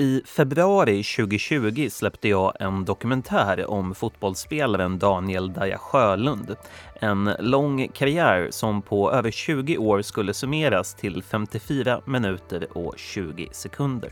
I 0.00 0.22
februari 0.24 1.02
2020 1.02 1.88
släppte 1.90 2.28
jag 2.28 2.52
en 2.60 2.84
dokumentär 2.84 3.70
om 3.70 3.94
fotbollsspelaren 3.94 4.98
Daniel 4.98 5.52
Daja 5.52 5.78
Sjölund. 5.78 6.56
En 6.94 7.30
lång 7.38 7.88
karriär 7.88 8.48
som 8.50 8.82
på 8.82 9.12
över 9.12 9.30
20 9.30 9.78
år 9.78 10.02
skulle 10.02 10.34
summeras 10.34 10.94
till 10.94 11.22
54 11.22 12.00
minuter 12.04 12.66
och 12.78 12.94
20 12.96 13.48
sekunder. 13.52 14.10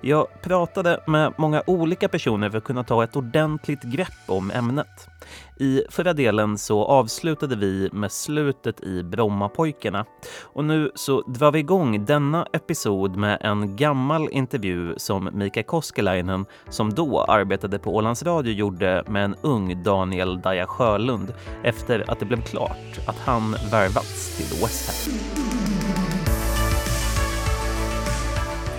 Jag 0.00 0.26
pratade 0.42 1.00
med 1.06 1.32
många 1.38 1.62
olika 1.66 2.08
personer 2.08 2.50
för 2.50 2.58
att 2.58 2.64
kunna 2.64 2.84
ta 2.84 3.04
ett 3.04 3.16
ordentligt 3.16 3.82
grepp 3.82 4.22
om 4.26 4.50
ämnet. 4.50 5.08
I 5.56 5.82
förra 5.90 6.12
delen 6.12 6.58
så 6.58 6.84
avslutade 6.84 7.56
vi 7.56 7.88
med 7.92 8.12
slutet 8.12 8.80
i 8.80 9.02
Brommapojkarna 9.02 10.04
och 10.42 10.64
nu 10.64 10.90
så 10.94 11.22
drar 11.22 11.52
vi 11.52 11.58
igång 11.58 12.04
denna 12.04 12.46
episod 12.52 13.16
med 13.16 13.38
en 13.40 13.76
gammal 13.76 14.28
intervju 14.30 14.94
som 14.96 15.30
Mika 15.32 15.62
Koskelainen, 15.62 16.46
som 16.68 16.94
då 16.94 17.20
arbetade 17.20 17.78
på 17.78 17.96
Ålands 17.96 18.22
Radio, 18.22 18.52
gjorde 18.52 19.04
med 19.08 19.24
en 19.24 19.36
ung 19.42 19.82
Daniel 19.82 20.40
Daja 20.40 20.66
Sjölund 20.66 21.34
efter 21.62 22.10
att 22.10 22.20
det 22.20 22.26
blev 22.26 22.42
klart 22.42 22.98
att 23.06 23.18
han 23.18 23.52
värvats 23.52 24.36
till 24.36 24.62
West 24.62 25.06
Ham. 25.06 25.71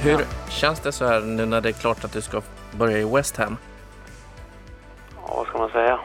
Hur 0.04 0.26
känns 0.50 0.80
det 0.80 0.92
så 0.92 1.06
här 1.06 1.22
nu 1.22 1.46
när 1.46 1.62
det 1.62 1.70
är 1.70 1.74
klart 1.74 2.04
att 2.04 2.14
du 2.14 2.22
ska 2.22 2.42
börja 2.80 2.98
i 2.98 3.04
West 3.16 3.38
Ham? 3.38 3.58
Ja, 5.16 5.34
vad 5.36 5.48
ska 5.48 5.58
man 5.58 5.70
säga? 5.70 6.00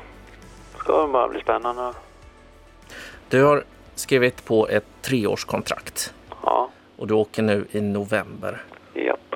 Det 0.73 0.79
ska 0.79 1.09
bara 1.13 1.29
bli 1.29 1.41
spännande. 1.41 1.93
Du 3.29 3.45
har 3.45 3.65
skrivit 3.95 4.45
på 4.45 4.69
ett 4.69 4.85
treårskontrakt 5.03 6.15
Ja, 6.45 6.71
och 6.97 7.07
du 7.07 7.15
åker 7.15 7.43
nu 7.43 7.67
i 7.71 7.81
november. 7.81 8.63
japp. 8.95 9.35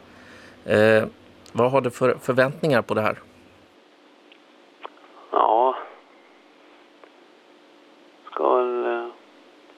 Eh, 0.64 1.04
vad 1.52 1.70
har 1.70 1.80
du 1.80 1.90
för 1.90 2.14
förväntningar 2.20 2.82
på 2.82 2.94
det 2.94 3.00
här? 3.00 3.16
Ja. 5.30 5.76
Ska 8.30 8.56
väl 8.56 8.84
eh, 8.84 9.08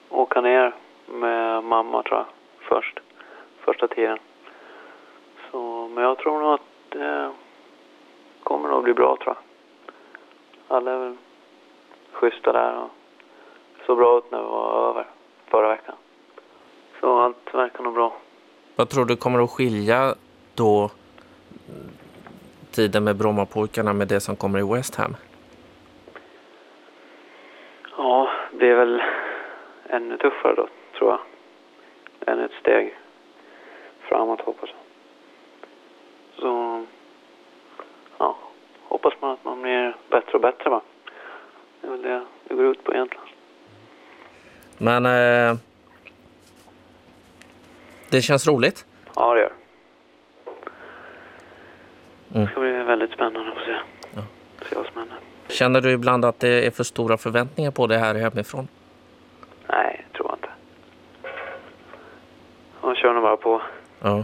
åka 0.09 0.41
ner 0.41 0.75
med 1.07 1.63
mamma 1.63 2.03
tror 2.03 2.17
jag. 2.17 2.25
Först. 2.69 2.99
Första 3.65 3.87
tiden. 3.87 4.17
Men 5.89 6.03
jag 6.03 6.17
tror 6.17 6.39
nog 6.39 6.53
att 6.53 6.61
det 6.89 7.31
kommer 8.43 8.69
nog 8.69 8.83
bli 8.83 8.93
bra 8.93 9.17
tror 9.17 9.35
jag. 9.35 9.37
Alla 10.77 10.91
är 10.91 10.97
väl 10.97 11.15
schyssta 12.11 12.51
där 12.51 12.77
och 12.77 12.89
så 13.85 13.95
bra 13.95 14.17
ut 14.17 14.31
när 14.31 14.39
vi 14.39 14.45
var 14.45 14.89
över 14.89 15.07
förra 15.45 15.69
veckan. 15.69 15.95
Så 17.01 17.19
allt 17.19 17.53
verkar 17.53 17.83
nog 17.83 17.93
bra. 17.93 18.17
Vad 18.75 18.89
tror 18.89 19.05
du 19.05 19.15
kommer 19.15 19.43
att 19.43 19.51
skilja 19.51 20.15
då 20.55 20.89
tiden 22.71 23.03
med 23.03 23.15
Brommapojkarna 23.15 23.93
med 23.93 24.07
det 24.07 24.19
som 24.19 24.35
kommer 24.35 24.59
i 24.59 24.73
West 24.73 24.95
Ham? 24.95 25.15
Ja, 27.97 28.29
det 28.51 28.69
är 28.69 28.75
väl 28.75 29.01
ännu 29.89 30.17
tuffare 30.17 30.55
då, 30.55 30.67
tror 30.97 31.09
jag. 31.09 31.19
Ännu 32.33 32.45
ett 32.45 32.59
steg 32.61 32.97
framåt, 33.99 34.41
hoppas 34.41 34.69
jag. 34.69 34.79
Så, 36.41 36.85
ja, 38.17 38.37
hoppas 38.83 39.13
man 39.19 39.31
att 39.31 39.43
man 39.45 39.61
blir 39.61 39.95
bättre 40.09 40.31
och 40.33 40.41
bättre 40.41 40.69
va. 40.69 40.81
Det 41.81 41.87
är 41.87 41.91
väl 41.91 42.01
det 42.01 42.25
det 42.47 42.55
går 42.55 42.65
ut 42.65 42.83
på 42.83 42.93
egentligen. 42.93 43.25
Men 44.85 45.05
eh, 45.05 45.57
det 48.09 48.21
känns 48.21 48.47
roligt. 48.47 48.85
Ja, 49.15 49.33
det 49.33 49.41
gör 49.41 49.49
det. 49.49 49.55
Mm. 52.33 52.45
Det 52.45 52.51
ska 52.51 52.59
bli 52.59 52.71
väldigt 52.71 53.11
spännande 53.11 53.51
att 53.51 53.65
se. 53.65 53.75
Ja. 54.15 54.21
Se 54.69 54.75
vad 54.75 54.85
som 54.85 54.97
händer. 54.97 55.17
Känner 55.47 55.81
du 55.81 55.91
ibland 55.91 56.25
att 56.25 56.39
det 56.39 56.67
är 56.67 56.71
för 56.71 56.83
stora 56.83 57.17
förväntningar 57.17 57.71
på 57.71 57.87
det 57.87 57.97
här 57.97 58.15
hemifrån? 58.15 58.67
Nej, 59.69 60.05
tror 60.15 60.29
jag 60.29 60.37
inte. 60.37 60.49
Man 62.81 62.95
kör 62.95 63.13
nog 63.13 63.23
bara 63.23 63.37
på. 63.37 63.61
Ja. 64.01 64.23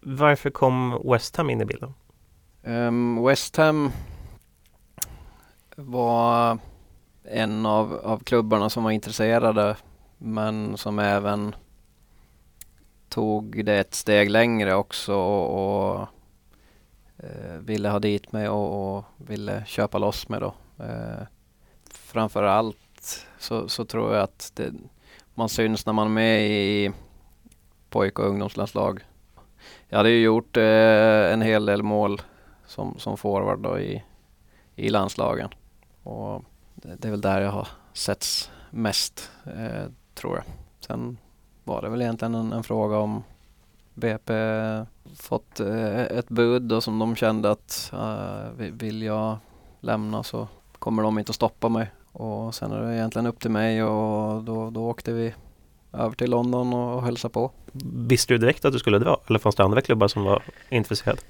Varför 0.00 0.50
kom 0.50 1.02
West 1.04 1.36
Ham 1.36 1.50
in 1.50 1.60
i 1.60 1.64
bilden? 1.64 1.94
Um, 2.64 3.24
West 3.24 3.56
Ham 3.56 3.90
var 5.76 6.58
en 7.30 7.66
av, 7.66 8.00
av 8.04 8.18
klubbarna 8.18 8.70
som 8.70 8.84
var 8.84 8.90
intresserade 8.90 9.76
men 10.18 10.76
som 10.76 10.98
även 10.98 11.54
tog 13.08 13.64
det 13.64 13.78
ett 13.78 13.94
steg 13.94 14.30
längre 14.30 14.74
också 14.74 15.14
och, 15.14 15.94
och 15.94 16.08
eh, 17.16 17.56
ville 17.60 17.88
ha 17.88 17.98
dit 17.98 18.32
mig 18.32 18.48
och, 18.48 18.96
och 18.96 19.04
ville 19.16 19.64
köpa 19.66 19.98
loss 19.98 20.28
mig 20.28 20.40
då. 20.40 20.54
Eh, 20.84 21.26
framför 21.90 22.42
allt 22.42 23.26
så, 23.38 23.68
så 23.68 23.84
tror 23.84 24.14
jag 24.14 24.22
att 24.22 24.52
det, 24.54 24.72
man 25.34 25.48
syns 25.48 25.86
när 25.86 25.92
man 25.92 26.06
är 26.06 26.10
med 26.10 26.50
i 26.50 26.92
pojk 27.90 28.18
och 28.18 28.26
ungdomslandslag. 28.26 29.00
Jag 29.88 29.96
hade 29.96 30.10
ju 30.10 30.22
gjort 30.22 30.56
eh, 30.56 31.32
en 31.32 31.42
hel 31.42 31.66
del 31.66 31.82
mål 31.82 32.22
som, 32.66 32.98
som 32.98 33.16
forward 33.16 33.58
då 33.58 33.78
i, 33.78 34.04
i 34.76 34.88
landslagen. 34.88 35.50
Och 36.02 36.44
det, 36.82 37.04
är 37.04 37.10
väl 37.10 37.20
där 37.20 37.40
jag 37.40 37.50
har 37.50 37.68
setts 37.92 38.50
mest, 38.70 39.30
eh, 39.46 39.84
tror 40.14 40.36
jag. 40.36 40.44
Sen 40.86 41.18
var 41.64 41.82
det 41.82 41.88
väl 41.88 42.02
egentligen 42.02 42.34
en, 42.34 42.52
en 42.52 42.62
fråga 42.62 42.96
om 42.98 43.22
BP 43.94 44.32
fått 45.16 45.60
eh, 45.60 46.00
ett 46.02 46.28
bud 46.28 46.62
då 46.62 46.80
som 46.80 46.98
de 46.98 47.16
kände 47.16 47.50
att 47.50 47.90
eh, 47.94 48.50
vi- 48.56 48.70
vill 48.70 49.02
jag 49.02 49.36
lämna 49.80 50.22
så 50.22 50.48
kommer 50.78 51.02
de 51.02 51.18
inte 51.18 51.30
att 51.30 51.36
stoppa 51.36 51.68
mig. 51.68 51.90
Och 52.12 52.54
sen 52.54 52.72
är 52.72 52.80
det 52.82 52.94
egentligen 52.94 53.26
upp 53.26 53.40
till 53.40 53.50
mig 53.50 53.82
och 53.84 54.42
då, 54.44 54.70
då 54.70 54.86
åkte 54.90 55.12
vi 55.12 55.34
över 55.92 56.16
till 56.16 56.30
London 56.30 56.72
och 56.74 57.02
hälsade 57.02 57.32
på. 57.34 57.50
Visste 58.08 58.34
du 58.34 58.38
direkt 58.38 58.64
att 58.64 58.72
du 58.72 58.78
skulle 58.78 58.98
dra? 58.98 59.20
Eller 59.26 59.38
fanns 59.38 59.54
det 59.56 59.64
andra 59.64 59.80
klubbar 59.80 60.08
som 60.08 60.24
var 60.24 60.42
intresserade? 60.70 61.20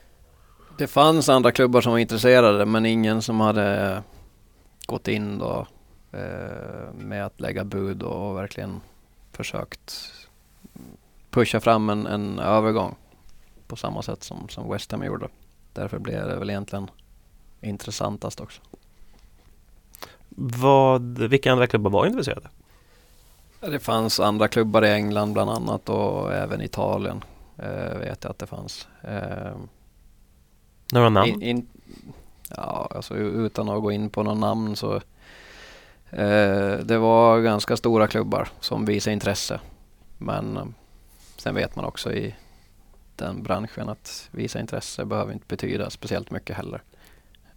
Det 0.79 0.87
fanns 0.87 1.29
andra 1.29 1.53
klubbar 1.53 1.81
som 1.81 1.93
var 1.93 1.99
intresserade 1.99 2.67
men 2.67 2.87
ingen 2.87 3.23
som 3.23 3.41
hade 3.41 4.03
gått 4.89 5.09
in 5.09 5.39
då 5.39 5.67
eh, 6.13 6.93
med 6.95 7.27
att 7.27 7.41
lägga 7.41 7.65
bud 7.65 8.03
och 8.03 8.37
verkligen 8.37 8.81
försökt 9.33 10.13
pusha 11.31 11.61
fram 11.61 11.91
en, 11.91 12.07
en 12.07 12.39
övergång 12.39 12.95
på 13.67 13.77
samma 13.77 14.03
sätt 14.03 14.23
som, 14.23 14.49
som 14.49 14.71
West 14.71 14.93
Ham 14.93 15.05
gjorde. 15.05 15.29
Därför 15.73 15.99
blev 15.99 16.29
det 16.29 16.37
väl 16.37 16.51
egentligen 16.51 16.91
intressantast 17.61 18.41
också. 18.41 18.61
Vad, 20.41 21.19
vilka 21.19 21.53
andra 21.53 21.67
klubbar 21.67 21.91
var 21.91 22.07
intresserade? 22.07 22.49
Det 23.61 23.79
fanns 23.79 24.21
andra 24.21 24.49
klubbar 24.49 24.85
i 24.85 24.91
England 24.91 25.33
bland 25.33 25.51
annat 25.51 25.89
och 25.89 26.33
även 26.33 26.61
Italien 26.61 27.25
eh, 27.57 27.99
vet 27.99 28.25
jag 28.25 28.31
att 28.31 28.39
det 28.39 28.47
fanns. 28.47 28.89
Eh, 29.03 29.57
Några 30.93 31.09
namn? 31.09 31.29
In, 31.29 31.43
in, 31.43 31.67
ja, 32.57 32.89
alltså 32.95 33.17
utan 33.17 33.69
att 33.69 33.83
gå 33.83 33.93
in 33.93 34.11
på 34.11 34.23
något 34.23 34.39
namn 34.39 34.77
så 34.77 34.95
eh, 36.11 36.79
det 36.83 36.99
var 36.99 37.41
ganska 37.41 37.77
stora 37.77 38.07
klubbar 38.07 38.49
som 38.61 38.85
visade 38.85 39.15
intresse. 39.15 39.61
Men 40.19 40.57
eh, 40.57 40.67
sen 41.37 41.55
vet 41.55 41.77
man 41.77 41.85
också 41.85 42.13
i 42.13 42.35
den 43.17 43.43
branschen 43.43 43.89
att 43.89 44.29
visa 44.33 44.61
intresse 44.61 45.05
behöver 45.05 45.33
inte 45.33 45.47
betyda 45.49 45.91
speciellt 45.91 46.31
mycket 46.31 46.57
heller. 46.57 46.83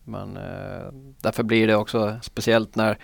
Men 0.04 0.38
eh, 0.38 0.94
därför 1.22 1.44
blir 1.44 1.68
det 1.68 1.76
också 1.76 2.20
speciellt 2.22 2.76
när 2.76 2.98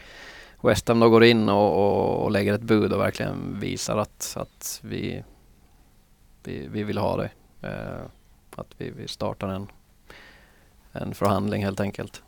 West 0.62 0.88
Ham 0.88 1.00
då 1.00 1.10
går 1.10 1.24
in 1.24 1.50
och, 1.50 1.72
och, 1.72 2.24
och 2.24 2.32
lägger 2.32 2.54
ett 2.54 2.62
bud 2.62 2.94
och 2.94 3.00
verkligen 3.00 3.60
visar 3.60 3.98
att, 3.98 4.34
att 4.40 4.80
vi, 4.84 5.24
vi, 6.44 6.68
vi 6.68 6.84
vill 6.84 6.98
ha 6.98 7.18
det. 7.18 7.30
Eh, 7.62 8.06
att 8.56 8.74
vi, 8.78 8.90
vi 8.90 9.08
startar 9.08 9.48
en 9.48 9.68
en 11.02 11.14
förhandling 11.14 11.64
helt 11.64 11.80
enkelt. 11.80 12.24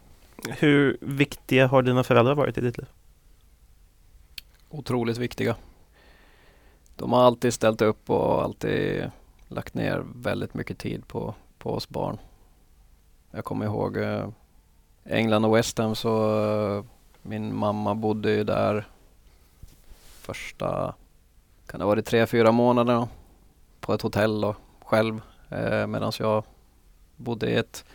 Hur 0.48 0.98
viktiga 1.02 1.68
har 1.68 1.82
dina 1.82 2.04
föräldrar 2.04 2.36
varit 2.36 2.58
i 2.58 2.62
ditt 2.62 2.78
liv? 2.78 2.88
Otroligt 4.70 5.18
viktiga. 5.18 5.56
De 6.96 7.12
har 7.12 7.24
alltid 7.24 7.54
ställt 7.54 7.82
upp 7.82 8.10
och 8.10 8.44
alltid 8.44 9.12
lagt 9.48 9.74
ner 9.74 10.04
väldigt 10.16 10.54
mycket 10.54 10.78
tid 10.78 11.08
på, 11.08 11.36
på 11.58 11.74
oss 11.74 11.90
barn. 11.90 12.18
Jag 13.32 13.46
kommer 13.46 13.66
ihåg 13.66 13.98
eh, 13.98 14.30
England 15.06 15.46
och 15.46 15.56
West 15.56 15.78
Ham 15.78 15.96
så 15.96 16.44
eh, 16.78 16.84
min 17.22 17.56
mamma 17.56 17.96
bodde 17.96 18.32
ju 18.32 18.44
där 18.44 18.88
första, 20.22 20.96
kan 21.68 21.80
det 21.80 21.84
ha 21.84 21.90
varit 21.90 22.06
tre, 22.06 22.28
fyra 22.28 22.52
månader 22.52 23.08
på 23.80 23.94
ett 23.94 24.02
hotell 24.02 24.42
då, 24.42 24.56
själv 24.86 25.22
eh, 25.50 25.88
medan 25.88 26.12
jag 26.20 26.44
bodde 27.16 27.50
i 27.50 27.56
ett 27.56 27.86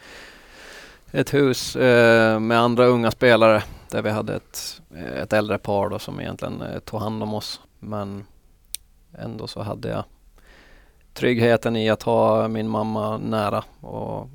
ett 1.14 1.34
hus 1.34 1.76
eh, 1.76 2.40
med 2.40 2.60
andra 2.60 2.86
unga 2.86 3.10
spelare 3.10 3.62
där 3.90 4.02
vi 4.02 4.10
hade 4.10 4.34
ett, 4.34 4.82
ett 5.16 5.32
äldre 5.32 5.58
par 5.58 5.88
då 5.88 5.98
som 5.98 6.20
egentligen 6.20 6.62
eh, 6.62 6.78
tog 6.78 7.00
hand 7.00 7.22
om 7.22 7.34
oss. 7.34 7.60
Men 7.78 8.26
ändå 9.12 9.46
så 9.46 9.62
hade 9.62 9.88
jag 9.88 10.04
tryggheten 11.12 11.76
i 11.76 11.90
att 11.90 12.02
ha 12.02 12.48
min 12.48 12.68
mamma 12.68 13.18
nära 13.18 13.64
och 13.80 14.28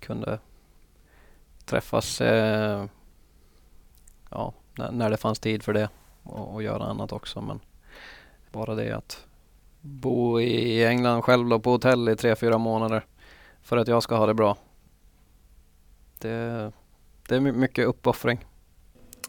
kunde 0.00 0.38
träffas 1.64 2.20
eh, 2.20 2.84
ja, 4.30 4.52
när, 4.74 4.92
när 4.92 5.10
det 5.10 5.16
fanns 5.16 5.38
tid 5.38 5.62
för 5.62 5.72
det 5.72 5.88
och, 6.22 6.54
och 6.54 6.62
göra 6.62 6.84
annat 6.84 7.12
också. 7.12 7.40
Men 7.40 7.60
bara 8.52 8.74
det 8.74 8.96
att 8.96 9.24
bo 9.80 10.40
i 10.40 10.84
England 10.84 11.22
själv 11.22 11.48
då 11.48 11.58
på 11.58 11.70
hotell 11.70 12.08
i 12.08 12.16
tre, 12.16 12.36
fyra 12.36 12.58
månader 12.58 13.04
för 13.62 13.76
att 13.76 13.88
jag 13.88 14.02
ska 14.02 14.16
ha 14.16 14.26
det 14.26 14.34
bra. 14.34 14.56
Det, 16.20 16.72
det 17.28 17.36
är 17.36 17.40
mycket 17.40 17.86
uppoffring. 17.86 18.38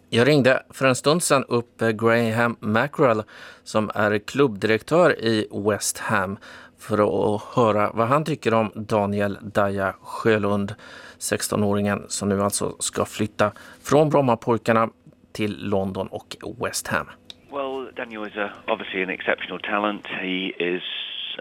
Jag 0.10 0.28
ringde 0.28 0.64
för 0.70 0.88
en 0.88 0.96
stund 0.96 1.24
sedan 1.24 1.46
upp 1.48 1.82
Graham 1.94 2.58
Mackerel 2.60 3.24
som 3.64 3.92
är 3.96 4.20
klubbdirektör 4.20 5.20
i 5.20 5.48
West 5.68 5.98
Ham 5.98 6.38
för 6.80 6.98
att 7.36 7.42
höra 7.56 7.92
vad 7.94 8.08
han 8.08 8.26
tycker 8.26 8.54
om 8.54 8.72
Daniel 8.76 9.38
Daja 9.42 9.96
Sjölund, 10.02 10.76
16-åringen 11.20 12.08
som 12.08 12.30
nu 12.30 12.42
alltså 12.42 12.76
ska 12.80 13.06
flytta 13.06 13.52
från 13.84 14.10
Brommapojkarna 14.10 14.90
till 15.34 15.70
London 15.70 16.08
och 16.08 16.36
West 16.66 16.88
Ham. 16.88 17.10
Well, 17.52 17.92
Daniel 17.96 18.28
is 18.28 18.38
a, 18.38 18.50
obviously 18.68 19.04
an 19.04 19.10
exceptional 19.10 19.60
talent. 19.60 20.08
He 20.08 20.54
is 20.60 20.84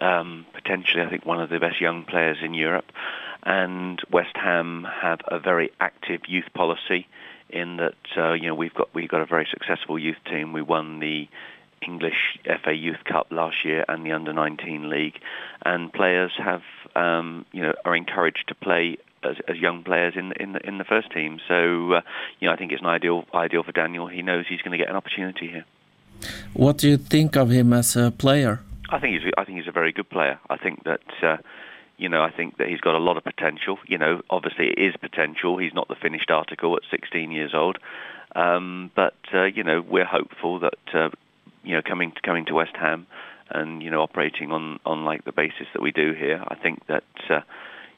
um, 0.01 0.45
potentially, 0.53 1.07
I 1.07 1.11
think, 1.11 1.27
one 1.27 1.43
of 1.45 1.51
the 1.51 1.59
best 1.59 1.81
young 1.81 2.05
players 2.05 2.43
in 2.43 2.55
Europe. 2.55 2.93
And 3.43 4.01
West 4.11 4.37
Ham 4.37 4.87
have 5.03 5.21
a 5.27 5.39
very 5.39 5.71
active 5.81 6.23
youth 6.29 6.53
policy 6.55 7.07
in 7.49 7.79
that 7.79 7.95
uh, 8.17 8.33
you 8.33 8.47
know 8.47 8.55
we've 8.55 8.75
got 8.75 8.95
we've 8.95 9.09
got 9.09 9.21
a 9.21 9.27
very 9.27 9.47
successful 9.51 9.99
youth 9.99 10.23
team. 10.29 10.53
We 10.53 10.63
won 10.63 11.01
the 11.01 11.29
English 11.83 12.39
FA 12.63 12.73
Youth 12.75 13.05
Cup 13.05 13.29
last 13.31 13.65
year 13.65 13.85
and 13.89 14.05
the 14.05 14.13
Under 14.13 14.33
19 14.33 14.89
League, 14.89 15.19
and 15.65 15.93
players 15.93 16.33
have 16.39 16.63
um, 16.95 17.45
you 17.53 17.63
know 17.63 17.73
are 17.85 17.97
encouraged 17.97 18.45
to 18.49 18.55
play 18.55 18.99
as, 19.23 19.37
as 19.49 19.57
young 19.57 19.83
players 19.83 20.15
in 20.17 20.33
in 20.33 20.53
the, 20.53 20.67
in 20.67 20.79
the 20.79 20.85
first 20.85 21.11
team. 21.11 21.41
So 21.49 21.93
uh, 21.93 22.01
you 22.39 22.49
know 22.49 22.53
I 22.53 22.57
think 22.57 22.73
it's 22.73 22.83
an 22.83 22.89
ideal 22.89 23.25
ideal 23.35 23.63
for 23.63 23.73
Daniel. 23.73 24.07
He 24.07 24.23
knows 24.23 24.47
he's 24.49 24.63
going 24.63 24.73
to 24.73 24.79
get 24.79 24.89
an 24.89 24.97
opportunity 24.97 25.49
here. 25.49 25.65
What 26.53 26.79
do 26.79 26.89
you 26.89 26.99
think 26.99 27.37
of 27.37 27.51
him 27.51 27.73
as 27.73 27.97
a 27.97 28.11
player? 28.11 28.61
I 28.91 28.99
think 28.99 29.21
he's 29.21 29.33
I 29.37 29.45
think 29.45 29.59
he's 29.59 29.69
a 29.69 29.73
very 29.73 29.93
good 29.93 30.09
player. 30.09 30.39
I 30.49 30.57
think 30.57 30.85
that. 30.85 31.01
Uh, 31.23 31.37
you 32.01 32.09
know, 32.09 32.23
I 32.23 32.31
think 32.31 32.57
that 32.57 32.69
he's 32.69 32.81
got 32.81 32.95
a 32.95 32.99
lot 32.99 33.19
of 33.19 33.25
potential. 33.25 33.79
You 33.87 33.99
know, 33.99 34.23
obviously 34.31 34.69
it 34.69 34.79
is 34.79 34.95
potential. 35.01 35.59
He's 35.59 35.75
not 35.75 35.89
the 35.89 35.95
finished 35.95 36.31
article 36.31 36.75
at 36.77 36.83
16 36.91 37.31
years 37.31 37.53
old, 37.55 37.79
um, 38.35 38.91
but 38.97 39.15
uh, 39.35 39.45
you 39.45 39.63
know, 39.63 39.85
we're 39.87 40.07
hopeful 40.07 40.61
that 40.61 40.95
uh, 40.95 41.11
you 41.63 41.75
know 41.75 41.83
coming 41.83 42.13
to, 42.13 42.21
coming 42.23 42.47
to 42.47 42.55
West 42.55 42.75
Ham 42.81 43.07
and 43.51 43.83
you 43.83 43.91
know 43.91 44.01
operating 44.01 44.51
on 44.51 44.81
on 44.87 45.05
like 45.05 45.25
the 45.25 45.33
basis 45.33 45.67
that 45.75 45.83
we 45.83 45.93
do 45.93 46.13
here. 46.15 46.43
I 46.49 46.55
think 46.55 46.87
that. 46.87 47.05
Uh, 47.29 47.41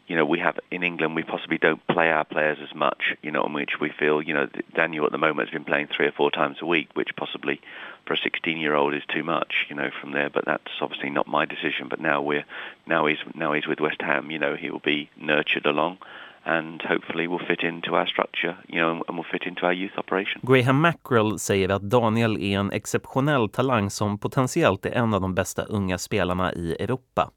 you 0.07 0.17
know, 0.17 0.25
we 0.25 0.41
have 0.41 0.59
in 0.71 0.83
England, 0.83 1.15
we 1.15 1.23
possibly 1.23 1.59
don't 1.59 1.85
play 1.87 2.11
our 2.11 2.25
players 2.25 2.59
as 2.63 2.75
much, 2.75 3.15
you 3.23 3.31
know, 3.31 3.45
in 3.45 3.53
which 3.53 3.81
we 3.81 3.91
feel, 3.91 4.21
you 4.21 4.35
know, 4.35 4.49
Daniel 4.75 5.07
at 5.07 5.13
the 5.13 5.19
moment 5.19 5.49
has 5.49 5.53
been 5.53 5.65
playing 5.65 5.89
three 5.89 6.07
or 6.07 6.13
four 6.13 6.31
times 6.31 6.59
a 6.61 6.67
week, 6.67 6.89
which 6.95 7.11
possibly 7.17 7.61
for 8.07 8.15
a 8.15 8.19
16-year-old 8.19 8.95
is 8.95 9.03
too 9.09 9.23
much, 9.23 9.67
you 9.69 9.77
know, 9.77 9.91
from 10.01 10.13
there. 10.13 10.29
But 10.29 10.45
that's 10.45 10.71
obviously 10.81 11.11
not 11.11 11.29
my 11.29 11.47
decision. 11.47 11.89
But 11.89 12.01
now 12.01 12.21
we're 12.21 12.45
now 12.87 13.07
he's 13.07 13.19
now 13.35 13.53
he's 13.53 13.67
with 13.67 13.81
West 13.81 14.03
Ham. 14.03 14.31
You 14.31 14.39
know, 14.39 14.57
he 14.57 14.71
will 14.71 14.81
be 14.81 15.09
nurtured 15.17 15.67
along. 15.67 15.99
And 16.45 16.83
hopefully 16.83 17.27
will 17.27 17.47
fit 17.47 17.63
into 17.63 17.91
our 17.91 18.07
structure, 18.07 18.57
you 18.69 18.81
know, 18.81 19.05
and 19.09 19.17
will 19.17 19.27
fit 19.33 19.43
into 19.47 19.67
our 19.67 19.73
youth 19.73 19.99
operation. 19.99 20.41
Graham 20.43 20.81
Mackerel 20.81 21.39
säger 21.39 21.69
att 21.69 21.83
Daniel 21.83 22.37
är 22.37 22.59
en 22.59 22.71
exceptionell 22.71 23.49
talang 23.49 23.91
som 23.91 24.19
potentiellt 24.19 24.87
är 24.87 24.91
en 24.91 25.15
av 25.15 25.21
de 25.21 25.35
bästa 25.35 25.63
unga 25.63 25.99
spelarna 25.99 26.53
i 26.53 26.77
Europa. 26.81 27.31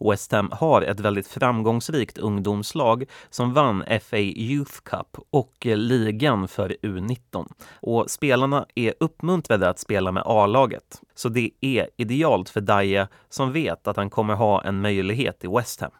West 0.00 0.32
Ham 0.32 0.50
har 0.52 0.82
ett 0.82 1.00
väldigt 1.00 1.28
framgångsrikt 1.28 2.18
ungdomslag 2.18 3.04
som 3.30 3.54
vann 3.54 3.84
FA 4.02 4.18
Youth 4.18 4.74
Cup 4.84 5.16
och 5.30 5.54
ligan 5.62 6.48
för 6.48 6.76
U19. 6.82 7.46
Och 7.80 8.10
spelarna 8.10 8.66
är 8.74 8.94
uppmuntrade 9.00 9.68
att 9.68 9.78
spela 9.78 10.12
med 10.12 10.22
A-laget. 10.26 11.02
Så 11.14 11.28
det 11.28 11.50
är 11.60 11.88
idealt 11.96 12.48
för 12.48 12.60
Daje 12.60 13.08
som 13.28 13.52
vet 13.52 13.88
att 13.88 13.96
han 13.96 14.10
kommer 14.10 14.34
ha 14.34 14.62
en 14.62 14.80
möjlighet 14.80 15.44
i 15.44 15.48
West 15.48 15.80
Ham. 15.80 15.90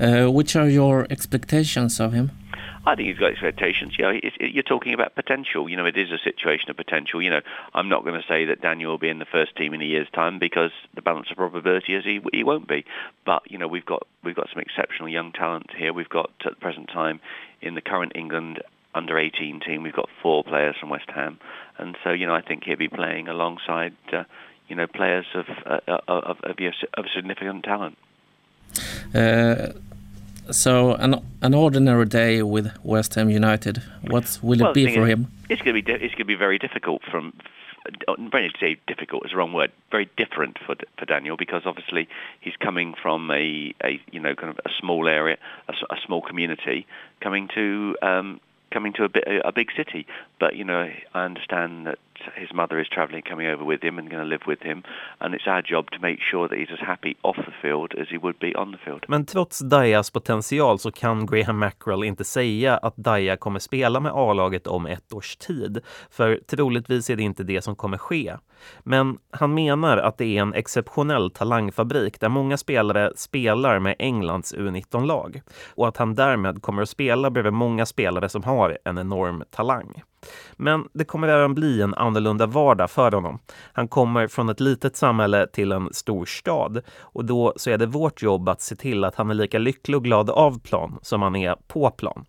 Uh, 0.00 0.30
which 0.30 0.56
are 0.56 0.68
your 0.68 1.06
expectations 1.10 2.00
of 2.00 2.12
him? 2.12 2.30
I 2.86 2.94
think 2.94 3.08
he's 3.08 3.18
got 3.18 3.32
expectations. 3.32 3.96
You 3.98 4.04
know, 4.04 4.10
it, 4.10 4.24
it, 4.40 4.54
you're 4.54 4.62
talking 4.62 4.94
about 4.94 5.14
potential. 5.14 5.68
You 5.68 5.76
know, 5.76 5.84
it 5.84 5.96
is 5.96 6.10
a 6.10 6.18
situation 6.18 6.70
of 6.70 6.76
potential. 6.76 7.20
You 7.20 7.30
know, 7.30 7.40
I'm 7.74 7.88
not 7.88 8.02
going 8.04 8.18
to 8.18 8.26
say 8.26 8.46
that 8.46 8.62
Daniel 8.62 8.92
will 8.92 8.98
be 8.98 9.10
in 9.10 9.18
the 9.18 9.26
first 9.26 9.56
team 9.56 9.74
in 9.74 9.82
a 9.82 9.84
year's 9.84 10.08
time 10.14 10.38
because 10.38 10.70
the 10.94 11.02
balance 11.02 11.30
of 11.30 11.36
probability 11.36 11.94
is 11.94 12.04
he, 12.04 12.20
he 12.32 12.44
won't 12.44 12.66
be. 12.66 12.86
But 13.26 13.50
you 13.50 13.58
know, 13.58 13.68
we've 13.68 13.84
got 13.84 14.06
we've 14.24 14.36
got 14.36 14.48
some 14.52 14.62
exceptional 14.62 15.08
young 15.08 15.32
talent 15.32 15.70
here. 15.76 15.92
We've 15.92 16.08
got 16.08 16.30
at 16.46 16.54
the 16.54 16.60
present 16.60 16.88
time 16.88 17.20
in 17.60 17.74
the 17.74 17.82
current 17.82 18.12
England 18.14 18.62
under 18.94 19.18
18 19.18 19.60
team, 19.60 19.82
we've 19.82 19.94
got 19.94 20.08
four 20.22 20.42
players 20.42 20.76
from 20.80 20.90
West 20.90 21.10
Ham, 21.14 21.38
and 21.78 21.96
so 22.02 22.10
you 22.10 22.26
know, 22.26 22.34
I 22.34 22.42
think 22.42 22.64
he'll 22.64 22.76
be 22.76 22.88
playing 22.88 23.28
alongside 23.28 23.94
uh, 24.12 24.24
you 24.66 24.76
know 24.76 24.86
players 24.86 25.26
of 25.34 25.46
uh, 25.66 25.98
of, 26.08 26.38
of, 26.42 26.56
of 26.94 27.04
significant 27.14 27.64
talent. 27.64 27.96
Uh, 29.14 29.72
so 30.50 30.94
an 30.94 31.22
an 31.42 31.54
ordinary 31.54 32.06
day 32.06 32.42
with 32.42 32.72
West 32.82 33.14
Ham 33.14 33.30
United, 33.30 33.82
what 34.02 34.38
will 34.42 34.58
well, 34.58 34.70
it 34.70 34.74
be 34.74 34.94
for 34.94 35.06
him? 35.06 35.30
It's 35.48 35.62
going 35.62 35.76
to 35.76 35.82
be 35.82 35.92
it's 35.92 36.14
going 36.14 36.18
to 36.18 36.24
be 36.24 36.34
very 36.34 36.58
difficult 36.58 37.02
from. 37.10 37.32
Very 38.30 38.52
say 38.60 38.76
difficult 38.86 39.24
is 39.24 39.30
the 39.30 39.38
wrong 39.38 39.54
word. 39.54 39.72
Very 39.90 40.10
different 40.16 40.58
for 40.58 40.74
for 40.98 41.06
Daniel 41.06 41.36
because 41.36 41.62
obviously 41.64 42.08
he's 42.40 42.56
coming 42.56 42.94
from 43.00 43.30
a, 43.30 43.74
a 43.82 44.00
you 44.10 44.20
know 44.20 44.34
kind 44.34 44.50
of 44.50 44.60
a 44.66 44.70
small 44.78 45.08
area, 45.08 45.38
a, 45.68 45.72
a 45.90 45.96
small 46.04 46.20
community, 46.20 46.86
coming 47.20 47.48
to 47.54 47.96
um, 48.02 48.40
coming 48.70 48.92
to 48.94 49.04
a, 49.04 49.08
bit, 49.08 49.24
a 49.44 49.52
big 49.52 49.70
city. 49.74 50.06
But 50.38 50.56
you 50.56 50.64
know, 50.64 50.90
I 51.14 51.24
understand 51.24 51.86
that 51.86 51.98
his 52.34 52.52
mother 52.52 52.80
is 52.80 52.88
travelling, 52.88 53.22
coming 53.22 53.46
over 53.46 53.64
with 53.64 53.84
him, 53.84 53.98
and 53.98 54.10
going 54.10 54.22
to 54.22 54.28
live 54.28 54.46
with 54.46 54.62
him. 54.62 54.82
And 55.18 55.34
it's 55.34 55.46
our 55.46 55.62
job 55.62 55.90
to 55.90 55.98
make 56.00 56.20
sure 56.20 56.48
that 56.48 56.58
he's 56.58 56.72
as 56.72 56.80
happy 56.80 57.16
off 57.22 57.36
the 57.36 57.52
field 57.62 57.94
as 57.94 58.08
he 58.10 58.18
would 58.18 58.38
be 58.38 58.54
on 58.54 58.72
the 58.72 58.78
field. 58.78 59.04
Men 59.08 59.26
trots 59.26 59.58
Dayas 59.58 60.10
potential 60.10 60.78
så 60.78 60.90
kan 60.90 61.26
Graham 61.26 61.58
Mackerel 61.58 62.04
inte 62.04 62.24
säga 62.24 62.76
att 62.76 62.96
Daya 62.96 63.36
kommer 63.36 63.58
spela 63.58 64.00
med 64.00 64.12
A-laget 64.14 64.66
om 64.66 64.86
ett 64.86 65.12
års 65.12 65.36
tid. 65.36 65.80
För 66.10 66.40
troligtvis 66.46 67.10
är 67.10 67.16
det 67.16 67.22
inte 67.22 67.44
det 67.44 67.62
som 67.62 67.76
kommer 67.76 67.98
ske. 67.98 68.34
Men 68.82 69.18
han 69.30 69.54
menar 69.54 69.96
att 69.96 70.18
det 70.18 70.36
är 70.36 70.42
en 70.42 70.54
exceptionell 70.54 71.30
talangfabrik 71.30 72.20
där 72.20 72.28
många 72.28 72.56
spelare 72.56 73.12
spelar 73.16 73.78
med 73.78 73.96
Englands 73.98 74.54
U19-lag 74.54 75.40
och 75.74 75.88
att 75.88 75.96
han 75.96 76.14
därmed 76.14 76.62
kommer 76.62 76.82
att 76.82 76.88
spela 76.88 77.30
bredvid 77.30 77.52
många 77.52 77.86
spelare 77.86 78.28
som 78.28 78.42
har 78.42 78.78
en 78.84 78.98
enorm 78.98 79.44
talang. 79.50 80.02
Men 80.56 80.88
det 80.92 81.04
kommer 81.04 81.28
även 81.28 81.54
bli 81.54 81.82
en 81.82 81.94
annorlunda 81.94 82.46
vardag 82.46 82.90
för 82.90 83.12
honom. 83.12 83.38
Han 83.72 83.88
kommer 83.88 84.28
från 84.28 84.48
ett 84.48 84.60
litet 84.60 84.96
samhälle 84.96 85.46
till 85.46 85.72
en 85.72 85.88
stor 85.92 86.26
stad 86.26 86.82
och 87.00 87.24
då 87.24 87.52
så 87.56 87.70
är 87.70 87.78
det 87.78 87.86
vårt 87.86 88.22
jobb 88.22 88.48
att 88.48 88.60
se 88.60 88.76
till 88.76 89.04
att 89.04 89.14
han 89.14 89.30
är 89.30 89.34
lika 89.34 89.58
lycklig 89.58 89.96
och 89.96 90.04
glad 90.04 90.30
av 90.30 90.60
plan 90.60 90.98
som 91.02 91.22
han 91.22 91.36
är 91.36 91.56
på 91.68 91.90
plan. 91.90 92.24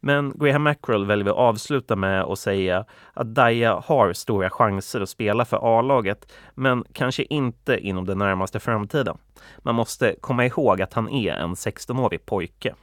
Men 0.00 0.32
Graham 0.38 0.62
Mackerel 0.62 1.06
väljer 1.06 1.24
vi 1.24 1.30
att 1.30 1.36
avsluta 1.36 1.96
med 1.96 2.22
att 2.22 2.38
säga 2.38 2.84
att 3.14 3.26
Daya 3.26 3.82
har 3.84 4.12
stora 4.12 4.50
chanser 4.50 5.00
att 5.00 5.08
spela 5.08 5.44
för 5.44 5.78
A-laget, 5.78 6.32
men 6.54 6.84
kanske 6.92 7.22
inte 7.22 7.78
inom 7.78 8.06
den 8.06 8.18
närmaste 8.18 8.60
framtiden. 8.60 9.16
Man 9.58 9.74
måste 9.74 10.14
komma 10.20 10.46
ihåg 10.46 10.82
att 10.82 10.92
han 10.92 11.08
är 11.08 11.32
en 11.32 11.54
16-årig 11.54 12.26
pojke. 12.26 12.74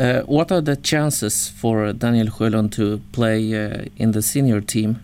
Uh, 0.00 0.36
what 0.36 0.50
are 0.50 0.62
the 0.62 0.82
chances 0.82 1.60
for 1.60 1.92
Daniel 1.92 2.30
Sjölund 2.30 2.72
to 2.72 2.82
play 3.12 3.66
uh, 3.66 3.86
in 3.96 4.12
the 4.12 4.22
senior 4.22 4.60
team? 4.60 4.96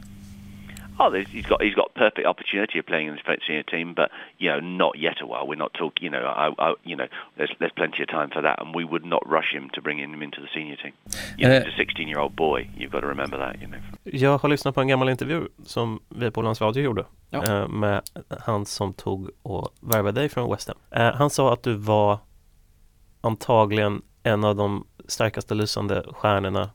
Oh, 0.99 1.13
he's 1.13 1.47
got 1.47 1.63
he's 1.63 1.75
got 1.75 1.95
perfect 1.95 2.27
opportunity 2.27 2.79
of 2.79 2.87
playing 2.87 3.09
in 3.09 3.15
the 3.15 3.37
senior 3.47 3.63
team, 3.63 3.95
but 3.95 4.11
you 4.39 4.51
know, 4.51 4.61
not 4.61 4.99
yet 4.99 5.21
a 5.21 5.27
while. 5.27 5.47
We're 5.47 5.57
not 5.57 5.75
talking. 5.75 6.05
You 6.05 6.11
know, 6.11 6.25
I, 6.25 6.53
I, 6.59 6.75
you 6.85 6.97
know, 6.97 7.07
there's 7.37 7.53
there's 7.59 7.73
plenty 7.77 8.03
of 8.03 8.09
time 8.09 8.31
for 8.31 8.43
that, 8.43 8.61
and 8.61 8.75
we 8.75 8.85
would 8.85 9.05
not 9.05 9.23
rush 9.27 9.53
him 9.53 9.71
to 9.75 9.83
bring 9.83 9.99
him 9.99 10.23
into 10.23 10.41
the 10.41 10.49
senior 10.55 10.77
team. 10.77 10.93
You 11.37 11.49
know, 11.49 11.57
uh, 11.57 11.65
he's 11.65 11.75
a 11.75 11.77
16 11.77 12.09
year 12.09 12.19
old 12.19 12.37
boy. 12.37 12.69
You've 12.77 12.93
got 12.93 13.01
to 13.01 13.07
remember 13.07 13.39
that. 13.39 13.61
You 13.61 13.69
know. 13.69 13.81
Jag 14.05 14.39
har 14.39 14.49
lyssnat 14.49 14.75
på 14.75 14.81
en 14.81 14.89
gammal 14.89 15.09
intervju 15.09 15.49
som 15.65 16.01
vi 16.09 16.31
på 16.31 16.41
Ålands 16.41 16.61
Radio 16.61 16.83
gjorde 16.83 17.05
ja. 17.31 17.45
eh, 17.45 17.69
med 17.69 18.03
han 18.41 18.67
som 18.67 18.95
tog 18.95 19.31
och 19.43 19.69
värvade 19.81 20.21
dig 20.21 20.29
från 20.29 20.51
West 20.51 20.69
Ham. 20.69 20.79
Eh, 20.91 21.15
han 21.15 21.31
sa 21.31 21.53
att 21.53 21.63
du 21.63 21.75
var 21.75 22.19
antagligen 23.21 24.03
en 24.23 24.45
av 24.45 24.57
de 24.57 24.87
starkaste 25.09 25.55
lysande 25.55 26.05
stjärnorna 26.13 26.71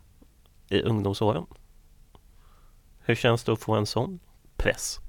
i 0.69 0.81
ungdomsåren. 0.81 1.45
Hur 3.03 3.15
känns 3.15 3.43
det 3.43 3.53
att 3.53 3.59
få 3.59 3.73
en 3.73 3.85
sån 3.85 4.19
press? 4.55 4.99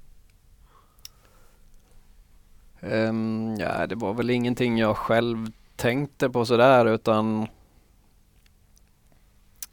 Um, 2.80 3.56
ja, 3.58 3.86
det 3.86 3.94
var 3.94 4.14
väl 4.14 4.30
ingenting 4.30 4.78
jag 4.78 4.96
själv 4.96 5.52
tänkte 5.76 6.30
på 6.30 6.44
sådär 6.44 6.86
utan 6.86 7.46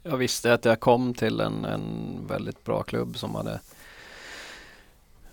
jag 0.02 0.16
visste 0.16 0.54
att 0.54 0.64
jag 0.64 0.80
kom 0.80 1.14
till 1.14 1.40
en, 1.40 1.64
en 1.64 2.16
väldigt 2.26 2.64
bra 2.64 2.82
klubb 2.82 3.18
som 3.18 3.34
hade 3.34 3.60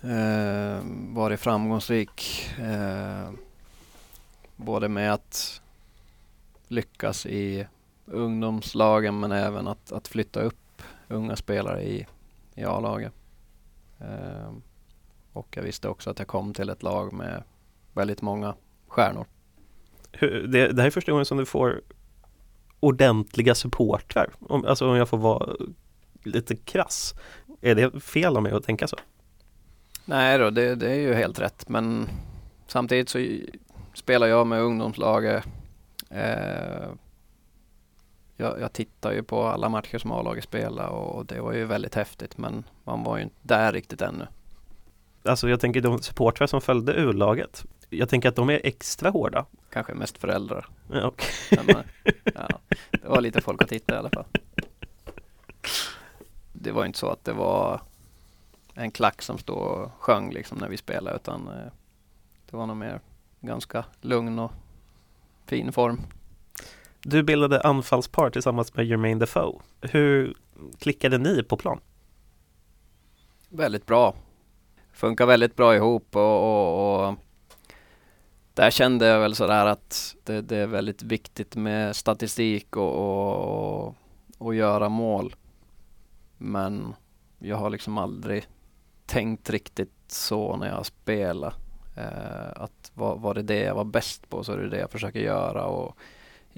eh, 0.02 0.82
varit 1.14 1.40
framgångsrik. 1.40 2.48
Eh, 2.58 3.30
både 4.56 4.88
med 4.88 5.12
att 5.12 5.60
lyckas 6.68 7.26
i 7.26 7.66
ungdomslagen 8.06 9.20
men 9.20 9.32
även 9.32 9.68
att, 9.68 9.92
att 9.92 10.08
flytta 10.08 10.40
upp 10.40 10.82
unga 11.08 11.36
spelare 11.36 11.82
i, 11.82 12.06
i 12.58 12.64
A-laget. 12.64 13.12
Eh, 14.00 14.52
och 15.32 15.48
jag 15.56 15.62
visste 15.62 15.88
också 15.88 16.10
att 16.10 16.18
jag 16.18 16.28
kom 16.28 16.54
till 16.54 16.68
ett 16.68 16.82
lag 16.82 17.12
med 17.12 17.42
väldigt 17.92 18.22
många 18.22 18.54
stjärnor. 18.86 19.26
Det, 20.20 20.72
det 20.72 20.82
här 20.82 20.86
är 20.86 20.90
första 20.90 21.12
gången 21.12 21.26
som 21.26 21.38
du 21.38 21.46
får 21.46 21.80
ordentliga 22.80 23.54
supportrar. 23.54 24.30
Om, 24.40 24.64
alltså 24.64 24.90
om 24.90 24.96
jag 24.96 25.08
får 25.08 25.18
vara 25.18 25.56
lite 26.22 26.56
krass. 26.56 27.14
Är 27.60 27.74
det 27.74 28.00
fel 28.00 28.36
av 28.36 28.42
mig 28.42 28.52
att 28.52 28.64
tänka 28.64 28.86
så? 28.86 28.96
Nej 30.04 30.38
då, 30.38 30.50
det, 30.50 30.74
det 30.74 30.90
är 30.90 31.00
ju 31.00 31.14
helt 31.14 31.40
rätt 31.40 31.68
men 31.68 32.08
samtidigt 32.66 33.08
så 33.08 33.18
spelar 33.94 34.26
jag 34.26 34.46
med 34.46 34.62
ungdomslaget. 34.62 35.44
Eh, 36.10 36.88
jag, 38.40 38.60
jag 38.60 38.72
tittar 38.72 39.12
ju 39.12 39.22
på 39.22 39.42
alla 39.42 39.68
matcher 39.68 39.98
som 39.98 40.12
A-laget 40.12 40.44
spelar 40.44 40.88
och 40.88 41.26
det 41.26 41.40
var 41.40 41.52
ju 41.52 41.64
väldigt 41.64 41.94
häftigt 41.94 42.38
men 42.38 42.64
man 42.84 43.02
var 43.02 43.16
ju 43.16 43.22
inte 43.22 43.36
där 43.42 43.72
riktigt 43.72 44.02
ännu. 44.02 44.26
Alltså 45.22 45.48
jag 45.48 45.60
tänker 45.60 45.80
de 45.80 46.02
supportrar 46.02 46.46
som 46.46 46.60
följde 46.60 46.92
U-laget. 46.92 47.64
Jag 47.88 48.08
tänker 48.08 48.28
att 48.28 48.36
de 48.36 48.50
är 48.50 48.60
extra 48.64 49.10
hårda. 49.10 49.46
Kanske 49.70 49.94
mest 49.94 50.18
föräldrar. 50.18 50.66
Ja, 50.92 51.06
okay. 51.06 51.64
Men, 51.66 51.84
ja, 52.34 52.48
det 52.90 53.08
var 53.08 53.20
lite 53.20 53.40
folk 53.40 53.62
att 53.62 53.68
titta 53.68 53.94
i 53.94 53.98
alla 53.98 54.10
fall. 54.10 54.24
Det 56.52 56.72
var 56.72 56.84
inte 56.84 56.98
så 56.98 57.10
att 57.10 57.24
det 57.24 57.32
var 57.32 57.80
en 58.74 58.90
klack 58.90 59.22
som 59.22 59.38
stod 59.38 59.58
och 59.58 59.90
sjöng 59.98 60.32
liksom 60.32 60.58
när 60.58 60.68
vi 60.68 60.76
spelade 60.76 61.16
utan 61.16 61.48
eh, 61.48 61.72
det 62.50 62.56
var 62.56 62.66
nog 62.66 62.76
mer 62.76 63.00
ganska 63.40 63.84
lugn 64.00 64.38
och 64.38 64.52
fin 65.46 65.72
form. 65.72 66.00
Du 67.02 67.22
bildade 67.22 67.60
anfallspar 67.60 68.30
tillsammans 68.30 68.74
med 68.74 68.86
Jermaine 68.86 69.18
Defoe. 69.18 69.60
Hur 69.80 70.34
klickade 70.78 71.18
ni 71.18 71.42
på 71.42 71.56
plan? 71.56 71.80
Väldigt 73.48 73.86
bra. 73.86 74.14
Funkar 74.92 75.26
väldigt 75.26 75.56
bra 75.56 75.76
ihop 75.76 76.16
och, 76.16 76.22
och, 76.22 77.08
och 77.08 77.14
där 78.54 78.70
kände 78.70 79.06
jag 79.06 79.20
väl 79.20 79.34
sådär 79.34 79.66
att 79.66 80.16
det, 80.24 80.40
det 80.40 80.56
är 80.56 80.66
väldigt 80.66 81.02
viktigt 81.02 81.56
med 81.56 81.96
statistik 81.96 82.76
och, 82.76 82.94
och, 82.94 83.94
och, 84.38 84.54
göra 84.54 84.88
mål. 84.88 85.34
Men 86.38 86.94
jag 87.38 87.56
har 87.56 87.70
liksom 87.70 87.98
aldrig 87.98 88.46
tänkt 89.06 89.50
riktigt 89.50 89.92
så 90.08 90.56
när 90.56 90.68
jag 90.68 90.86
spelar. 90.86 91.54
Eh, 91.96 92.62
att 92.62 92.92
var, 92.94 93.16
var 93.16 93.34
det 93.34 93.42
det 93.42 93.60
jag 93.60 93.74
var 93.74 93.84
bäst 93.84 94.28
på 94.28 94.44
så 94.44 94.52
är 94.52 94.56
det 94.56 94.68
det 94.68 94.78
jag 94.78 94.90
försöker 94.90 95.20
göra. 95.20 95.64
Och 95.64 95.96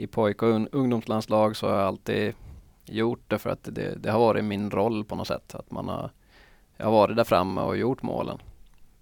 i 0.01 0.07
pojk 0.07 0.43
och 0.43 0.69
ungdomslandslag 0.73 1.57
så 1.57 1.69
har 1.69 1.77
jag 1.77 1.87
alltid 1.87 2.35
gjort 2.85 3.25
det 3.27 3.39
för 3.39 3.51
att 3.51 3.63
det, 3.63 3.95
det 4.03 4.11
har 4.11 4.19
varit 4.19 4.45
min 4.45 4.71
roll 4.71 5.05
på 5.05 5.15
något 5.15 5.27
sätt. 5.27 5.55
Att 5.55 5.71
man 5.71 5.89
har, 5.89 6.11
jag 6.77 6.85
har 6.87 6.93
varit 6.93 7.17
där 7.17 7.25
framme 7.25 7.61
och 7.61 7.77
gjort 7.77 8.03
målen. 8.03 8.39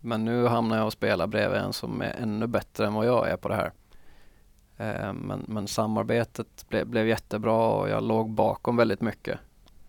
Men 0.01 0.25
nu 0.25 0.47
hamnar 0.47 0.77
jag 0.77 0.87
och 0.87 0.93
spelar 0.93 1.27
bredvid 1.27 1.59
en 1.61 1.73
som 1.73 2.03
är 2.03 2.17
ännu 2.23 2.47
bättre 2.47 2.87
än 2.87 2.95
vad 2.95 3.07
jag 3.07 3.29
är 3.29 3.37
på 3.37 3.49
det 3.49 3.55
här. 3.55 3.73
Eh, 4.77 5.13
men, 5.13 5.45
men 5.49 5.69
samarbetet 5.69 6.67
ble, 6.69 6.85
blev 6.85 7.09
jättebra 7.09 7.69
och 7.69 7.89
jag 7.89 8.03
låg 8.03 8.31
bakom 8.31 8.77
väldigt 8.77 9.01
mycket. 9.01 9.39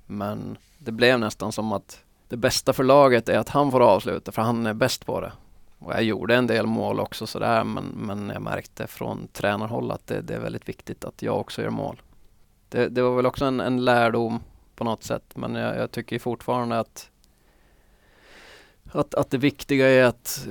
Men 0.05 0.57
det 0.77 0.91
blev 0.91 1.19
nästan 1.19 1.51
som 1.51 1.71
att 1.71 2.03
det 2.27 2.37
bästa 2.37 2.73
för 2.73 2.83
laget 2.83 3.29
är 3.29 3.39
att 3.39 3.49
han 3.49 3.71
får 3.71 3.81
avsluta 3.81 4.31
för 4.31 4.41
han 4.41 4.65
är 4.65 4.73
bäst 4.73 5.05
på 5.05 5.21
det. 5.21 5.31
Och 5.79 5.93
jag 5.93 6.03
gjorde 6.03 6.35
en 6.35 6.47
del 6.47 6.65
mål 6.65 6.99
också 6.99 7.27
sådär 7.27 7.63
men, 7.63 7.85
men 7.85 8.29
jag 8.29 8.41
märkte 8.41 8.87
från 8.87 9.27
tränarhåll 9.27 9.91
att 9.91 10.07
det, 10.07 10.21
det 10.21 10.35
är 10.35 10.39
väldigt 10.39 10.69
viktigt 10.69 11.05
att 11.05 11.21
jag 11.21 11.39
också 11.39 11.61
gör 11.61 11.69
mål. 11.69 12.01
Det, 12.69 12.89
det 12.89 13.01
var 13.01 13.15
väl 13.15 13.25
också 13.25 13.45
en, 13.45 13.59
en 13.59 13.85
lärdom 13.85 14.39
på 14.75 14.83
något 14.83 15.03
sätt 15.03 15.35
men 15.35 15.55
jag, 15.55 15.77
jag 15.77 15.91
tycker 15.91 16.19
fortfarande 16.19 16.79
att 16.79 17.11
att, 18.91 19.15
att 19.15 19.31
det 19.31 19.37
viktiga 19.37 19.89
är 19.89 20.03
att 20.03 20.47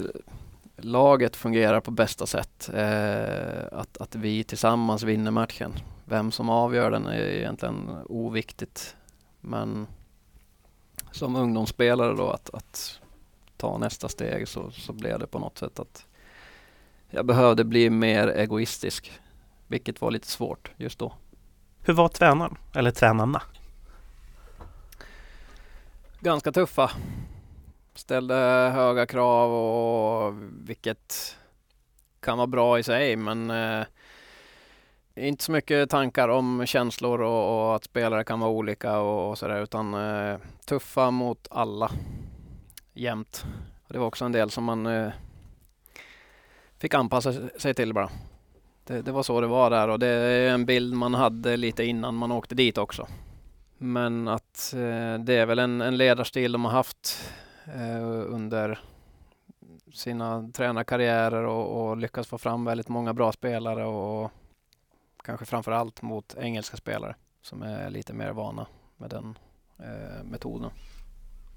laget 0.77 1.37
fungerar 1.37 1.81
på 1.81 1.91
bästa 1.91 2.27
sätt. 2.27 2.71
Eh, 2.75 3.65
att, 3.73 3.97
att 3.97 4.15
vi 4.15 4.45
tillsammans 4.45 5.03
vinner 5.03 5.31
matchen. 5.31 5.73
Vem 6.05 6.31
som 6.31 6.51
avgör 6.51 6.91
den 6.91 7.07
är 7.07 7.21
egentligen 7.21 7.91
oviktigt. 8.09 8.97
Men 9.41 9.87
som 11.13 11.37
ungdomsspelare 11.37 12.17
då 12.17 12.31
att, 12.31 12.51
att 12.55 13.01
ta 13.59 13.79
nästa 13.79 14.09
steg 14.09 14.49
så, 14.49 14.71
så 14.71 14.93
blev 14.93 15.19
det 15.19 15.27
på 15.27 15.39
något 15.39 15.59
sätt 15.59 15.79
att 15.79 16.07
jag 17.11 17.27
behövde 17.27 17.65
bli 17.65 17.91
mer 17.91 18.29
egoistisk. 18.29 19.13
Vilket 19.67 20.01
var 20.01 20.11
lite 20.11 20.27
svårt 20.27 20.71
just 20.77 20.99
då. 20.99 21.13
Hur 21.83 21.95
var 21.95 22.09
tränaren? 22.09 22.57
Eller 22.75 22.91
tränarna? 22.91 23.43
Ganska 26.21 26.53
tuffa 26.53 26.91
ställde 27.95 28.35
höga 28.75 29.07
krav 29.07 29.53
och 29.53 30.35
vilket 30.51 31.37
kan 32.21 32.39
vara 32.39 32.47
bra 32.47 32.79
i 32.79 32.83
sig 32.83 33.17
men 33.17 33.51
eh, 33.51 33.87
inte 35.15 35.45
så 35.45 35.53
mycket 35.53 35.91
tankar 35.91 36.29
om 36.29 36.67
känslor 36.67 37.21
och, 37.21 37.69
och 37.69 37.77
att 37.77 37.85
spelare 37.85 38.25
kan 38.25 38.41
vara 38.41 38.51
olika 38.51 38.99
och, 38.99 39.31
och 39.31 39.39
sådär 39.39 39.63
utan 39.63 39.95
eh, 39.95 40.39
tuffa 40.67 41.11
mot 41.11 41.49
alla 41.51 41.91
jämt. 42.99 43.45
Det 43.89 43.99
var 43.99 44.07
också 44.07 44.25
en 44.25 44.33
del 44.33 44.51
som 44.51 44.65
man 44.65 44.87
eh, 44.87 45.13
fick 46.79 46.95
anpassa 46.95 47.49
sig 47.59 47.75
till 47.75 47.95
bara. 47.95 48.11
Det, 48.85 49.03
det, 49.03 49.13
var 49.13 49.23
så 49.23 49.41
det 49.41 49.47
var 49.47 49.71
där 49.71 49.89
och 49.89 49.99
det 49.99 50.07
är 50.07 50.51
en 50.51 50.67
bild 50.67 50.95
man 50.95 51.15
hade 51.15 51.57
lite 51.57 51.85
innan 51.85 52.15
man 52.15 52.33
åkte 52.33 52.55
dit 52.55 52.79
också. 52.79 53.07
Men 53.79 54.29
att 54.29 54.73
eh, 54.75 55.19
det 55.19 55.35
är 55.35 55.47
väl 55.47 55.59
en, 55.59 55.81
en 55.81 55.97
ledarstil 55.97 56.53
de 56.53 56.65
har 56.65 56.73
haft 56.73 57.33
eh, 57.65 58.03
under 58.35 58.81
sina 59.93 60.51
tränarkarriärer 60.55 61.43
och, 61.45 61.89
och 61.89 61.97
lyckats 61.97 62.29
få 62.29 62.39
fram 62.39 62.65
väldigt 62.65 62.89
många 62.89 63.15
bra 63.15 63.33
spelare 63.33 63.85
och, 63.85 64.25
och 64.25 64.31
kanske 65.25 65.47
framför 65.47 65.73
allt 65.73 66.03
mot 66.03 66.35
engelska 66.39 66.77
spelare 66.77 67.15
som 67.43 67.63
är 67.63 67.91
lite 67.91 68.13
mer 68.13 68.33
vana 68.33 68.67
med 68.97 69.11
den 69.11 69.39
eh, 69.79 70.25
metoden. 70.25 70.71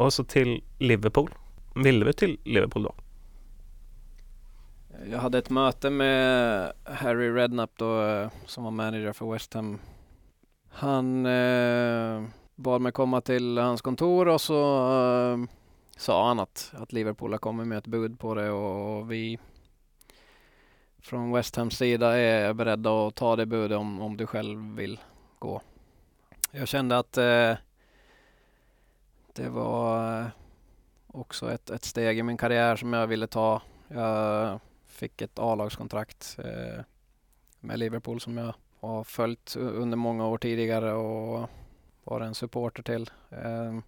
Och 0.02 0.14
så 0.14 0.24
till 0.24 0.64
Liverpool. 0.80 1.30
Ville 1.76 2.06
du 2.06 2.14
till 2.14 2.40
Liverpool 2.44 2.84
då? 2.84 2.94
Jag 5.12 5.20
hade 5.20 5.38
ett 5.38 5.50
möte 5.50 5.90
med 5.90 6.74
Harry 6.84 7.30
Redknapp 7.30 7.72
då, 7.76 8.02
eh, 8.02 8.30
som 8.46 8.64
var 8.64 8.72
manager 8.72 9.14
för 9.14 9.32
West 9.32 9.54
Ham. 9.54 9.80
Han 10.70 11.26
eh, 11.26 12.24
bad 12.56 12.82
mig 12.82 12.92
komma 12.92 13.22
till 13.22 13.58
hans 13.58 13.82
kontor 13.82 14.28
och 14.28 14.42
så 14.42 14.64
eh, 14.92 15.38
sa 15.98 16.28
han 16.28 16.40
att, 16.40 16.72
att 16.74 16.94
Liverpool 16.94 17.32
har 17.32 17.40
kommit 17.40 17.68
med 17.68 17.78
ett 17.78 17.88
bud 17.88 18.20
på 18.20 18.36
det 18.36 18.50
och, 18.50 18.98
och 18.98 19.12
vi 19.12 19.40
från 21.00 21.32
West 21.32 21.56
Hams 21.56 21.78
sida 21.78 22.18
är 22.18 22.54
beredda 22.54 23.08
att 23.08 23.16
ta 23.16 23.36
det 23.36 23.46
budet 23.46 23.78
om, 23.78 24.02
om 24.02 24.18
du 24.18 24.28
själv 24.28 24.76
vill 24.76 25.00
gå. 25.40 25.62
Jag 26.52 26.68
kände 26.68 26.98
att 26.98 27.18
eh, 27.18 27.54
det 29.36 29.50
var 29.50 30.20
eh, 30.20 30.28
också 31.08 31.52
ett, 31.52 31.70
ett 31.70 31.84
steg 31.84 32.20
i 32.20 32.24
min 32.24 32.38
karriär 32.38 32.76
som 32.76 32.94
jag 32.94 33.08
ville 33.08 33.28
ta. 33.28 33.62
Jag 33.88 34.60
fick 34.88 35.22
ett 35.22 35.40
A-lagskontrakt 35.40 36.38
eh, 36.44 36.84
med 37.60 37.80
Liverpool 37.80 38.22
som 38.22 38.38
jag 38.38 38.54
har 38.80 39.04
följt 39.04 39.56
under 39.56 39.98
många 39.98 40.28
år 40.28 40.38
tidigare 40.38 40.94
och 40.94 41.50
var 42.04 42.22
en 42.22 42.36
supporter 42.36 42.84
till. 42.84 43.10
Ehm, 43.30 43.84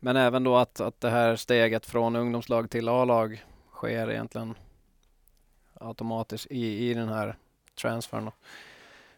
men 0.00 0.16
även 0.16 0.44
då 0.44 0.56
att, 0.56 0.80
att 0.80 1.00
det 1.00 1.10
här 1.10 1.36
steget 1.36 1.86
från 1.86 2.16
ungdomslag 2.16 2.70
till 2.70 2.88
A-lag 2.88 3.44
sker 3.72 4.10
egentligen 4.10 4.54
automatiskt 5.80 6.46
i, 6.50 6.90
i 6.90 6.94
den 6.94 7.08
här 7.08 7.36
transfern. 7.74 8.30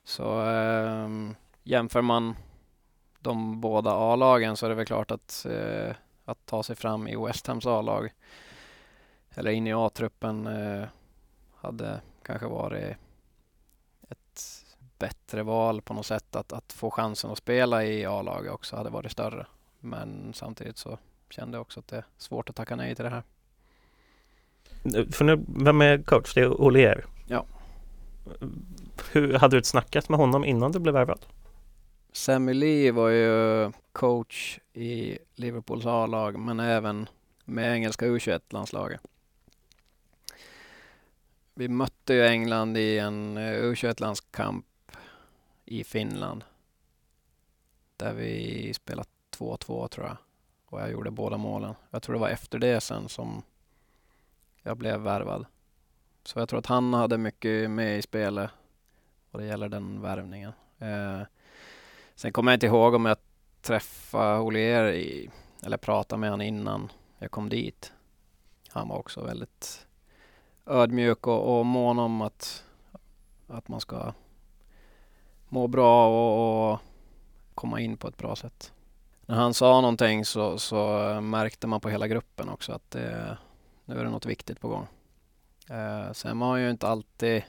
Så 0.05 0.51
eh, 0.51 1.09
jämför 1.63 2.03
man 2.03 2.35
de 3.27 3.61
båda 3.61 3.91
A-lagen 3.91 4.57
så 4.57 4.67
är 4.67 4.71
det 4.71 4.75
väl 4.75 4.87
klart 4.87 5.11
att, 5.11 5.47
eh, 5.51 5.95
att 6.25 6.47
ta 6.47 6.63
sig 6.63 6.77
fram 6.77 7.09
i 7.09 7.17
West 7.17 7.47
Hams 7.47 7.67
A-lag 7.67 8.13
eller 9.31 9.51
in 9.51 9.67
i 9.67 9.73
A-truppen 9.73 10.47
eh, 10.47 10.89
hade 11.55 12.01
kanske 12.23 12.47
varit 12.47 12.97
ett 14.09 14.65
bättre 14.99 15.43
val 15.43 15.83
på 15.83 15.95
något 15.95 16.07
sätt. 16.07 16.37
Att, 16.37 16.53
att 16.53 16.73
få 16.73 16.91
chansen 16.91 17.31
att 17.31 17.39
spela 17.39 17.85
i 17.85 18.07
A-laget 18.07 18.53
också 18.53 18.77
hade 18.77 18.91
varit 18.91 19.13
större. 19.13 19.47
Men 19.81 20.33
samtidigt 20.35 20.79
så 20.79 20.99
kände 21.31 21.57
jag 21.57 21.63
också 21.63 21.81
att 21.81 21.89
det 21.89 21.97
är 21.97 22.05
svårt 22.19 22.51
att 22.51 22.57
tacka 22.57 22.77
nej 22.77 22.95
till 22.95 23.05
det 23.05 23.11
här. 23.11 23.23
För 25.13 25.25
nu, 25.25 25.45
vem 25.49 25.81
är 25.81 26.03
coach? 26.03 26.35
Det 26.35 26.41
är 26.41 26.61
Olier? 26.61 27.05
Ja. 27.27 27.45
Hur, 29.13 29.33
hade 29.35 29.57
du 29.57 29.63
snackat 29.63 30.09
med 30.09 30.19
honom 30.19 30.45
innan 30.45 30.73
du 30.73 30.79
blev 30.79 30.95
värvad? 30.95 31.27
Sammy 32.17 32.55
Lee 32.55 32.93
var 32.93 33.09
ju 33.09 33.73
coach 33.93 34.59
i 34.73 35.19
Liverpools 35.35 35.87
A-lag 35.87 36.39
men 36.39 36.61
även 36.61 37.09
med 37.45 37.75
engelska 37.75 38.07
U21-landslaget. 38.07 39.01
vi 41.55 41.69
mötte 41.69 42.15
ju 42.15 42.27
England 42.27 42.77
i 42.77 42.99
en 42.99 43.37
eh, 43.37 43.63
U21-landskamp 43.63 44.67
i 45.65 45.85
Finland. 45.85 46.45
Där 47.97 48.13
vi 48.13 48.75
spelade 48.75 49.09
2-2 49.39 49.89
tror 49.89 50.07
jag. 50.07 50.17
Och 50.67 50.81
jag 50.81 50.91
gjorde 50.91 51.11
båda 51.11 51.37
målen. 51.37 51.75
Jag 51.91 52.03
tror 52.03 52.15
det 52.15 52.21
var 52.21 52.29
efter 52.29 52.59
det 52.59 52.81
sen 52.81 53.09
som 53.09 53.43
jag 54.63 54.77
blev 54.77 55.01
värvad. 55.01 55.47
Så 56.25 56.39
jag 56.39 56.49
tror 56.49 56.59
att 56.59 56.67
han 56.67 56.95
hade 56.95 57.19
mycket 57.19 57.71
med 57.71 57.99
i 57.99 58.03
spelet 58.03 58.51
vad 59.31 59.43
det 59.43 59.47
gäller 59.47 59.69
den 59.69 60.01
värvningen. 60.01 60.53
Eh, 60.79 61.23
sen 62.17 62.33
kommer 62.33 62.53
jag 62.53 62.57
inte 62.57 62.67
ihåg 62.67 62.95
om 62.95 63.07
jag 63.07 63.17
träffade 63.61 64.41
Olier 64.41 64.93
i, 64.93 65.31
eller 65.63 65.77
pratade 65.77 66.21
med 66.21 66.31
honom 66.31 66.47
innan 66.47 66.93
jag 67.19 67.31
kom 67.31 67.49
dit. 67.49 67.93
Han 68.69 68.89
var 68.89 68.99
också 68.99 69.25
väldigt 69.25 69.87
ödmjuk 70.67 71.27
och, 71.27 71.59
och 71.59 71.67
mån 71.67 71.99
om 71.99 72.23
att, 72.23 72.65
att 73.47 73.69
man 73.69 73.81
ska 73.81 74.13
må 75.49 75.67
bra 75.67 76.09
och, 76.09 76.73
och 76.73 76.81
komma 77.55 77.81
in 77.81 77.97
på 77.97 78.09
ett 78.09 78.17
bra 78.17 78.37
sätt. 78.37 78.73
När 79.27 79.37
han 79.37 79.55
sa 79.55 79.81
någonting 79.81 80.25
så, 80.25 80.59
så 80.59 81.11
eh, 81.11 81.21
märkte 81.21 81.67
man 81.67 81.81
på 81.81 81.89
hela 81.89 82.09
gruppen 82.09 82.49
också 82.49 82.73
att 82.73 82.91
det, 82.91 83.39
nu 83.85 83.99
är 84.01 84.05
det 84.05 84.11
något 84.11 84.27
viktigt 84.27 84.61
på 84.61 84.69
gång. 84.69 84.87
Eh, 85.71 86.13
sen 86.13 86.39
var 86.39 86.49
han 86.49 86.63
ju 86.63 86.71
inte 86.71 86.89
alltid 86.89 87.43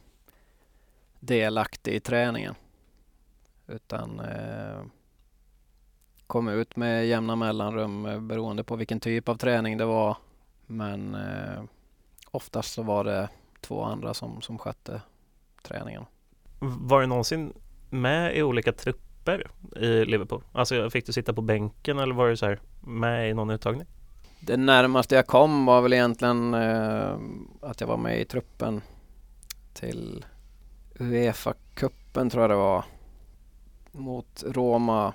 delaktig 1.20 1.94
i 1.94 2.00
träningen. 2.00 2.56
Utan 3.68 4.20
eh, 4.20 4.82
kom 6.28 6.48
ut 6.48 6.76
med 6.76 7.08
jämna 7.08 7.36
mellanrum 7.36 8.06
eh, 8.06 8.20
beroende 8.20 8.64
på 8.64 8.76
vilken 8.76 9.00
typ 9.00 9.30
av 9.30 9.36
träning 9.36 9.78
det 9.78 9.86
var. 9.86 10.18
Men 10.66 11.16
eh, 11.16 11.64
oftast 12.32 12.74
så 12.74 12.84
var 12.84 13.04
det 13.04 13.30
två 13.62 13.84
andra 13.84 14.14
som, 14.14 14.42
som 14.42 14.58
skötte 14.58 15.02
träningen. 15.64 16.06
Var 16.60 17.02
du 17.02 17.08
någonsin 17.08 17.54
med 17.90 18.38
i 18.38 18.44
olika 18.44 18.72
trupper 18.72 19.52
i 19.76 20.06
Liverpool? 20.06 20.44
Alltså 20.52 20.90
fick 20.90 21.06
du 21.06 21.14
sitta 21.14 21.34
på 21.34 21.42
bänken 21.42 22.00
eller 22.00 22.16
var 22.16 22.28
du 22.28 22.38
så 22.38 22.46
här 22.46 22.60
med 22.82 23.30
i 23.30 23.34
någon 23.34 23.50
uttagning? 23.50 23.86
Det 24.40 24.58
närmaste 24.58 25.16
jag 25.16 25.28
kom 25.28 25.66
var 25.66 25.82
väl 25.82 25.94
egentligen 25.94 26.54
eh, 26.54 27.18
att 27.62 27.82
jag 27.82 27.88
var 27.88 27.98
med 27.98 28.22
i 28.22 28.26
truppen 28.26 28.82
till 29.74 30.26
Uefa-cupen 31.00 32.30
tror 32.30 32.44
jag 32.44 32.50
det 32.50 32.56
var. 32.56 32.84
Mot 33.92 34.44
Roma. 34.48 35.14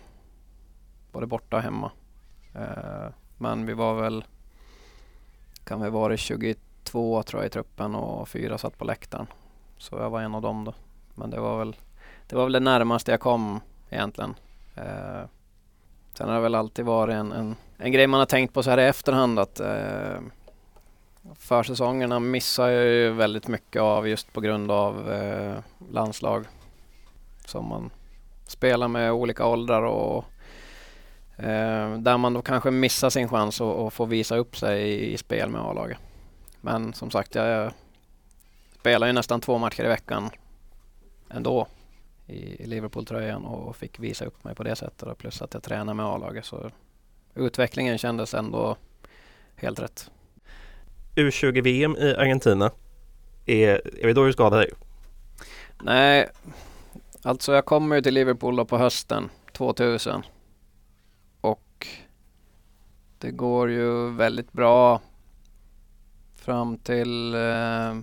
Både 1.12 1.26
borta 1.26 1.56
och 1.56 1.62
hemma. 1.62 1.90
Eh, 2.54 3.12
men 3.38 3.66
vi 3.66 3.72
var 3.72 3.94
väl, 3.94 4.24
kan 5.64 5.82
vi 5.82 5.90
vara 5.90 6.16
22 6.16 7.22
tror 7.22 7.42
jag 7.42 7.46
i 7.46 7.50
truppen 7.50 7.94
och 7.94 8.28
fyra 8.28 8.58
satt 8.58 8.78
på 8.78 8.84
läktaren. 8.84 9.26
Så 9.78 9.96
jag 9.96 10.10
var 10.10 10.20
en 10.20 10.34
av 10.34 10.42
dem 10.42 10.64
då. 10.64 10.74
Men 11.14 11.30
det 11.30 11.40
var 11.40 11.58
väl 11.58 11.76
det, 12.26 12.36
var 12.36 12.44
väl 12.44 12.52
det 12.52 12.60
närmaste 12.60 13.10
jag 13.10 13.20
kom 13.20 13.60
egentligen. 13.90 14.34
Eh, 14.74 15.22
sen 16.14 16.28
har 16.28 16.34
det 16.34 16.40
väl 16.40 16.54
alltid 16.54 16.84
varit 16.84 17.14
en, 17.14 17.32
en, 17.32 17.56
en 17.78 17.92
grej 17.92 18.06
man 18.06 18.20
har 18.20 18.26
tänkt 18.26 18.54
på 18.54 18.62
så 18.62 18.70
här 18.70 18.78
i 18.78 18.84
efterhand 18.84 19.38
att 19.38 19.60
eh, 19.60 20.20
försäsongerna 21.34 22.20
missar 22.20 22.68
jag 22.68 22.84
ju 22.84 23.10
väldigt 23.10 23.48
mycket 23.48 23.82
av 23.82 24.08
just 24.08 24.32
på 24.32 24.40
grund 24.40 24.70
av 24.70 25.12
eh, 25.12 25.56
landslag 25.90 26.46
som 27.46 27.68
man 27.68 27.90
spelar 28.52 28.88
med 28.88 29.12
olika 29.12 29.46
åldrar 29.46 29.82
och 29.82 30.24
eh, 31.36 31.98
där 31.98 32.18
man 32.18 32.32
då 32.32 32.42
kanske 32.42 32.70
missar 32.70 33.10
sin 33.10 33.28
chans 33.28 33.60
att 33.60 33.92
få 33.92 34.04
visa 34.04 34.36
upp 34.36 34.56
sig 34.56 34.82
i, 34.82 35.12
i 35.12 35.18
spel 35.18 35.50
med 35.50 35.60
A-laget. 35.60 35.98
Men 36.60 36.92
som 36.92 37.10
sagt, 37.10 37.34
jag 37.34 37.72
spelar 38.80 39.06
ju 39.06 39.12
nästan 39.12 39.40
två 39.40 39.58
matcher 39.58 39.84
i 39.84 39.88
veckan 39.88 40.30
ändå 41.30 41.66
i, 42.26 42.66
Liverpool-tröjan 42.66 43.44
och 43.44 43.76
fick 43.76 43.98
visa 43.98 44.24
upp 44.24 44.44
mig 44.44 44.54
på 44.54 44.62
det 44.62 44.76
sättet 44.76 45.02
och 45.02 45.18
plus 45.18 45.42
att 45.42 45.54
jag 45.54 45.62
tränar 45.62 45.94
med 45.94 46.06
A-laget 46.06 46.44
så 46.44 46.70
utvecklingen 47.34 47.98
kändes 47.98 48.34
ändå 48.34 48.76
helt 49.56 49.80
rätt. 49.80 50.10
U20-VM 51.16 51.96
i 51.96 52.14
Argentina. 52.14 52.70
Är, 53.46 53.68
är 54.02 54.06
det 54.06 54.12
då 54.12 54.24
du 54.24 54.32
skadade 54.32 54.62
dig? 54.62 54.72
Nej, 55.82 56.28
alltså 57.22 57.54
jag 57.54 57.64
kommer 57.64 57.96
ju 57.96 58.02
till 58.02 58.14
Liverpool 58.14 58.56
då 58.56 58.64
på 58.64 58.78
hösten 58.78 59.30
2000. 59.52 60.22
Och 61.40 61.86
det 63.18 63.30
går 63.30 63.70
ju 63.70 64.10
väldigt 64.10 64.52
bra 64.52 65.00
fram 66.36 66.78
till 66.78 67.34
eh, 67.34 67.98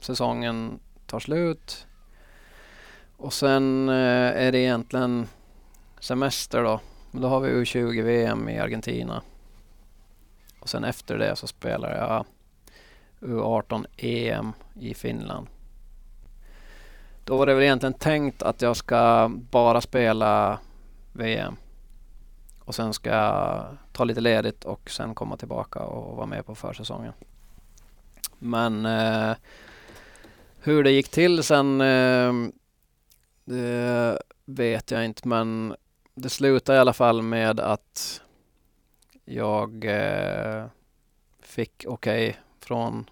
säsongen 0.00 0.78
tar 1.06 1.20
slut. 1.20 1.86
Och 3.16 3.32
sen 3.32 3.88
eh, 3.88 4.46
är 4.46 4.52
det 4.52 4.58
egentligen 4.58 5.28
semester 6.00 6.62
då. 6.62 6.80
Då 7.12 7.28
har 7.28 7.40
vi 7.40 7.48
U20-VM 7.48 8.48
i 8.48 8.58
Argentina. 8.58 9.22
Och 10.60 10.68
sen 10.68 10.84
efter 10.84 11.18
det 11.18 11.36
så 11.36 11.46
spelar 11.46 11.96
jag 11.96 12.24
U18 13.20 13.86
EM 13.96 14.52
i 14.74 14.94
Finland. 14.94 15.46
Då 17.26 17.36
var 17.36 17.46
det 17.46 17.54
väl 17.54 17.62
egentligen 17.62 17.94
tänkt 17.94 18.42
att 18.42 18.62
jag 18.62 18.76
ska 18.76 19.30
bara 19.50 19.80
spela 19.80 20.58
VM. 21.12 21.56
Och 22.64 22.74
sen 22.74 22.92
ska 22.92 23.10
jag 23.10 23.76
ta 23.92 24.04
lite 24.04 24.20
ledigt 24.20 24.64
och 24.64 24.90
sen 24.90 25.14
komma 25.14 25.36
tillbaka 25.36 25.78
och 25.78 26.16
vara 26.16 26.26
med 26.26 26.46
på 26.46 26.54
försäsongen. 26.54 27.12
Men 28.38 28.86
eh, 28.86 29.36
hur 30.60 30.84
det 30.84 30.90
gick 30.90 31.08
till 31.08 31.42
sen 31.42 31.80
eh, 31.80 32.32
det 33.44 34.18
vet 34.44 34.90
jag 34.90 35.04
inte 35.04 35.28
men 35.28 35.76
det 36.14 36.28
slutade 36.28 36.78
i 36.78 36.80
alla 36.80 36.92
fall 36.92 37.22
med 37.22 37.60
att 37.60 38.20
jag 39.24 39.84
eh, 39.84 40.66
fick 41.40 41.84
okej 41.88 42.28
okay 42.28 42.40
från 42.60 43.10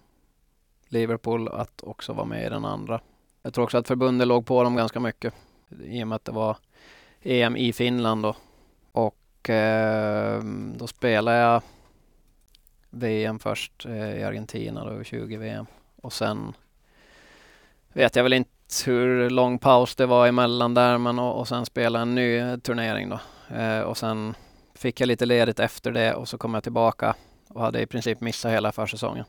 Liverpool 0.87 1.47
att 1.47 1.83
också 1.83 2.13
vara 2.13 2.25
med 2.25 2.45
i 2.45 2.49
den 2.49 2.65
andra. 2.65 3.01
Jag 3.45 3.53
tror 3.53 3.63
också 3.63 3.77
att 3.77 3.87
förbundet 3.87 4.27
låg 4.27 4.45
på 4.45 4.63
dem 4.63 4.75
ganska 4.75 4.99
mycket 4.99 5.33
i 5.83 6.03
och 6.03 6.07
med 6.07 6.15
att 6.15 6.25
det 6.25 6.31
var 6.31 6.57
EM 7.21 7.57
i 7.57 7.73
Finland 7.73 8.23
då. 8.23 8.35
Och 8.91 9.49
eh, 9.49 10.43
då 10.75 10.87
spelade 10.87 11.37
jag 11.37 11.61
VM 12.89 13.39
först 13.39 13.85
eh, 13.85 14.19
i 14.19 14.23
Argentina 14.23 14.85
då, 14.85 15.03
20 15.03 15.37
VM. 15.37 15.65
Och 16.01 16.13
sen 16.13 16.53
vet 17.93 18.15
jag 18.15 18.23
väl 18.23 18.33
inte 18.33 18.51
hur 18.85 19.29
lång 19.29 19.59
paus 19.59 19.95
det 19.95 20.05
var 20.05 20.27
emellan 20.27 20.73
där 20.73 20.97
men 20.97 21.19
och, 21.19 21.39
och 21.39 21.47
sen 21.47 21.65
spela 21.65 21.99
en 21.99 22.15
ny 22.15 22.57
turnering 22.57 23.09
då. 23.09 23.19
Eh, 23.55 23.81
och 23.81 23.97
sen 23.97 24.35
fick 24.73 25.01
jag 25.01 25.07
lite 25.07 25.25
ledigt 25.25 25.59
efter 25.59 25.91
det 25.91 26.13
och 26.13 26.27
så 26.27 26.37
kom 26.37 26.53
jag 26.53 26.63
tillbaka 26.63 27.15
och 27.47 27.61
hade 27.61 27.81
i 27.81 27.85
princip 27.85 28.21
missat 28.21 28.51
hela 28.51 28.71
försäsongen. 28.71 29.25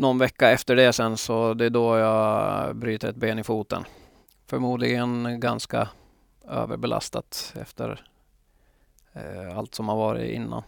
Någon 0.00 0.18
vecka 0.18 0.50
efter 0.50 0.76
det 0.76 0.92
sen 0.92 1.16
så 1.16 1.54
det 1.54 1.64
är 1.64 1.70
då 1.70 1.98
jag 1.98 2.76
bryter 2.76 3.08
ett 3.08 3.16
ben 3.16 3.38
i 3.38 3.44
foten. 3.44 3.84
Förmodligen 4.46 5.40
ganska 5.40 5.88
överbelastat 6.48 7.54
efter 7.60 8.06
eh, 9.12 9.58
allt 9.58 9.74
som 9.74 9.88
har 9.88 9.96
varit 9.96 10.30
innan. 10.30 10.62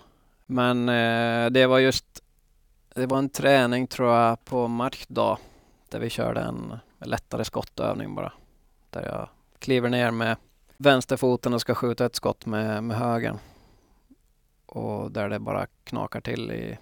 Men 0.47 0.88
eh, 0.88 1.51
det 1.51 1.66
var 1.66 1.79
just, 1.79 2.23
det 2.95 3.07
var 3.07 3.18
en 3.18 3.29
träning 3.29 3.87
tror 3.87 4.12
jag 4.12 4.45
på 4.45 4.68
matchdag 4.68 5.38
där 5.88 5.99
vi 5.99 6.11
körde 6.11 6.40
en 6.40 6.79
lättare 6.99 7.45
skottövning 7.45 8.14
bara. 8.14 8.33
Där 8.90 9.03
jag 9.03 9.29
kliver 9.59 9.88
ner 9.88 10.11
med 10.11 10.37
vänsterfoten 10.77 11.55
och 11.55 11.61
ska 11.61 11.75
skjuta 11.75 12.07
ett 12.07 12.16
skott 12.16 12.47
med, 12.47 12.85
med 12.85 12.97
högern. 12.97 13.38
Och 14.66 15.11
där 15.11 15.29
det 15.29 15.38
bara 15.38 15.66
knakar 15.85 16.21
till 16.21 16.51
i, 16.51 16.79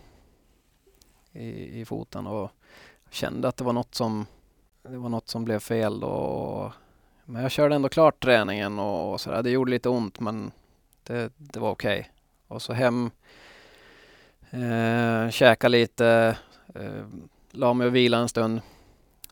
i, 1.32 1.80
i 1.80 1.84
foten 1.84 2.26
och 2.26 2.50
kände 3.10 3.48
att 3.48 3.56
det 3.56 3.64
var 3.64 3.72
något 3.72 3.94
som 3.94 4.26
det 4.82 4.96
var 4.96 5.08
något 5.08 5.28
som 5.28 5.44
blev 5.44 5.58
fel 5.58 6.04
Och, 6.04 6.72
Men 7.24 7.42
jag 7.42 7.50
körde 7.50 7.74
ändå 7.74 7.88
klart 7.88 8.22
träningen 8.22 8.78
och, 8.78 9.12
och 9.12 9.20
sådär. 9.20 9.42
Det 9.42 9.50
gjorde 9.50 9.70
lite 9.70 9.88
ont 9.88 10.20
men 10.20 10.52
det, 11.02 11.32
det 11.36 11.60
var 11.60 11.70
okej. 11.70 12.00
Okay. 12.00 12.12
Och 12.48 12.62
så 12.62 12.72
hem, 12.72 13.10
eh, 14.50 15.30
käka 15.30 15.68
lite, 15.68 16.36
eh, 16.74 17.04
la 17.50 17.74
mig 17.74 17.86
och 17.86 17.96
vila 17.96 18.18
en 18.18 18.28
stund. 18.28 18.60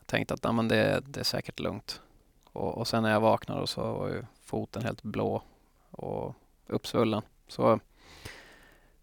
Tänkte 0.05 0.33
att 0.33 0.55
men 0.55 0.67
det, 0.67 1.03
det 1.07 1.19
är 1.19 1.23
säkert 1.23 1.59
lugnt. 1.59 2.01
Och, 2.43 2.77
och 2.77 2.87
sen 2.87 3.03
när 3.03 3.11
jag 3.11 3.21
vaknade 3.21 3.67
så 3.67 3.93
var 3.93 4.07
ju 4.07 4.23
foten 4.41 4.83
helt 4.83 5.03
blå 5.03 5.41
och 5.91 6.35
uppsvullen. 6.67 7.21
Så 7.47 7.79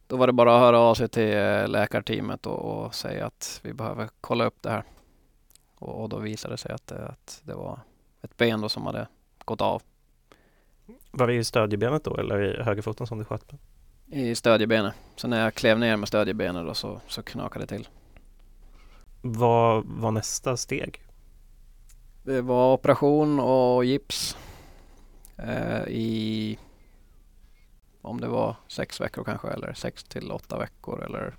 då 0.07 0.17
var 0.17 0.27
det 0.27 0.33
bara 0.33 0.55
att 0.55 0.61
höra 0.61 0.79
av 0.79 0.95
sig 0.95 1.09
till 1.09 1.37
eh, 1.37 1.69
läkarteamet 1.69 2.47
och, 2.47 2.59
och 2.59 2.95
säga 2.95 3.27
att 3.27 3.61
vi 3.63 3.73
behöver 3.73 4.09
kolla 4.21 4.45
upp 4.45 4.63
det 4.63 4.71
här. 4.71 4.85
Och, 5.79 6.03
och 6.03 6.09
då 6.09 6.19
visade 6.19 6.55
det 6.55 6.59
sig 6.59 6.73
att 6.73 6.87
det, 6.87 7.07
att 7.07 7.43
det 7.45 7.55
var 7.55 7.81
ett 8.23 8.37
ben 8.37 8.61
då 8.61 8.69
som 8.69 8.87
hade 8.87 9.07
gått 9.45 9.61
av. 9.61 9.83
Var 11.11 11.27
det 11.27 11.35
i 11.35 11.45
stödjebenet 11.45 12.05
då 12.05 12.17
eller 12.17 12.61
i 12.61 12.63
högerfoten 12.63 13.07
som 13.07 13.19
du 13.19 13.25
sköt 13.25 13.49
på? 13.49 13.57
I 14.07 14.35
stödjebenet. 14.35 14.95
Så 15.17 15.29
när 15.29 15.45
jag 15.45 15.55
klev 15.55 15.79
ner 15.79 15.97
med 15.97 16.09
stödjebenet 16.09 16.67
då 16.67 16.75
så, 16.75 17.01
så 17.07 17.23
knakade 17.23 17.65
det 17.65 17.77
till. 17.77 17.89
Vad 19.23 19.85
var 19.87 20.11
nästa 20.11 20.57
steg? 20.57 21.03
Det 22.23 22.41
var 22.41 22.73
operation 22.75 23.41
och 23.41 23.85
gips 23.85 24.37
eh, 25.37 25.89
i 25.89 26.59
om 28.07 28.21
det 28.21 28.29
var 28.29 28.57
sex 28.69 29.01
veckor 29.01 29.25
kanske 29.25 29.49
eller 29.49 29.73
sex 29.73 30.05
till 30.05 30.33
åtta 30.33 30.59
veckor 30.59 31.05
eller 31.05 31.35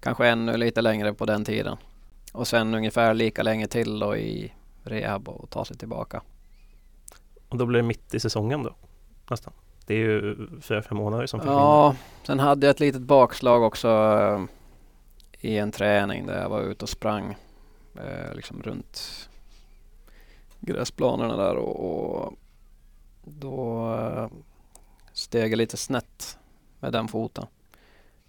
kanske 0.00 0.26
ännu 0.26 0.56
lite 0.56 0.82
längre 0.82 1.14
på 1.14 1.24
den 1.24 1.44
tiden. 1.44 1.76
Och 2.32 2.48
sen 2.48 2.74
ungefär 2.74 3.14
lika 3.14 3.42
länge 3.42 3.66
till 3.66 3.98
då 3.98 4.16
i 4.16 4.52
rehab 4.82 5.28
och 5.28 5.50
ta 5.50 5.64
sig 5.64 5.76
tillbaka. 5.76 6.22
Och 7.48 7.58
då 7.58 7.66
blir 7.66 7.80
det 7.82 7.86
mitt 7.86 8.14
i 8.14 8.20
säsongen 8.20 8.62
då? 8.62 8.74
Nästan. 9.30 9.52
Det 9.86 9.94
är 9.94 9.98
ju 9.98 10.36
fyra, 10.60 10.82
fem 10.82 10.98
månader 10.98 11.26
som 11.26 11.40
försvinner. 11.40 11.60
Ja, 11.60 11.96
sen 12.22 12.38
hade 12.38 12.66
jag 12.66 12.74
ett 12.74 12.80
litet 12.80 13.02
bakslag 13.02 13.62
också 13.62 13.88
eh, 13.88 14.44
i 15.40 15.58
en 15.58 15.72
träning 15.72 16.26
där 16.26 16.42
jag 16.42 16.48
var 16.48 16.60
ute 16.60 16.84
och 16.84 16.88
sprang 16.88 17.36
eh, 17.94 18.34
liksom 18.34 18.62
runt 18.62 19.28
gräsplanerna 20.60 21.36
där 21.36 21.56
och, 21.56 22.24
och 22.24 22.32
då 23.24 23.94
eh, 23.94 24.28
steg 25.18 25.56
lite 25.56 25.76
snett 25.76 26.38
med 26.80 26.92
den 26.92 27.08
foten. 27.08 27.46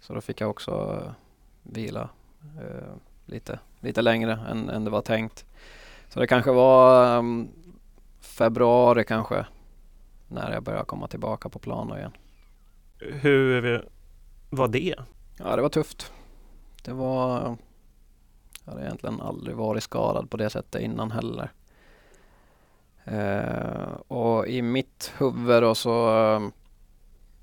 Så 0.00 0.14
då 0.14 0.20
fick 0.20 0.40
jag 0.40 0.50
också 0.50 1.00
eh, 1.04 1.12
vila 1.62 2.08
eh, 2.58 2.94
lite, 3.26 3.58
lite 3.80 4.02
längre 4.02 4.32
än, 4.32 4.68
än 4.68 4.84
det 4.84 4.90
var 4.90 5.02
tänkt. 5.02 5.44
Så 6.08 6.20
det 6.20 6.26
kanske 6.26 6.52
var 6.52 7.18
um, 7.18 7.48
februari 8.20 9.04
kanske 9.04 9.46
när 10.28 10.52
jag 10.52 10.62
började 10.62 10.84
komma 10.84 11.08
tillbaka 11.08 11.48
på 11.48 11.58
plan 11.58 11.98
igen. 11.98 12.12
Hur 12.98 13.88
var 14.50 14.68
det? 14.68 14.94
Ja, 15.38 15.56
det 15.56 15.62
var 15.62 15.68
tufft. 15.68 16.12
Det 16.82 16.92
var... 16.92 17.56
Jag 18.64 18.72
hade 18.72 18.84
egentligen 18.84 19.20
aldrig 19.20 19.56
varit 19.56 19.82
skadad 19.82 20.30
på 20.30 20.36
det 20.36 20.50
sättet 20.50 20.82
innan 20.82 21.10
heller. 21.10 21.52
Eh, 23.04 23.92
och 24.08 24.46
i 24.46 24.62
mitt 24.62 25.12
huvud 25.18 25.62
då 25.62 25.74
så 25.74 26.18
eh, 26.34 26.48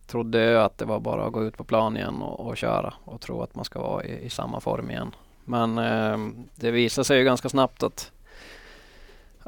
trodde 0.08 0.44
jag 0.44 0.64
att 0.64 0.78
det 0.78 0.86
var 0.86 1.00
bara 1.00 1.26
att 1.26 1.34
gå 1.34 1.44
ut 1.44 1.58
på 1.58 1.64
plan 1.64 1.98
igen 1.98 2.22
och, 2.22 2.48
och 2.48 2.58
köra 2.58 2.94
och 3.04 3.22
tro 3.22 3.42
att 3.42 3.56
man 3.56 3.66
ska 3.66 3.82
vara 3.82 4.04
i, 4.04 4.26
i 4.26 4.30
samma 4.30 4.60
form 4.60 4.92
igen. 4.92 5.16
Men 5.46 5.78
eh, 5.78 6.18
det 6.56 6.72
visade 6.72 7.06
sig 7.06 7.18
ju 7.18 7.24
ganska 7.24 7.50
snabbt 7.50 7.84
att 7.84 8.12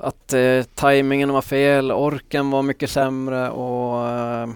att 0.01 0.33
eh, 0.33 0.63
tajmingen 0.75 1.33
var 1.33 1.41
fel, 1.41 1.91
orken 1.91 2.51
var 2.51 2.61
mycket 2.61 2.89
sämre 2.89 3.49
och 3.49 4.09
ehm, 4.09 4.55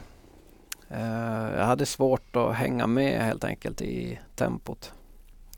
eh, 0.90 1.58
jag 1.58 1.66
hade 1.66 1.86
svårt 1.86 2.36
att 2.36 2.56
hänga 2.56 2.88
med 2.88 3.22
helt 3.26 3.44
enkelt 3.44 3.82
i 3.82 4.20
tempot. 4.36 4.94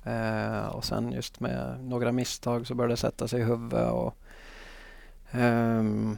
Eh, 0.04 0.68
och 0.68 0.86
sen 0.86 1.12
just 1.12 1.40
med 1.40 1.78
några 1.84 2.12
misstag 2.12 2.68
så 2.68 2.76
började 2.76 2.94
det 2.94 2.98
sätta 2.98 3.28
sig 3.28 3.42
i 3.42 3.44
huvudet 3.44 3.92
och 3.92 4.16
ehm, 5.32 6.18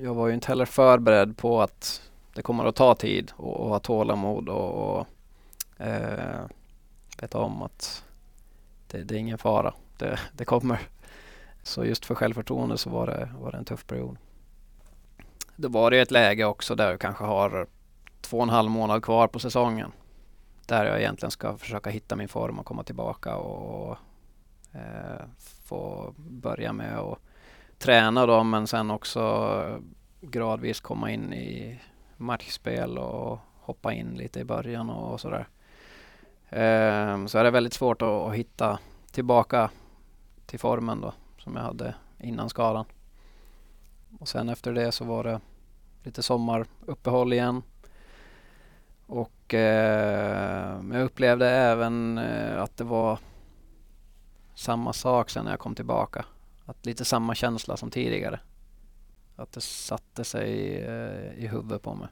jag 0.00 0.14
var 0.14 0.28
ju 0.28 0.34
inte 0.34 0.48
heller 0.48 0.64
förberedd 0.64 1.36
på 1.36 1.62
att 1.62 2.02
det 2.34 2.42
kommer 2.42 2.64
att 2.64 2.76
ta 2.76 2.94
tid 2.94 3.32
och, 3.36 3.60
och 3.60 3.68
ha 3.68 3.78
tålamod 3.78 4.48
och, 4.48 4.98
och 4.98 5.06
eh, 5.86 6.44
veta 7.20 7.38
om 7.38 7.62
att 7.62 8.04
det, 8.86 9.02
det, 9.02 9.14
är 9.14 9.18
ingen 9.18 9.38
fara. 9.38 9.74
Det, 9.98 10.18
det 10.32 10.44
kommer. 10.44 10.80
Så 11.62 11.84
just 11.84 12.04
för 12.04 12.14
självförtroende 12.14 12.78
så 12.78 12.90
var 12.90 13.06
det, 13.06 13.28
var 13.38 13.52
det 13.52 13.58
en 13.58 13.64
tuff 13.64 13.86
period. 13.86 14.16
Då 15.56 15.68
var 15.68 15.90
det 15.90 16.00
ett 16.00 16.10
läge 16.10 16.44
också 16.44 16.74
där 16.74 16.90
jag 16.90 17.00
kanske 17.00 17.24
har 17.24 17.66
två 18.20 18.36
och 18.36 18.42
en 18.42 18.48
halv 18.48 18.70
månad 18.70 19.04
kvar 19.04 19.28
på 19.28 19.38
säsongen. 19.38 19.92
Där 20.66 20.84
jag 20.84 21.00
egentligen 21.00 21.30
ska 21.30 21.56
försöka 21.56 21.90
hitta 21.90 22.16
min 22.16 22.28
form 22.28 22.58
och 22.58 22.66
komma 22.66 22.82
tillbaka 22.82 23.36
och 23.36 23.96
eh, 24.72 25.24
få 25.64 26.14
börja 26.16 26.72
med 26.72 26.98
att 26.98 27.18
träna 27.78 28.26
då 28.26 28.44
men 28.44 28.66
sen 28.66 28.90
också 28.90 29.80
gradvis 30.20 30.80
komma 30.80 31.10
in 31.10 31.32
i 31.32 31.80
matchspel 32.24 32.98
och 32.98 33.38
hoppa 33.60 33.92
in 33.92 34.14
lite 34.14 34.40
i 34.40 34.44
början 34.44 34.90
och, 34.90 35.20
sådär. 35.20 35.48
Eh, 36.48 37.26
så 37.26 37.38
är 37.38 37.44
det 37.44 37.50
väldigt 37.50 37.74
svårt 37.74 38.02
att, 38.02 38.08
att 38.08 38.34
hitta 38.34 38.78
tillbaka 39.10 39.70
till 40.46 40.58
formen 40.58 41.00
då 41.00 41.12
som 41.38 41.56
jag 41.56 41.62
hade 41.62 41.94
innan 42.20 42.50
skadan. 42.50 42.84
Och 44.20 44.28
sen 44.28 44.48
efter 44.48 44.72
det 44.72 44.92
så 44.92 45.04
var 45.04 45.24
det 45.24 45.40
lite 46.02 46.22
sommaruppehåll 46.22 47.32
igen. 47.32 47.62
Och 49.06 49.54
eh, 49.54 50.80
jag 50.92 51.02
upplevde 51.02 51.50
även 51.50 52.18
eh, 52.18 52.62
att 52.62 52.76
det 52.76 52.84
var 52.84 53.18
samma 54.54 54.92
sak 54.92 55.30
sen 55.30 55.44
när 55.44 55.52
jag 55.52 55.60
kom 55.60 55.74
tillbaka. 55.74 56.24
Att 56.66 56.86
lite 56.86 57.04
samma 57.04 57.34
känsla 57.34 57.76
som 57.76 57.90
tidigare. 57.90 58.40
Att 59.36 59.52
det 59.52 59.60
satte 59.60 60.24
sig 60.24 60.76
eh, 60.76 61.44
i 61.44 61.46
huvudet 61.46 61.82
på 61.82 61.94
mig. 61.94 62.08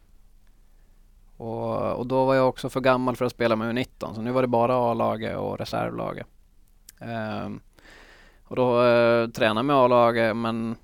Och, 1.36 1.92
och, 1.92 2.06
då 2.06 2.24
var 2.24 2.34
jag 2.34 2.48
också 2.48 2.70
för 2.70 2.80
gammal 2.80 3.16
för 3.16 3.24
att 3.24 3.32
spela 3.32 3.56
med 3.56 3.76
U19 3.76 4.14
så 4.14 4.22
nu 4.22 4.32
var 4.32 4.42
det 4.42 4.48
bara 4.48 4.74
A-laget 4.74 5.36
och 5.36 5.58
reservlaget. 5.58 6.26
Eh, 7.00 7.48
och 8.44 8.56
då 8.56 8.84
eh, 8.84 9.28
tränade 9.28 9.66
med 9.66 9.76
A-laget 9.76 10.36
men 10.36 10.76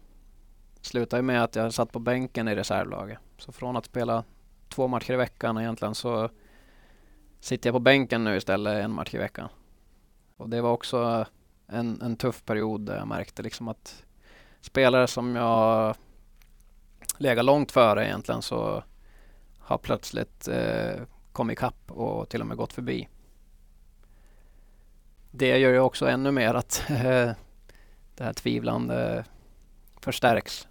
slutade 0.81 1.23
med 1.23 1.45
att 1.45 1.57
jag 1.57 1.75
satt 1.75 1.93
på 1.93 1.99
bänken 1.99 2.49
i 2.49 2.55
reservlaget. 2.55 3.19
Så 3.39 3.53
från 3.53 3.77
att 3.77 3.87
spela 3.87 4.25
två 4.69 4.89
matcher 4.89 5.13
i 5.13 5.17
veckan 5.17 5.59
egentligen 5.59 5.95
så 5.95 6.29
sitter 7.41 7.69
jag 7.69 7.75
på 7.75 7.81
bänken 7.81 8.25
nu 8.25 8.37
istället 8.37 8.85
en 8.85 8.93
match 8.93 9.15
i 9.15 9.19
veckan. 9.19 9.49
Och 10.37 10.49
det 10.49 10.61
var 10.61 10.71
också 10.71 11.27
en, 11.67 12.03
en 12.03 12.17
tuff 12.17 12.45
period 12.45 12.81
där 12.81 12.97
jag 12.97 13.09
märkte 13.09 13.43
liksom 13.43 13.69
att 13.69 14.05
spelare 14.61 15.07
som 15.07 15.37
jag 15.37 15.97
legat 17.19 17.45
långt 17.45 17.73
före 17.73 18.07
egentligen 18.07 18.43
så 18.43 18.83
har 19.59 19.79
plötsligt 19.79 20.49
eh, 20.49 21.01
kommit 21.33 21.59
ikapp 21.59 21.91
och 21.91 22.29
till 22.29 22.41
och 22.41 22.47
med 22.47 22.57
gått 22.57 22.73
förbi. 22.73 23.09
Det 25.31 25.59
gör 25.59 25.71
ju 25.71 25.81
också 25.81 26.09
ännu 26.09 26.31
mer 26.31 26.55
att 26.55 26.85
eh, 26.91 27.31
det 28.15 28.25
här 28.25 28.33
tvivlande 28.33 29.25
förstärks. 30.01 30.69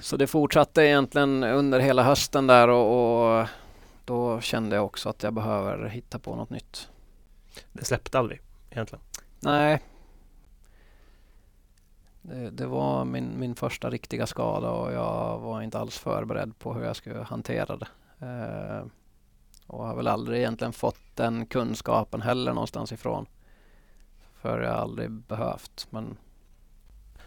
Så 0.00 0.16
det 0.16 0.26
fortsatte 0.26 0.82
egentligen 0.82 1.44
under 1.44 1.80
hela 1.80 2.02
hösten 2.02 2.46
där 2.46 2.68
och, 2.68 3.40
och 3.40 3.48
då 4.04 4.40
kände 4.40 4.76
jag 4.76 4.84
också 4.84 5.08
att 5.08 5.22
jag 5.22 5.32
behöver 5.32 5.88
hitta 5.88 6.18
på 6.18 6.36
något 6.36 6.50
nytt. 6.50 6.88
Det 7.72 7.84
släppte 7.84 8.18
aldrig 8.18 8.40
egentligen? 8.70 9.04
Nej. 9.40 9.82
Det, 12.26 12.50
det, 12.50 12.66
var 12.66 13.04
min, 13.04 13.40
min 13.40 13.54
första 13.54 13.90
riktiga 13.90 14.26
skada 14.26 14.70
och 14.70 14.92
jag 14.92 15.38
var 15.38 15.62
inte 15.62 15.78
alls 15.78 15.98
förberedd 15.98 16.58
på 16.58 16.74
hur 16.74 16.84
jag 16.84 16.96
skulle 16.96 17.22
hantera 17.22 17.76
det. 17.76 17.88
Eh, 18.18 18.86
och 19.66 19.86
har 19.86 19.96
väl 19.96 20.08
aldrig 20.08 20.38
egentligen 20.38 20.72
fått 20.72 21.00
den 21.14 21.46
kunskapen 21.46 22.22
heller 22.22 22.52
någonstans 22.52 22.92
ifrån. 22.92 23.26
För 24.34 24.60
jag 24.60 24.70
har 24.70 24.78
aldrig 24.78 25.10
behövt. 25.10 25.86
Men 25.90 26.16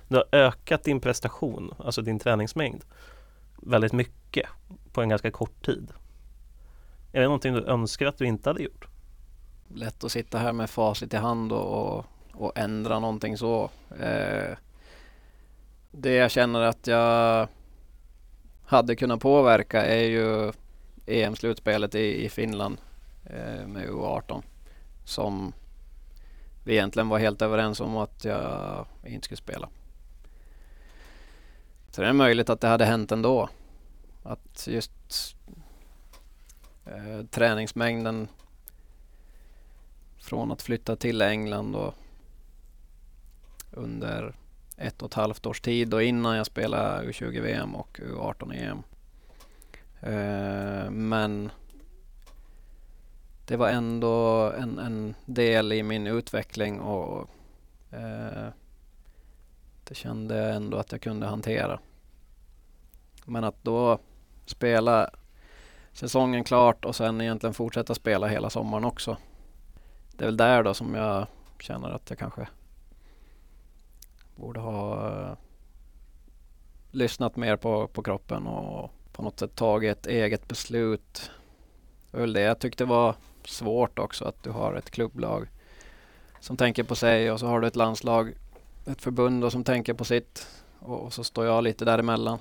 du 0.07 0.15
har 0.15 0.25
ökat 0.31 0.83
din 0.83 0.99
prestation, 0.99 1.73
alltså 1.77 2.01
din 2.01 2.19
träningsmängd 2.19 2.83
väldigt 3.61 3.93
mycket 3.93 4.49
på 4.91 5.01
en 5.01 5.09
ganska 5.09 5.31
kort 5.31 5.65
tid. 5.65 5.91
Är 7.11 7.19
det 7.19 7.25
någonting 7.25 7.53
du 7.53 7.65
önskar 7.65 8.05
att 8.05 8.17
du 8.17 8.25
inte 8.25 8.49
hade 8.49 8.63
gjort? 8.63 8.87
Lätt 9.67 10.03
att 10.03 10.11
sitta 10.11 10.37
här 10.37 10.53
med 10.53 10.69
facit 10.69 11.13
i 11.13 11.17
hand 11.17 11.51
och, 11.51 12.05
och 12.33 12.57
ändra 12.57 12.99
någonting 12.99 13.37
så. 13.37 13.69
Eh, 13.99 14.57
det 15.91 16.13
jag 16.13 16.31
känner 16.31 16.61
att 16.61 16.87
jag 16.87 17.47
hade 18.65 18.95
kunnat 18.95 19.19
påverka 19.19 19.85
är 19.85 20.03
ju 20.03 20.51
EM-slutspelet 21.05 21.95
i, 21.95 22.25
i 22.25 22.29
Finland 22.29 22.77
eh, 23.25 23.67
med 23.67 23.89
U18 23.89 24.43
som 25.05 25.53
vi 26.63 26.73
egentligen 26.73 27.09
var 27.09 27.19
helt 27.19 27.41
överens 27.41 27.79
om 27.79 27.97
att 27.97 28.25
jag 28.25 28.85
inte 29.05 29.25
skulle 29.25 29.37
spela. 29.37 29.69
Så 31.91 32.01
det 32.01 32.07
är 32.07 32.13
möjligt 32.13 32.49
att 32.49 32.61
det 32.61 32.67
hade 32.67 32.85
hänt 32.85 33.11
ändå. 33.11 33.49
Att 34.23 34.67
just 34.67 34.91
eh, 36.85 37.25
träningsmängden 37.29 38.27
från 40.17 40.51
att 40.51 40.61
flytta 40.61 40.95
till 40.95 41.21
England 41.21 41.75
och 41.75 41.93
under 43.71 44.33
ett 44.77 45.01
och 45.01 45.09
ett 45.09 45.13
halvt 45.13 45.45
års 45.45 45.61
tid 45.61 45.93
och 45.93 46.03
innan 46.03 46.37
jag 46.37 46.45
spelade 46.45 47.11
U20-VM 47.11 47.75
och 47.75 47.99
U18-EM. 48.03 48.83
Eh, 50.01 50.91
men 50.91 51.51
det 53.45 53.57
var 53.57 53.69
ändå 53.69 54.51
en, 54.51 54.79
en, 54.79 55.15
del 55.25 55.73
i 55.73 55.83
min 55.83 56.07
utveckling 56.07 56.79
och 56.79 57.29
eh, 57.91 58.47
det 59.83 59.95
kände 59.95 60.37
jag 60.37 60.55
ändå 60.55 60.77
att 60.77 60.91
jag 60.91 61.01
kunde 61.01 61.27
hantera. 61.27 61.79
Men 63.25 63.43
att 63.43 63.63
då 63.63 63.99
spela 64.45 65.09
säsongen 65.93 66.43
klart 66.43 66.85
och 66.85 66.95
sen 66.95 67.21
egentligen 67.21 67.53
fortsätta 67.53 67.95
spela 67.95 68.27
hela 68.27 68.49
sommaren 68.49 68.85
också. 68.85 69.17
Det 70.11 70.23
är 70.23 70.27
väl 70.27 70.37
där 70.37 70.63
då 70.63 70.73
som 70.73 70.95
jag 70.95 71.27
känner 71.59 71.89
att 71.89 72.09
jag 72.09 72.19
kanske 72.19 72.47
Borde 74.37 74.59
ha 74.59 75.09
uh, 75.09 75.33
lyssnat 76.91 77.35
mer 77.35 77.55
på, 77.55 77.87
på 77.87 78.03
kroppen 78.03 78.47
och 78.47 78.91
på 79.11 79.23
något 79.23 79.39
sätt 79.39 79.55
tagit 79.55 79.97
ett 79.97 80.07
eget 80.07 80.47
beslut. 80.47 81.31
Det 82.11 82.19
var 82.19 82.27
det 82.27 82.41
jag 82.41 82.59
tyckte 82.59 82.85
var 82.85 83.15
svårt 83.45 83.99
också 83.99 84.25
att 84.25 84.43
du 84.43 84.49
har 84.49 84.73
ett 84.73 84.91
klubblag 84.91 85.47
som 86.39 86.57
tänker 86.57 86.83
på 86.83 86.95
sig 86.95 87.31
och 87.31 87.39
så 87.39 87.47
har 87.47 87.61
du 87.61 87.67
ett 87.67 87.75
landslag, 87.75 88.33
ett 88.85 89.01
förbund 89.01 89.43
och 89.43 89.51
som 89.51 89.63
tänker 89.63 89.93
på 89.93 90.05
sitt 90.05 90.47
och, 90.79 91.01
och 91.01 91.13
så 91.13 91.23
står 91.23 91.45
jag 91.45 91.63
lite 91.63 91.85
däremellan. 91.85 92.39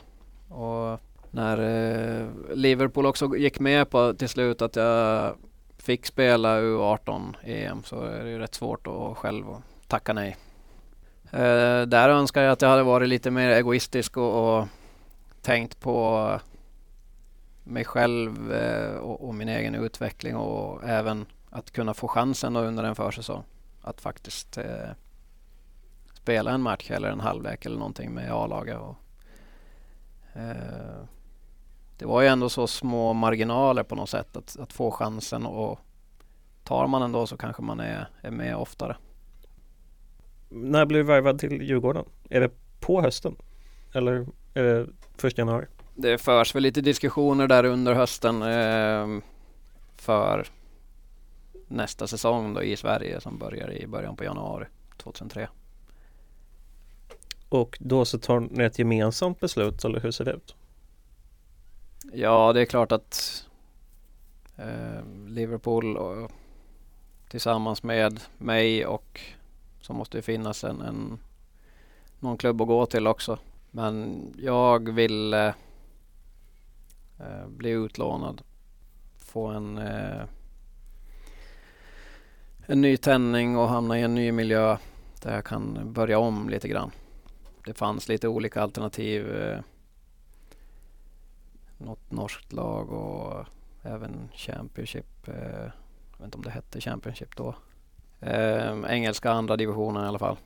Och 0.49 1.01
när 1.31 1.59
eh, 1.59 2.27
Liverpool 2.55 3.07
också 3.07 3.37
gick 3.37 3.61
med 3.61 3.91
på 3.91 4.15
till 4.15 4.29
slut 4.29 4.63
att 4.63 4.77
jag 4.77 5.35
fick 5.79 6.07
spela 6.07 6.61
U18 6.61 7.35
EM 7.43 7.83
så 7.83 8.03
är 8.03 8.25
det 8.25 8.31
ju 8.31 8.39
rätt 8.39 8.55
svårt 8.55 8.87
att 8.87 9.17
själv 9.17 9.45
tacka 9.87 10.13
nej. 10.13 10.37
Eh, 11.31 11.83
där 11.83 12.09
önskar 12.09 12.43
jag 12.43 12.53
att 12.53 12.63
jag 12.63 12.69
hade 12.69 12.83
varit 12.83 13.09
lite 13.09 13.31
mer 13.31 13.51
egoistisk 13.51 14.17
och, 14.17 14.59
och 14.59 14.69
tänkt 15.43 15.81
på 15.81 16.41
mig 17.65 17.85
själv 17.85 18.53
eh, 18.53 18.97
och, 18.97 19.29
och, 19.29 19.35
min 19.35 19.49
egen 19.49 19.75
utveckling 19.75 20.37
och 20.37 20.85
även 20.85 21.27
att 21.51 21.71
kunna 21.71 21.95
få 21.95 22.09
chansen 22.09 22.57
under 22.57 22.85
en 22.85 22.95
försäsong 22.95 23.43
att 23.83 24.01
faktiskt 24.01 24.59
eh, 24.59 24.91
spela 26.15 26.51
en 26.51 26.63
match 26.63 26.91
eller 26.91 27.09
en 27.09 27.21
halvlek 27.21 27.67
eller 27.67 27.77
någonting 27.77 28.15
med 28.15 28.33
A-laget. 28.33 28.79
Eh, 30.35 31.05
det 31.99 32.07
var 32.07 32.21
ju 32.21 32.29
ändå 32.29 32.49
så 32.49 32.67
små 32.67 33.13
marginaler 33.13 33.83
på 33.83 33.95
något 33.95 34.11
sätt 34.11 34.37
att, 34.37 34.57
att 34.59 34.73
få 34.73 34.91
chansen 34.91 35.47
och 35.47 35.79
tar 36.65 36.87
man 36.87 37.01
den 37.01 37.13
då 37.13 37.27
så 37.27 37.37
kanske 37.37 37.63
man 37.63 37.81
är, 37.81 38.09
är 38.21 38.31
med 38.31 38.57
oftare. 38.57 38.97
När 40.49 40.87
blev 40.87 41.05
du 41.05 41.13
värvad 41.13 41.39
till 41.39 41.63
Djurgården? 41.63 42.05
Är 42.31 42.41
det 42.41 42.51
på 42.81 43.03
hösten? 43.03 43.37
Eller 43.93 44.27
är 44.55 44.63
det 44.63 44.87
första 45.17 45.41
januari? 45.41 45.67
Det 45.95 46.19
förs 46.19 46.55
väl 46.55 46.63
lite 46.63 46.81
diskussioner 46.81 47.47
där 47.47 47.65
under 47.65 47.95
hösten 47.95 48.43
eh, 48.43 49.23
för 49.97 50.47
nästa 51.69 52.07
säsong 52.07 52.55
då 52.55 52.63
i 52.63 52.77
Sverige 52.77 53.21
som 53.21 53.39
börjar 53.39 53.73
i 53.73 53.87
början 53.87 54.17
på 54.17 54.25
januari 54.25 54.67
2003. 54.97 55.49
Och 57.49 57.79
då 57.81 58.05
så 58.05 58.19
tar 58.19 58.41
ni 58.41 58.65
ett 58.65 58.79
gemensamt 58.79 59.41
beslut 59.41 59.85
eller 59.85 60.01
hur 60.01 60.11
ser 60.11 60.25
det 60.25 60.33
ut? 60.33 60.55
Ja, 62.13 62.53
det 62.53 62.61
är 62.61 62.65
klart 62.65 62.93
att 62.93 63.45
eh, 64.57 65.27
Liverpool 65.27 65.97
och, 65.97 66.31
tillsammans 67.29 67.83
med 67.83 68.21
mig 68.39 68.87
och 68.87 69.21
så 69.87 69.93
måste 69.93 70.19
det 70.19 70.23
finnas 70.23 70.65
en, 70.65 70.81
en, 70.81 71.19
någon 72.21 72.39
klubb 72.39 72.61
att 72.61 72.69
gå 72.69 72.87
till 72.87 73.07
också. 73.07 73.39
Men 73.71 74.27
jag 74.39 74.93
vill 74.93 75.35
eh, 75.35 75.53
eh, 77.19 77.47
bli 77.49 77.71
utlånad, 77.71 78.43
få 79.17 79.47
en 79.47 79.79
eh, 79.79 80.25
en 82.67 82.81
ny 82.81 82.97
tändning 82.97 83.57
och 83.57 83.69
hamna 83.69 83.99
i 83.99 84.03
en 84.03 84.15
ny 84.15 84.33
miljö 84.33 84.77
där 85.23 85.35
jag 85.35 85.45
kan 85.45 85.93
börja 85.93 86.19
om 86.19 86.49
lite 86.49 86.69
grann. 86.69 86.91
Det 87.65 87.75
fanns 87.75 88.09
lite 88.09 88.29
olika 88.29 88.63
alternativ. 88.63 89.37
Eh, 89.37 89.61
något 91.79 92.11
norskt 92.11 92.53
lag 92.53 92.93
och 92.93 93.47
även 93.83 94.29
Championship. 94.35 95.29
Eh, 95.29 95.71
jag 96.11 96.19
vet 96.19 96.25
inte 96.25 96.37
om 96.37 96.45
det 96.45 96.51
hette 96.51 96.81
Championship 96.81 97.37
då. 97.37 97.55
Eh, 98.21 98.77
engelska 98.89 99.31
andra 99.31 99.57
divisionen 99.57 100.05
i 100.05 100.09
alla 100.09 100.19
fall. 100.19 100.37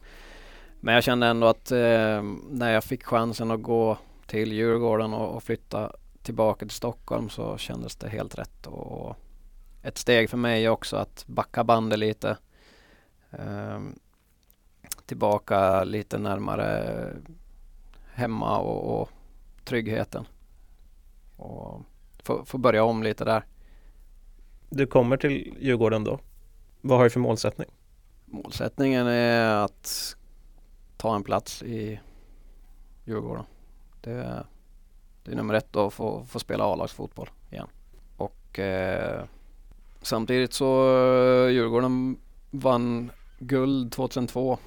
Men 0.80 0.94
jag 0.94 1.04
kände 1.04 1.26
ändå 1.26 1.46
att 1.46 1.72
ehm, 1.72 2.44
när 2.50 2.72
jag 2.72 2.84
fick 2.84 3.04
chansen 3.04 3.50
att 3.50 3.62
gå 3.62 3.98
till 4.26 4.52
Djurgården 4.52 5.14
och, 5.14 5.42
flytta 5.42 5.92
tillbaka 6.22 6.66
till 6.66 6.76
Stockholm 6.76 7.28
så 7.28 7.58
kändes 7.58 7.96
det 7.96 8.08
helt 8.08 8.38
rätt. 8.38 8.66
Och, 8.66 9.16
ett 9.82 9.98
steg 9.98 10.30
för 10.30 10.36
mig 10.36 10.68
också 10.68 10.96
att 10.96 11.24
backa 11.26 11.64
bandet 11.64 11.98
lite. 11.98 12.36
Eh, 13.30 13.80
tillbaka 15.06 15.84
lite 15.84 16.18
närmare 16.18 17.06
hemma 18.12 18.58
och, 18.58 19.00
och 19.00 19.10
tryggheten. 19.64 20.26
Och 21.36 21.80
få, 22.22 22.44
få 22.44 22.58
börja 22.58 22.84
om 22.84 23.02
lite 23.02 23.24
där. 23.24 23.44
Du 24.68 24.86
kommer 24.86 25.16
till 25.16 25.54
Djurgården 25.60 26.04
då. 26.04 26.18
Vad 26.80 26.98
har 26.98 27.04
du 27.04 27.10
för 27.10 27.20
målsättning? 27.20 27.68
Målsättningen 28.24 29.06
är 29.06 29.64
att 29.64 30.16
ta 30.96 31.16
en 31.16 31.24
plats 31.24 31.62
i 31.62 32.00
Djurgården. 33.04 33.44
Det, 34.00 34.46
det 35.22 35.32
är 35.32 35.36
nummer 35.36 35.54
ett 35.54 35.72
då, 35.72 35.86
att 35.86 35.94
få, 35.94 36.24
få 36.24 36.38
spela 36.38 36.64
A-lagsfotboll 36.64 37.30
igen. 37.50 37.68
Och 38.16 38.58
eh, 38.58 39.24
Samtidigt 40.02 40.52
så 40.52 40.96
eh, 40.98 41.50
Djurgården 41.50 42.18
vann 42.50 43.10
guld 43.38 43.92
2002 43.92 44.58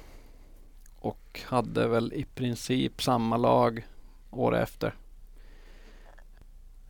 och 0.98 1.40
hade 1.44 1.88
väl 1.88 2.12
i 2.12 2.24
princip 2.24 3.02
samma 3.02 3.36
lag 3.36 3.86
året 4.30 4.62
efter. 4.62 4.94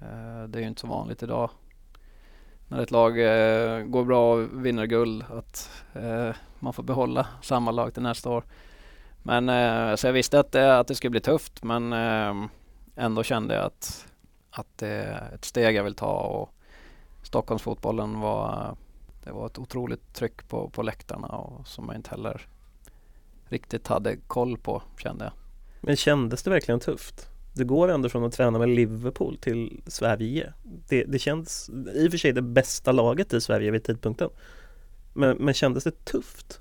Eh, 0.01 0.45
det 0.49 0.59
är 0.59 0.61
ju 0.61 0.69
inte 0.69 0.81
så 0.81 0.87
vanligt 0.87 1.23
idag 1.23 1.51
när 2.69 2.83
ett 2.83 2.91
lag 2.91 3.21
eh, 3.21 3.83
går 3.83 4.05
bra 4.05 4.35
och 4.35 4.67
vinner 4.67 4.87
guld 4.87 5.25
att 5.31 5.71
eh, 5.95 6.31
man 6.59 6.73
får 6.73 6.83
behålla 6.83 7.27
samma 7.43 7.71
lag 7.71 7.95
till 7.95 8.03
nästa 8.03 8.31
år. 8.31 8.45
Men 9.23 9.49
eh, 9.49 9.97
så 9.97 10.07
jag 10.07 10.13
visste 10.13 10.41
att 10.41 10.53
det, 10.53 10.79
att 10.79 10.87
det 10.87 10.95
skulle 10.95 11.11
bli 11.11 11.21
tufft 11.21 11.63
men 11.63 11.93
ändå 12.97 13.23
kände 13.23 13.55
jag 13.55 13.65
att, 13.65 14.07
att 14.51 14.79
det 14.79 14.89
är 14.89 15.35
ett 15.35 15.45
steg 15.45 15.77
jag 15.77 15.85
vill 15.85 15.95
ta 15.95 16.21
och 16.21 16.51
Stockholmsfotbollen 17.23 18.21
var, 18.21 18.77
det 19.25 19.33
var 19.33 19.47
ett 19.47 19.59
otroligt 19.59 20.15
tryck 20.15 20.49
på, 20.49 20.69
på 20.69 20.83
läktarna 20.83 21.29
och 21.29 21.67
som 21.67 21.85
jag 21.87 21.97
inte 21.97 22.11
heller 22.11 22.47
riktigt 23.49 23.89
hade 23.89 24.17
koll 24.17 24.59
på 24.59 24.83
kände 24.99 25.25
jag. 25.25 25.33
Men 25.81 25.97
kändes 25.97 26.43
det 26.43 26.51
verkligen 26.51 26.81
tufft? 26.81 27.34
Du 27.55 27.65
går 27.65 27.89
ändå 27.89 28.09
från 28.09 28.25
att 28.25 28.33
träna 28.33 28.59
med 28.59 28.69
Liverpool 28.69 29.37
till 29.37 29.83
Sverige. 29.87 30.53
Det, 30.89 31.05
det 31.05 31.19
känns 31.19 31.71
i 31.95 32.09
och 32.09 32.11
för 32.11 32.19
sig 32.19 32.33
det 32.33 32.43
bästa 32.43 32.93
laget 32.93 33.33
i 33.33 33.41
Sverige 33.41 33.71
vid 33.71 33.85
tidpunkten. 33.85 34.31
Men, 35.15 35.37
men 35.37 35.55
kändes 35.55 35.85
det 35.85 36.05
tufft? 36.05 36.61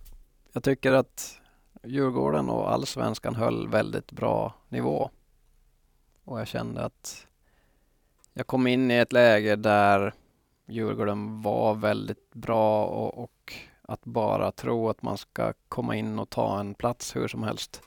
Jag 0.54 0.64
tycker 0.64 0.92
att 0.92 1.40
Djurgården 1.84 2.50
och 2.50 2.72
allsvenskan 2.74 3.36
höll 3.36 3.68
väldigt 3.68 4.12
bra 4.12 4.54
nivå. 4.70 5.10
Och 6.24 6.40
jag 6.40 6.48
kände 6.48 6.86
att 6.86 7.28
jag 8.34 8.48
kom 8.48 8.68
in 8.68 8.92
i 8.92 8.96
ett 8.96 9.14
läge 9.14 9.56
där 9.56 10.14
Djurgården 10.68 11.42
var 11.42 11.76
väldigt 11.76 12.34
bra 12.34 12.86
och, 12.86 13.24
och, 13.24 13.54
att 13.82 14.06
bara 14.06 14.52
tro 14.52 14.90
att 14.90 15.02
man 15.02 15.18
ska 15.18 15.54
komma 15.68 15.96
in 15.96 16.20
och 16.20 16.30
ta 16.30 16.60
en 16.60 16.74
plats 16.74 17.16
hur 17.16 17.28
som 17.28 17.44
helst. 17.44 17.82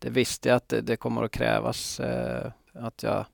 Det 0.00 0.10
visste 0.10 0.48
jag 0.48 0.56
att 0.56 0.68
det, 0.68 0.80
det 0.80 0.96
kommer 0.96 1.22
att 1.22 1.30
krävas 1.30 2.00
eh, 2.00 2.52
att 2.72 3.02
jag 3.02 3.24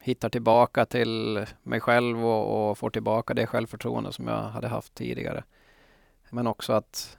hittar 0.00 0.28
tillbaka 0.28 0.86
till 0.86 1.46
mig 1.62 1.80
själv 1.80 2.26
och, 2.26 2.70
och, 2.70 2.78
får 2.78 2.90
tillbaka 2.90 3.34
det 3.34 3.46
självförtroende 3.46 4.12
som 4.12 4.28
jag 4.28 4.42
hade 4.42 4.68
haft 4.68 4.94
tidigare. 4.94 5.44
Men 6.30 6.46
också 6.46 6.72
att 6.72 7.18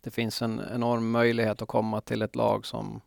det 0.00 0.10
finns 0.10 0.42
en 0.42 0.60
enorm 0.74 1.10
möjlighet 1.10 1.62
att 1.62 1.68
komma 1.68 2.00
till 2.00 2.22
ett 2.22 2.36
lag 2.36 2.66
som 2.66 3.00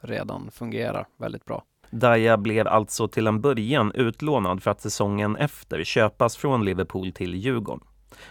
redan 0.00 0.50
fungerar 0.50 1.06
väldigt 1.16 1.44
bra. 1.44 1.64
Daya 1.90 2.36
blev 2.36 2.68
alltså 2.68 3.08
till 3.08 3.26
en 3.26 3.40
början 3.40 3.92
utlånad 3.94 4.62
för 4.62 4.70
att 4.70 4.80
säsongen 4.80 5.36
efter 5.36 5.84
köpas 5.84 6.36
från 6.36 6.64
Liverpool 6.64 7.12
till 7.12 7.34
Djurgården. 7.34 7.86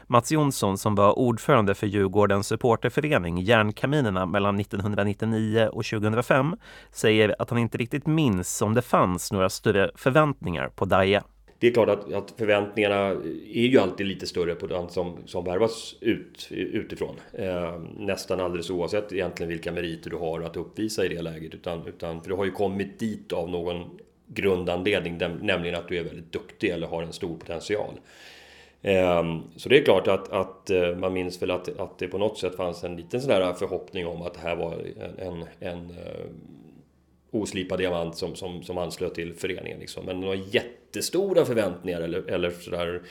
Mats 0.07 0.31
Jonsson 0.31 0.77
som 0.77 0.95
var 0.95 1.19
ordförande 1.19 1.75
för 1.75 1.87
Djurgårdens 1.87 2.47
supporterförening 2.47 3.37
Järnkaminerna 3.37 4.25
mellan 4.25 4.59
1999 4.59 5.69
och 5.73 5.85
2005 5.85 6.55
säger 6.91 7.35
att 7.39 7.49
han 7.49 7.59
inte 7.59 7.77
riktigt 7.77 8.05
minns 8.05 8.61
om 8.61 8.73
det 8.73 8.81
fanns 8.81 9.31
några 9.31 9.49
större 9.49 9.91
förväntningar 9.95 10.69
på 10.75 10.85
Daja. 10.85 11.23
det 11.59 11.67
är 11.67 11.71
klart 11.73 11.89
att, 11.89 12.13
att, 12.13 12.33
förväntningarna 12.37 13.09
är 13.53 13.67
ju 13.67 13.79
alltid 13.79 14.07
lite 14.07 14.27
större 14.27 14.55
på 14.55 14.67
den 14.67 14.89
som, 14.89 15.17
som 15.25 15.45
värvas 15.45 15.95
ut, 16.01 16.47
utifrån. 16.51 17.15
Eh, 17.33 17.79
nästan 17.97 18.39
alldeles 18.39 18.69
oavsett 18.69 19.13
egentligen 19.13 19.49
vilka 19.49 19.71
meriter 19.71 20.09
du 20.09 20.15
har 20.15 20.41
att 20.41 20.57
uppvisa 20.57 21.05
i 21.05 21.07
det 21.07 21.21
läget. 21.21 21.53
Utan, 21.53 21.87
utan, 21.87 22.21
för 22.21 22.29
du 22.29 22.35
har 22.35 22.45
ju 22.45 22.51
kommit 22.51 22.99
dit 22.99 23.33
av 23.33 23.49
någon 23.49 23.99
grundanledning, 24.27 25.17
nämligen 25.41 25.75
att 25.75 25.87
du 25.87 25.97
är 25.97 26.03
väldigt 26.03 26.31
duktig 26.31 26.69
eller 26.69 26.87
har 26.87 27.03
en 27.03 27.13
stor 27.13 27.37
potential. 27.37 27.99
Ehm, 28.81 29.41
så 29.55 29.69
det 29.69 29.77
är 29.77 29.83
klart 29.83 30.07
att, 30.07 30.31
att 30.31 30.69
eh, 30.69 30.95
man 30.95 31.13
minns 31.13 31.41
väl 31.41 31.51
att, 31.51 31.79
att 31.79 31.99
det 31.99 32.07
på 32.07 32.17
något 32.17 32.37
sätt 32.37 32.55
fanns 32.55 32.83
en 32.83 32.95
liten 32.95 33.21
sån 33.21 33.29
där 33.29 33.53
förhoppning 33.53 34.07
om 34.07 34.21
att 34.21 34.33
det 34.33 34.39
här 34.39 34.55
var 34.55 34.73
en, 34.73 35.27
en, 35.27 35.45
en 35.59 35.89
eh, 35.89 36.25
oslipad 37.31 37.79
diamant 37.79 38.15
som, 38.15 38.35
som, 38.35 38.63
som 38.63 38.77
anslöt 38.77 39.15
till 39.15 39.33
föreningen. 39.33 39.79
Liksom. 39.79 40.05
Men 40.05 40.19
några 40.19 40.35
jättestora 40.35 41.45
förväntningar 41.45 42.01
eller, 42.01 42.31
eller 42.31 42.49
sådär 42.49 43.01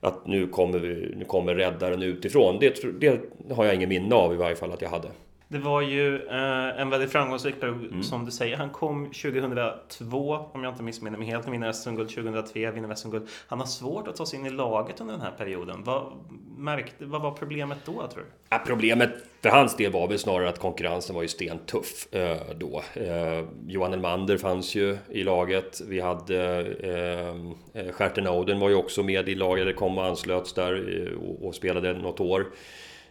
att 0.00 0.26
nu 0.26 0.46
kommer, 0.46 0.78
vi, 0.78 1.14
nu 1.16 1.24
kommer 1.24 1.54
räddaren 1.54 2.02
utifrån. 2.02 2.58
Det, 2.60 3.00
det 3.00 3.20
har 3.54 3.64
jag 3.64 3.74
ingen 3.74 3.88
minne 3.88 4.14
av 4.14 4.34
i 4.34 4.36
varje 4.36 4.56
fall 4.56 4.72
att 4.72 4.82
jag 4.82 4.88
hade. 4.88 5.08
Det 5.48 5.58
var 5.58 5.80
ju 5.82 6.16
eh, 6.26 6.80
en 6.80 6.90
väldigt 6.90 7.12
framgångsrik 7.12 7.60
period 7.60 7.84
Mm. 7.84 8.02
som 8.02 8.24
du 8.24 8.30
säger. 8.30 8.56
Han 8.56 8.70
kom 8.70 9.06
2002 9.06 10.38
om 10.52 10.64
jag 10.64 10.72
inte 10.72 10.82
missminner 10.82 11.18
mig 11.18 11.28
helt. 11.28 11.48
Vinner 11.48 11.72
SM-guld 11.72 12.08
2003, 12.08 12.70
vinner 12.70 12.94
SM-guld. 12.94 13.28
Han 13.46 13.58
har 13.58 13.66
svårt 13.66 14.08
att 14.08 14.16
ta 14.16 14.26
sig 14.26 14.38
in 14.38 14.46
i 14.46 14.50
laget 14.50 15.00
under 15.00 15.14
den 15.14 15.22
här 15.22 15.30
perioden. 15.30 15.82
Vad, 15.84 16.12
märkte, 16.56 17.04
vad 17.04 17.22
var 17.22 17.30
problemet 17.30 17.78
då 17.84 17.92
tror 17.92 18.22
du? 18.22 18.24
Ja, 18.48 18.62
problemet 18.66 19.10
för 19.42 19.48
hans 19.48 19.76
del 19.76 19.92
var 19.92 20.08
väl 20.08 20.18
snarare 20.18 20.48
att 20.48 20.58
konkurrensen 20.58 21.14
var 21.14 21.22
ju 21.22 21.28
stentuff 21.28 22.14
eh, 22.14 22.36
då. 22.56 22.82
Eh, 22.94 23.44
Johan 23.66 23.92
Elmander 23.92 24.38
fanns 24.38 24.74
ju 24.74 24.98
i 25.10 25.22
laget. 25.22 25.80
Vi 25.88 26.00
hade 26.00 26.60
eh, 26.80 27.82
eh, 27.82 27.92
Stjärten 27.92 28.26
Oden 28.28 28.60
var 28.60 28.68
ju 28.68 28.74
också 28.74 29.02
med 29.02 29.28
i 29.28 29.34
laget, 29.34 29.62
eller 29.62 29.72
kom 29.72 29.98
och 29.98 30.04
anslöts 30.06 30.52
där 30.52 31.06
eh, 31.12 31.18
och, 31.28 31.46
och 31.46 31.54
spelade 31.54 31.92
något 31.92 32.20
år. 32.20 32.46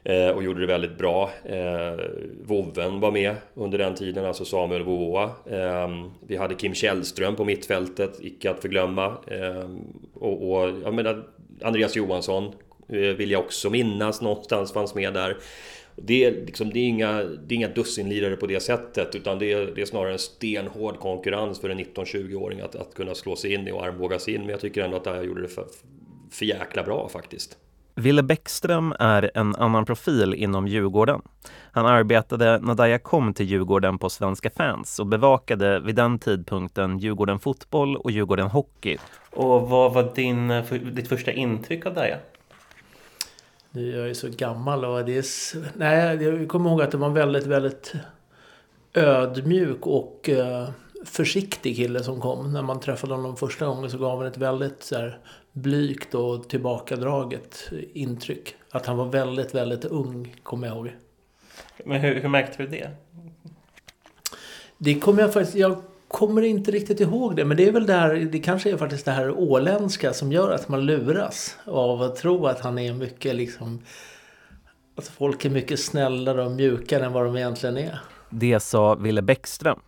Eh, 0.05 0.29
och 0.29 0.43
gjorde 0.43 0.59
det 0.59 0.67
väldigt 0.67 0.97
bra. 0.97 1.31
Eh, 1.45 2.05
Vovven 2.43 2.99
var 2.99 3.11
med 3.11 3.35
under 3.53 3.77
den 3.77 3.95
tiden, 3.95 4.25
alltså 4.25 4.45
Samuel 4.45 4.83
Vovoa. 4.83 5.23
Eh, 5.45 5.89
vi 6.27 6.35
hade 6.35 6.55
Kim 6.55 6.73
Källström 6.73 7.35
på 7.35 7.45
mittfältet, 7.45 8.19
icke 8.21 8.51
att 8.51 8.61
förglömma. 8.61 9.05
Eh, 9.27 9.69
och, 10.13 10.51
och 10.51 10.69
jag 10.83 10.93
menar, 10.93 11.23
Andreas 11.61 11.95
Johansson 11.95 12.45
eh, 12.89 12.97
vill 12.97 13.31
jag 13.31 13.41
också 13.41 13.69
minnas 13.69 14.21
någonstans 14.21 14.73
fanns 14.73 14.95
med 14.95 15.13
där. 15.13 15.37
Det 15.95 16.25
är, 16.25 16.31
liksom, 16.31 16.69
det 16.69 16.79
är 16.79 16.87
inga, 16.87 17.23
det 17.23 17.53
är 17.53 17.57
inga 17.57 17.67
dussinlirare 17.67 18.35
på 18.35 18.47
det 18.47 18.59
sättet 18.59 19.15
utan 19.15 19.39
det 19.39 19.51
är, 19.51 19.65
det 19.75 19.81
är 19.81 19.85
snarare 19.85 20.13
en 20.13 20.19
stenhård 20.19 20.99
konkurrens 20.99 21.59
för 21.59 21.69
en 21.69 21.79
19-20-åring 21.79 22.59
att, 22.59 22.75
att 22.75 22.93
kunna 22.93 23.15
slå 23.15 23.35
sig 23.35 23.53
in 23.53 23.67
i 23.67 23.71
och 23.71 23.85
armbågas 23.85 24.27
in. 24.27 24.41
Men 24.41 24.49
jag 24.49 24.59
tycker 24.59 24.83
ändå 24.83 24.97
att 24.97 25.03
det 25.03 25.09
här 25.13 25.23
gjorde 25.23 25.41
det 25.41 25.47
för, 25.47 25.65
för 26.31 26.45
jäkla 26.45 26.83
bra 26.83 27.09
faktiskt. 27.09 27.57
Ville 27.97 28.23
Bäckström 28.23 28.93
är 28.99 29.31
en 29.33 29.55
annan 29.55 29.85
profil 29.85 30.33
inom 30.33 30.67
Djurgården. 30.67 31.21
Han 31.71 31.85
arbetade 31.85 32.59
när 32.59 32.75
Daja 32.75 32.99
kom 32.99 33.33
till 33.33 33.45
Djurgården 33.45 33.97
på 33.99 34.09
Svenska 34.09 34.49
fans 34.49 34.99
och 34.99 35.07
bevakade 35.07 35.79
vid 35.79 35.95
den 35.95 36.19
tidpunkten 36.19 36.99
Djurgården 36.99 37.39
fotboll 37.39 37.95
och 37.97 38.11
Djurgården 38.11 38.47
hockey. 38.47 38.97
Och 39.31 39.69
vad 39.69 39.93
var 39.93 40.15
din, 40.15 40.47
ditt 40.95 41.07
första 41.07 41.31
intryck 41.31 41.85
av 41.85 41.93
Daja? 41.93 42.17
Nu 43.71 43.93
är 43.93 43.97
jag 43.97 44.07
ju 44.07 44.15
så 44.15 44.27
gammal 44.29 44.85
och 44.85 45.05
det 45.05 45.17
är... 45.17 45.25
Nej, 45.77 46.23
jag 46.23 46.47
kommer 46.47 46.69
ihåg 46.69 46.81
att 46.81 46.91
det 46.91 46.97
var 46.97 47.07
en 47.07 47.13
väldigt, 47.13 47.45
väldigt 47.45 47.93
ödmjuk 48.93 49.87
och 49.87 50.29
eh, 50.29 50.69
försiktig 51.05 51.75
kille 51.75 52.03
som 52.03 52.21
kom. 52.21 52.53
När 52.53 52.61
man 52.61 52.79
träffade 52.79 53.13
honom 53.13 53.35
första 53.35 53.65
gången 53.65 53.89
så 53.89 53.97
gav 53.97 54.17
han 54.17 54.27
ett 54.27 54.37
väldigt 54.37 54.83
så 54.83 54.95
här, 54.95 55.19
blygt 55.55 56.15
och 56.15 56.49
tillbakadraget 56.49 57.69
intryck. 57.93 58.55
Att 58.71 58.85
han 58.85 58.97
var 58.97 59.05
väldigt, 59.05 59.55
väldigt 59.55 59.85
ung, 59.85 60.35
kommer 60.43 60.67
jag 60.67 60.77
ihåg. 60.77 60.91
Men 61.85 62.01
hur, 62.01 62.21
hur 62.21 62.29
märkte 62.29 62.63
du 62.63 62.67
det? 62.67 62.89
Det 64.77 64.99
kommer 64.99 65.21
jag 65.21 65.33
faktiskt... 65.33 65.57
Jag 65.57 65.81
kommer 66.07 66.41
inte 66.41 66.71
riktigt 66.71 66.99
ihåg 66.99 67.35
det. 67.35 67.45
Men 67.45 67.57
det 67.57 67.67
är 67.67 67.71
väl 67.71 67.85
där... 67.85 68.15
Det 68.15 68.39
kanske 68.39 68.71
är 68.71 68.77
faktiskt 68.77 69.05
det 69.05 69.11
här 69.11 69.31
åländska 69.31 70.13
som 70.13 70.31
gör 70.31 70.51
att 70.51 70.69
man 70.69 70.85
luras 70.85 71.57
av 71.65 72.01
att 72.01 72.15
tro 72.15 72.45
att 72.45 72.59
han 72.59 72.79
är 72.79 72.93
mycket 72.93 73.35
liksom... 73.35 73.81
Att 74.95 75.07
folk 75.07 75.45
är 75.45 75.49
mycket 75.49 75.79
snällare 75.79 76.45
och 76.45 76.51
mjukare 76.51 77.05
än 77.05 77.13
vad 77.13 77.25
de 77.25 77.37
egentligen 77.37 77.77
är. 77.77 77.99
Det 78.29 78.59
sa 78.59 78.95
Ville 78.95 79.21
Bäckström. 79.21 79.79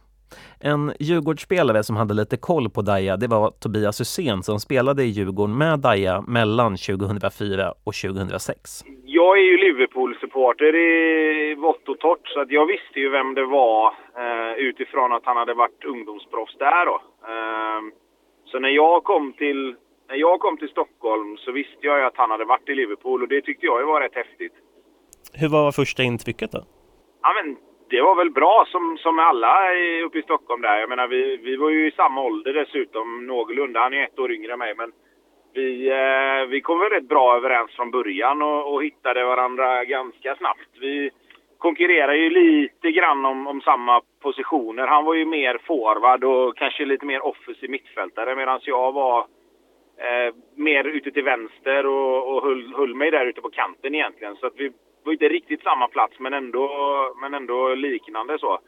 En 0.59 0.93
Djurgårdsspelare 0.99 1.83
som 1.83 1.95
hade 1.95 2.13
lite 2.13 2.37
koll 2.37 2.69
på 2.69 2.81
Daja, 2.81 3.17
det 3.17 3.27
var 3.27 3.51
Tobias 3.61 4.01
Hysén 4.01 4.43
som 4.43 4.59
spelade 4.59 5.03
i 5.03 5.07
Djurgården 5.07 5.57
med 5.57 5.79
Daja 5.79 6.23
mellan 6.27 6.77
2004 6.77 7.73
och 7.83 7.93
2006. 7.93 8.83
Jag 9.05 9.37
är 9.39 9.43
ju 9.43 9.57
Liverpool-supporter 9.57 10.75
i 10.75 11.55
vått 11.55 11.89
och 11.89 11.99
torrt, 11.99 12.27
så 12.27 12.39
att 12.41 12.51
jag 12.51 12.65
visste 12.65 12.99
ju 12.99 13.09
vem 13.09 13.33
det 13.33 13.45
var 13.45 13.85
eh, 14.23 14.53
utifrån 14.57 15.13
att 15.13 15.25
han 15.25 15.37
hade 15.37 15.53
varit 15.53 15.85
ungdomsproffs 15.85 16.57
där 16.57 16.85
då. 16.85 17.01
Eh, 17.33 17.81
så 18.45 18.59
när 18.59 18.69
jag, 18.69 19.03
kom 19.03 19.33
till, 19.33 19.75
när 20.09 20.15
jag 20.15 20.39
kom 20.39 20.57
till 20.57 20.69
Stockholm 20.69 21.37
så 21.37 21.51
visste 21.51 21.81
jag 21.81 21.97
ju 21.99 22.05
att 22.05 22.17
han 22.17 22.31
hade 22.31 22.45
varit 22.45 22.69
i 22.69 22.75
Liverpool 22.75 23.21
och 23.21 23.27
det 23.27 23.41
tyckte 23.41 23.65
jag 23.65 23.79
ju 23.79 23.85
var 23.85 24.01
rätt 24.01 24.15
häftigt. 24.15 24.53
Hur 25.33 25.49
var 25.49 25.71
första 25.71 26.03
intrycket 26.03 26.51
då? 26.51 26.61
Ja, 27.21 27.29
men 27.37 27.57
det 27.89 28.01
var 28.01 28.15
väl 28.15 28.31
bra 28.31 28.65
som, 28.71 28.97
som 28.97 29.15
med 29.15 29.25
alla 29.25 29.57
uppe 30.05 30.19
i 30.19 30.23
Stockholm 30.23 30.61
där. 30.61 30.79
Jag 30.79 30.89
menar, 30.89 31.07
vi, 31.07 31.37
vi 31.37 31.55
var 31.55 31.69
ju 31.69 31.87
i 31.87 31.91
samma 31.91 32.21
ålder 32.21 32.53
dessutom, 32.53 33.27
någorlunda. 33.27 33.79
Han 33.79 33.93
är 33.93 34.03
ett 34.03 34.19
år 34.19 34.31
yngre 34.31 34.53
än 34.53 34.59
mig, 34.59 34.73
men 34.77 34.91
vi, 35.53 35.89
eh, 35.89 36.49
vi 36.49 36.61
kom 36.61 36.79
väl 36.79 36.89
rätt 36.89 37.07
bra 37.07 37.37
överens 37.37 37.71
från 37.71 37.91
början 37.91 38.41
och, 38.41 38.73
och 38.73 38.83
hittade 38.83 39.23
varandra 39.23 39.83
ganska 39.85 40.35
snabbt. 40.35 40.69
Vi 40.79 41.09
konkurrerar 41.57 42.13
ju 42.13 42.29
lite 42.29 42.91
grann 42.91 43.25
om, 43.25 43.47
om 43.47 43.61
samma 43.61 44.01
positioner. 44.21 44.87
Han 44.87 45.05
var 45.05 45.13
ju 45.13 45.25
mer 45.25 45.57
forward 45.67 46.23
och 46.23 46.57
kanske 46.57 46.85
lite 46.85 47.05
mer 47.05 47.25
offensiv 47.25 47.69
mittfältare 47.69 48.35
medan 48.35 48.59
jag 48.63 48.91
var 48.91 49.19
eh, 49.97 50.33
mer 50.55 50.83
ute 50.83 51.11
till 51.11 51.23
vänster 51.23 51.85
och, 51.85 52.35
och 52.35 52.43
höll, 52.43 52.73
höll 52.73 52.95
mig 52.95 53.11
där 53.11 53.25
ute 53.25 53.41
på 53.41 53.49
kanten 53.49 53.95
egentligen. 53.95 54.35
Så 54.35 54.47
att 54.47 54.53
vi 54.55 54.71
var 55.07 55.13
inte 55.13 55.29
riktigt 55.29 55.63
samma 55.63 55.87
plats 55.87 56.19
men 56.19 56.33
ändå, 56.33 56.69
men 57.21 57.33
ändå 57.33 57.75
liknande 57.75 58.39
så. 58.39 58.59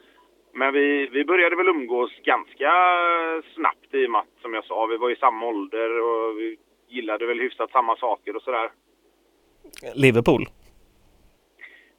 Men 0.52 0.72
vi, 0.72 1.06
vi 1.06 1.24
började 1.24 1.56
väl 1.56 1.68
umgås 1.68 2.10
ganska 2.24 2.72
snabbt 3.54 3.94
i 3.94 4.06
och 4.06 4.10
med 4.10 4.20
att, 4.20 4.42
som 4.42 4.54
jag 4.54 4.64
sa, 4.64 4.86
vi 4.86 4.96
var 4.96 5.10
i 5.10 5.16
samma 5.16 5.46
ålder 5.46 6.00
och 6.00 6.38
vi 6.38 6.56
gillade 6.88 7.26
väl 7.26 7.40
hyfsat 7.40 7.70
samma 7.70 7.96
saker 7.96 8.36
och 8.36 8.42
sådär. 8.42 8.70
Liverpool? 9.94 10.42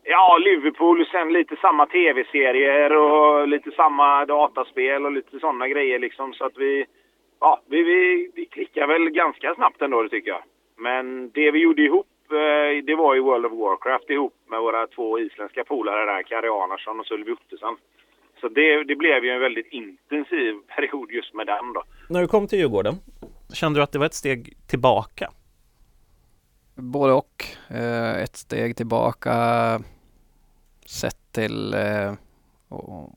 Ja, 0.04 0.38
Liverpool 0.38 1.02
och 1.02 1.08
sen 1.08 1.34
lite 1.34 1.56
samma 1.56 1.86
tv-serier 1.86 2.96
och 2.96 3.48
lite 3.48 3.72
samma 3.72 4.26
dataspel 4.26 5.06
och 5.06 5.12
lite 5.12 5.40
sådana 5.40 5.68
grejer 5.68 6.00
liksom. 6.00 6.34
Så 6.34 6.46
att 6.46 6.58
vi, 6.58 6.86
ja, 7.40 7.62
vi, 7.68 7.84
vi, 7.84 8.32
vi 8.36 8.46
klickar 8.46 8.88
väl 8.88 9.10
ganska 9.10 9.56
snabbt 9.56 9.82
ändå, 9.82 10.04
det 10.04 10.10
tycker 10.10 10.30
jag. 10.30 10.44
Men 10.78 11.32
det 11.32 11.52
vi 11.52 11.60
gjorde 11.60 11.82
ihop, 11.82 12.08
det 12.88 12.96
var 12.96 13.16
ju 13.16 13.22
World 13.22 13.46
of 13.46 13.52
Warcraft 13.52 14.10
ihop 14.10 14.34
med 14.50 14.60
våra 14.62 14.88
två 14.88 15.20
isländska 15.20 15.64
polare 15.64 16.06
där, 16.06 16.24
Kari 16.24 16.48
Arnarsson 16.48 17.00
och 17.00 17.06
Sölvi 17.06 17.32
Ottesen. 17.32 17.76
Så 18.42 18.50
det, 18.50 18.84
det 18.84 18.96
blev 18.96 19.24
ju 19.26 19.30
en 19.32 19.40
väldigt 19.42 19.68
intensiv 19.72 20.54
period 20.76 21.12
just 21.12 21.34
med 21.34 21.48
den 21.48 21.74
då. 21.74 21.84
När 22.10 22.22
du 22.22 22.28
kom 22.28 22.48
till 22.48 22.60
Djurgården, 22.60 22.96
kände 23.54 23.80
du 23.80 23.84
att 23.84 23.92
det 23.92 24.00
var 24.00 24.06
ett 24.06 24.14
steg 24.14 24.54
tillbaka? 24.68 25.32
Både 26.76 27.14
och. 27.14 27.46
Eh, 27.70 28.22
ett 28.24 28.36
steg 28.36 28.78
tillbaka 28.78 29.34
sett 30.86 31.32
till 31.32 31.74
eh, 31.74 32.14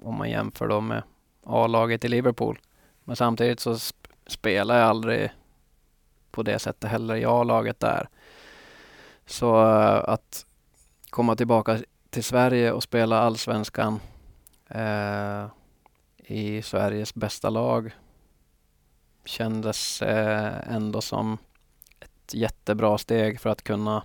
om 0.03 0.15
man 0.19 0.31
jämför 0.31 0.69
då 0.69 0.81
med 0.81 1.03
A-laget 1.47 2.05
i 2.05 2.09
Liverpool. 2.09 2.59
Men 3.05 3.17
samtidigt 3.17 3.61
så 3.61 3.73
sp- 3.73 4.11
spelar 4.27 4.79
jag 4.79 4.89
aldrig 4.89 5.31
på 6.31 6.43
det 6.43 6.59
sättet 6.59 6.91
heller 6.91 7.15
i 7.17 7.25
A-laget 7.25 7.81
där. 7.81 8.09
Så 9.27 9.63
eh, 9.63 10.09
att 10.09 10.47
komma 11.11 11.37
tillbaka 11.37 11.79
till 12.11 12.25
Sverige 12.25 12.73
och 12.73 12.83
spela 12.83 13.19
allsvenskan 13.19 14.01
eh, 14.69 15.47
i 16.27 16.63
Sveriges 16.63 17.15
bästa 17.15 17.51
lag 17.51 17.95
kändes 19.25 20.03
eh, 20.03 20.75
ändå 20.75 21.01
som 21.01 21.39
ett 22.01 22.35
jättebra 22.35 22.99
steg 22.99 23.41
för 23.41 23.51
att 23.51 23.63
kunna 23.63 24.05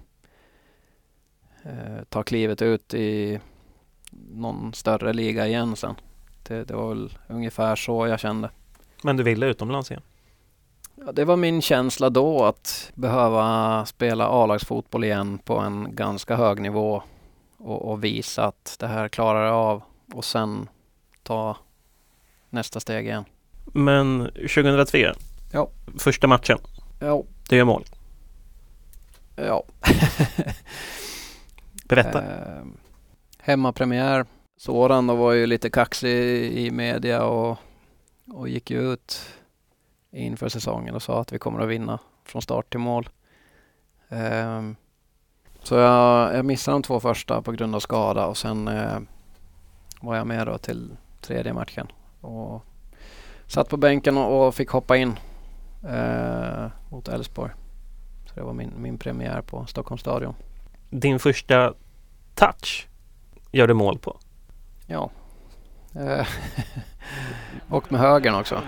eh, 1.64 2.04
ta 2.10 2.24
klivet 2.24 2.62
ut 2.62 2.94
i 2.94 3.40
någon 4.12 4.74
större 4.74 5.14
liga 5.14 5.48
igen 5.48 5.76
sen. 5.76 5.96
Det, 6.48 6.64
det 6.64 6.74
var 6.76 6.90
väl 6.90 7.18
ungefär 7.28 7.76
så 7.76 8.08
jag 8.08 8.20
kände. 8.20 8.50
Men 9.04 9.18
du 9.18 9.24
ville 9.24 9.46
utomlands 9.46 9.92
igen? 9.92 10.04
Ja, 11.06 11.12
det 11.12 11.26
var 11.26 11.36
min 11.36 11.62
känsla 11.62 12.10
då 12.10 12.44
att 12.46 12.92
behöva 12.96 13.86
spela 13.86 14.28
A-lagsfotboll 14.28 15.04
igen 15.04 15.38
på 15.38 15.58
en 15.58 15.96
ganska 15.96 16.36
hög 16.36 16.62
nivå 16.62 17.04
och, 17.58 17.92
och 17.92 18.04
visa 18.04 18.46
att 18.46 18.76
det 18.80 18.88
här 18.88 19.08
klarar 19.08 19.46
jag 19.46 19.56
av 19.56 19.82
och 20.14 20.26
sen 20.26 20.70
ta 21.24 21.58
nästa 22.50 22.80
steg 22.80 23.06
igen. 23.06 23.26
Men 23.66 24.26
2003, 24.34 25.14
Ja. 25.54 25.70
första 25.98 26.28
matchen, 26.28 26.58
Ja, 27.00 27.24
du 27.50 27.56
gör 27.58 27.66
mål. 27.66 27.84
ja. 29.36 29.64
Berätta. 31.86 32.24
Eh, 32.24 32.64
hemmapremiär. 33.40 34.26
Soran 34.58 35.08
då 35.08 35.16
var 35.16 35.32
ju 35.32 35.46
lite 35.48 35.70
kaxig 35.70 36.52
i 36.58 36.72
media 36.72 37.24
och, 37.24 37.58
och 38.34 38.50
gick 38.50 38.72
ju 38.72 38.94
ut 38.94 39.22
inför 40.12 40.50
säsongen 40.50 40.96
och 40.96 41.04
sa 41.04 41.22
att 41.22 41.34
vi 41.34 41.40
kommer 41.40 41.60
att 41.60 41.70
vinna 41.70 42.00
från 42.24 42.42
start 42.42 42.70
till 42.70 42.80
mål. 42.80 43.10
Eh, 44.10 44.62
så 45.64 45.76
jag, 45.76 46.36
jag 46.36 46.46
missade 46.46 46.76
de 46.76 46.82
två 46.84 47.00
första 47.00 47.42
på 47.42 47.52
grund 47.52 47.76
av 47.76 47.80
skada 47.80 48.26
och 48.26 48.38
sen 48.38 48.68
eh, 48.68 49.00
var 50.02 50.16
jag 50.16 50.28
med 50.28 50.48
då 50.48 50.58
till 50.58 50.98
tredje 51.22 51.54
matchen 51.54 51.88
och 52.22 52.64
satt 53.48 53.70
på 53.70 53.78
bänken 53.78 54.18
och, 54.18 54.48
och 54.48 54.56
fick 54.56 54.70
hoppa 54.70 54.98
in 54.98 55.20
eh, 55.90 56.68
mot 56.90 57.08
Elfsborg. 57.08 57.52
Så 58.26 58.36
det 58.36 58.42
var 58.42 58.54
min, 58.54 58.74
min 58.78 58.98
premiär 58.98 59.42
på 59.42 59.66
Stockholms 59.66 60.02
stadion. 60.02 60.36
Din 60.90 61.20
första 61.20 61.74
touch 62.36 62.88
gör 63.52 63.68
du 63.68 63.74
mål 63.74 64.00
på. 64.00 64.18
Ja. 64.88 65.12
Eh, 65.96 66.28
och 67.70 67.92
med 67.92 68.02
högern 68.02 68.36
också. 68.36 68.62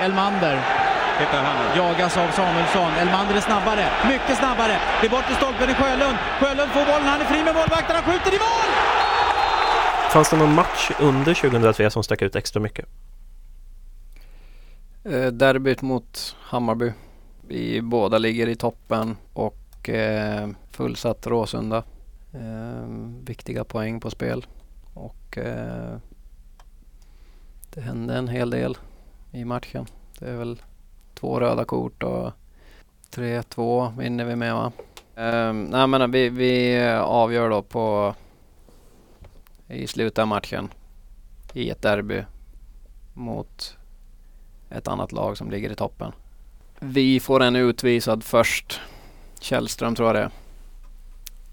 Elmander 0.00 0.80
jagas 1.76 2.16
av 2.16 2.30
Samuelsson. 2.30 2.92
Elmander 2.92 3.34
är 3.34 3.40
snabbare, 3.40 3.88
mycket 4.08 4.38
snabbare. 4.38 4.80
Det 5.00 5.06
är 5.06 5.10
bort 5.10 5.26
till 5.26 5.36
stolpen 5.36 5.70
i 5.70 5.74
Sjölund. 5.74 6.16
Sjölund 6.40 6.70
får 6.70 6.84
bollen, 6.84 7.08
han 7.08 7.20
är 7.20 7.24
fri 7.24 7.44
med 7.44 7.54
målvakten, 7.54 7.96
han 7.96 8.04
skjuter 8.04 8.36
i 8.36 8.38
mål! 8.38 8.70
Fanns 10.10 10.30
det 10.30 10.36
någon 10.36 10.54
match 10.54 10.90
under 11.00 11.34
2003 11.34 11.90
som 11.90 12.02
stack 12.02 12.22
ut 12.22 12.36
extra 12.36 12.60
mycket? 12.60 12.86
Eh, 15.04 15.26
derbyt 15.26 15.82
mot 15.82 16.36
Hammarby. 16.40 16.92
Vi 17.48 17.82
båda 17.82 18.18
ligger 18.18 18.48
i 18.48 18.56
toppen 18.56 19.16
och 19.32 19.88
eh, 19.88 20.48
fullsatt 20.70 21.26
Råsunda. 21.26 21.84
Eh, 22.32 22.86
viktiga 23.24 23.64
poäng 23.64 24.00
på 24.00 24.10
spel. 24.10 24.46
Och 24.94 25.38
eh, 25.38 25.96
det 27.74 27.80
hände 27.80 28.14
en 28.14 28.28
hel 28.28 28.50
del 28.50 28.76
i 29.32 29.44
matchen. 29.44 29.86
Det 30.18 30.30
är 30.30 30.36
väl 30.36 30.62
två 31.14 31.40
röda 31.40 31.64
kort 31.64 32.02
och 32.02 32.32
3-2 33.10 33.98
vinner 33.98 34.24
vi 34.24 34.36
med 34.36 34.54
va? 34.54 34.72
Um, 35.14 35.64
nej 35.64 35.86
men 35.86 36.10
vi, 36.10 36.28
vi 36.28 36.84
avgör 36.98 37.50
då 37.50 37.62
på 37.62 38.14
i 39.68 39.86
slutet 39.86 40.18
av 40.18 40.28
matchen 40.28 40.68
i 41.52 41.70
ett 41.70 41.82
derby 41.82 42.24
mot 43.14 43.76
ett 44.70 44.88
annat 44.88 45.12
lag 45.12 45.36
som 45.36 45.50
ligger 45.50 45.70
i 45.70 45.74
toppen. 45.74 46.12
Vi 46.78 47.20
får 47.20 47.42
en 47.42 47.56
utvisad 47.56 48.24
först. 48.24 48.80
Källström 49.40 49.94
tror 49.94 50.08
jag 50.08 50.16
det 50.16 50.22
är. 50.22 50.30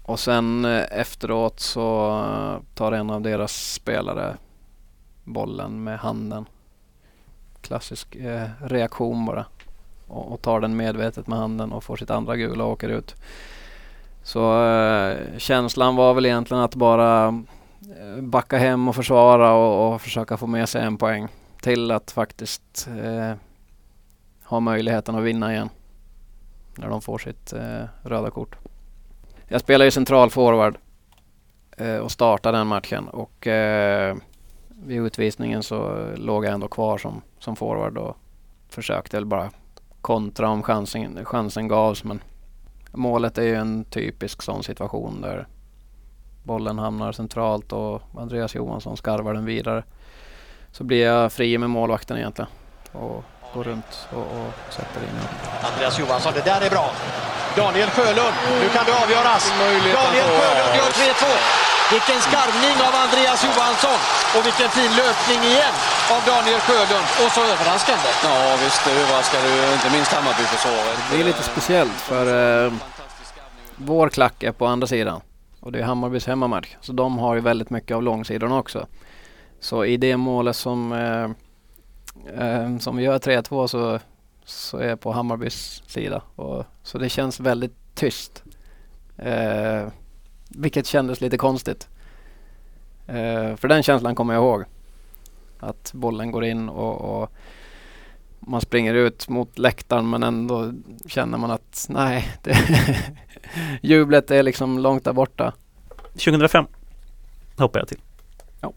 Och 0.02 0.20
sen 0.20 0.64
eh, 0.64 1.00
efteråt 1.00 1.60
så 1.60 2.62
tar 2.74 2.92
en 2.92 3.10
av 3.10 3.22
deras 3.22 3.72
spelare 3.72 4.36
bollen 5.24 5.84
med 5.84 5.98
handen. 5.98 6.46
Klassisk 7.68 8.16
eh, 8.16 8.48
reaktion 8.60 9.26
bara. 9.26 9.46
Och, 10.06 10.32
och, 10.32 10.42
tar 10.42 10.60
den 10.60 10.76
medvetet 10.76 11.26
med 11.26 11.38
handen 11.38 11.72
och 11.72 11.84
får 11.84 11.96
sitt 11.96 12.10
andra 12.10 12.36
gula 12.36 12.64
och 12.64 12.70
åker 12.70 12.88
ut. 12.88 13.14
Så 14.22 14.64
eh, 14.64 15.16
känslan 15.38 15.96
var 15.96 16.14
väl 16.14 16.26
egentligen 16.26 16.62
att 16.62 16.74
bara 16.74 17.26
eh, 17.26 18.22
backa 18.22 18.58
hem 18.58 18.88
och 18.88 18.94
försvara 18.94 19.52
och, 19.52 19.94
och, 19.94 20.02
försöka 20.02 20.36
få 20.36 20.46
med 20.46 20.68
sig 20.68 20.82
en 20.82 20.96
poäng. 20.96 21.28
Till 21.60 21.90
att 21.90 22.10
faktiskt 22.10 22.88
eh, 23.04 23.34
ha 24.44 24.60
möjligheten 24.60 25.14
att 25.14 25.24
vinna 25.24 25.52
igen. 25.52 25.68
När 26.74 26.88
de 26.88 27.02
får 27.02 27.18
sitt 27.18 27.52
eh, 27.52 27.84
röda 28.02 28.30
kort. 28.30 28.56
Jag 29.48 29.60
spelar 29.60 29.84
ju 29.84 29.90
central 29.90 30.30
forward 30.30 30.78
eh, 31.76 31.96
och 31.96 32.12
startade 32.12 32.58
den 32.58 32.66
matchen 32.66 33.08
och 33.08 33.46
eh, 33.46 34.16
vid 34.84 35.02
utvisningen 35.02 35.62
så 35.62 36.06
låg 36.16 36.44
jag 36.44 36.52
ändå 36.52 36.68
kvar 36.68 36.98
som, 36.98 37.22
som 37.38 37.56
forward 37.56 37.98
och 37.98 38.16
försökte 38.68 39.16
väl 39.16 39.26
bara 39.26 39.50
kontra 40.00 40.48
om 40.48 40.62
chansen, 40.62 41.24
chansen 41.24 41.68
gavs 41.68 42.04
men 42.04 42.22
målet 42.92 43.38
är 43.38 43.42
ju 43.42 43.54
en 43.54 43.84
typisk 43.84 44.42
sån 44.42 44.62
situation 44.62 45.20
där 45.20 45.46
bollen 46.42 46.78
hamnar 46.78 47.12
centralt 47.12 47.72
och 47.72 48.02
Andreas 48.16 48.54
Johansson 48.54 48.96
skarvar 48.96 49.34
den 49.34 49.44
vidare. 49.44 49.84
Så 50.72 50.84
blir 50.84 51.04
jag 51.04 51.32
fri 51.32 51.58
med 51.58 51.70
målvakten 51.70 52.16
egentligen 52.16 52.50
och 52.92 53.24
går 53.54 53.64
runt 53.64 54.08
och, 54.12 54.22
och 54.22 54.72
sätter 54.72 55.00
in 55.00 55.14
den. 55.14 55.70
Andreas 55.72 55.98
Johansson, 55.98 56.32
det 56.34 56.44
där 56.44 56.60
är 56.60 56.70
bra. 56.70 56.90
Daniel 57.56 57.90
Sjölund, 57.90 58.34
nu 58.62 58.68
kan 58.68 58.84
det 58.86 59.02
avgöras. 59.04 59.52
Daniel 59.58 60.28
Sjölund 60.38 60.76
gör 60.76 60.90
3-2. 60.90 61.77
Vilken 61.94 62.20
skarvning 62.28 62.76
av 62.88 62.94
Andreas 63.04 63.40
Johansson 63.46 63.98
och 64.34 64.42
vilken 64.48 64.68
fin 64.78 64.92
löpning 65.02 65.40
igen 65.50 65.76
av 66.14 66.20
Daniel 66.32 66.60
Sjölund. 66.66 67.06
Och 67.22 67.30
så 67.36 67.40
överraskande. 67.52 68.08
Ja 68.24 68.56
visst, 68.64 68.84
det 68.84 68.92
överraskade 69.02 69.46
inte 69.72 69.90
minst 69.96 70.12
Hammarbyförsvaret. 70.12 70.98
Det 71.10 71.20
är 71.20 71.24
lite 71.24 71.42
speciellt 71.42 71.98
för 72.10 72.24
eh, 72.66 72.72
vår 73.76 74.08
klack 74.08 74.42
är 74.42 74.52
på 74.52 74.66
andra 74.66 74.86
sidan 74.86 75.20
och 75.60 75.72
det 75.72 75.78
är 75.78 75.82
Hammarbys 75.82 76.26
hemmamatch. 76.26 76.76
Så 76.80 76.92
de 76.92 77.18
har 77.18 77.34
ju 77.34 77.40
väldigt 77.40 77.70
mycket 77.70 77.94
av 77.94 78.02
långsidorna 78.02 78.58
också. 78.58 78.86
Så 79.60 79.84
i 79.84 79.96
det 79.96 80.16
målet 80.16 80.56
som, 80.56 80.92
eh, 80.92 81.26
eh, 82.44 82.78
som 82.78 82.96
vi 82.96 83.02
gör 83.02 83.18
3-2 83.18 83.66
så 83.66 83.98
så 84.44 84.78
är 84.78 84.88
jag 84.88 85.00
på 85.00 85.12
Hammarbys 85.12 85.82
sida. 85.86 86.22
Och, 86.36 86.64
så 86.82 86.98
det 86.98 87.08
känns 87.08 87.40
väldigt 87.40 87.76
tyst. 87.94 88.42
Vilket 90.48 90.86
kändes 90.86 91.20
lite 91.20 91.36
konstigt. 91.36 91.88
Eh, 93.06 93.56
för 93.56 93.68
den 93.68 93.82
känslan 93.82 94.14
kommer 94.14 94.34
jag 94.34 94.42
ihåg. 94.42 94.64
Att 95.60 95.92
bollen 95.94 96.30
går 96.30 96.44
in 96.44 96.68
och, 96.68 97.22
och, 97.22 97.32
man 98.40 98.60
springer 98.60 98.94
ut 98.94 99.28
mot 99.28 99.58
läktaren 99.58 100.10
men 100.10 100.22
ändå 100.22 100.72
känner 101.06 101.38
man 101.38 101.50
att 101.50 101.86
nej, 101.88 102.28
jublet 103.82 104.30
är 104.30 104.42
liksom 104.42 104.78
långt 104.78 105.04
där 105.04 105.12
borta. 105.12 105.52
2005 106.12 106.66
hoppar 107.56 107.80
jag 107.80 107.88
till. 107.88 108.00
Ja. 108.60 108.72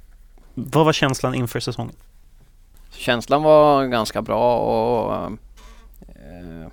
Vad 0.54 0.86
var 0.86 0.94
känslan 0.94 1.36
inför 1.36 1.60
säsongen? 1.60 1.96
Känslan 2.92 3.44
var 3.44 3.86
ganska 3.86 4.22
bra 4.22 4.58
och 4.58 5.32
Eh, 6.22 6.68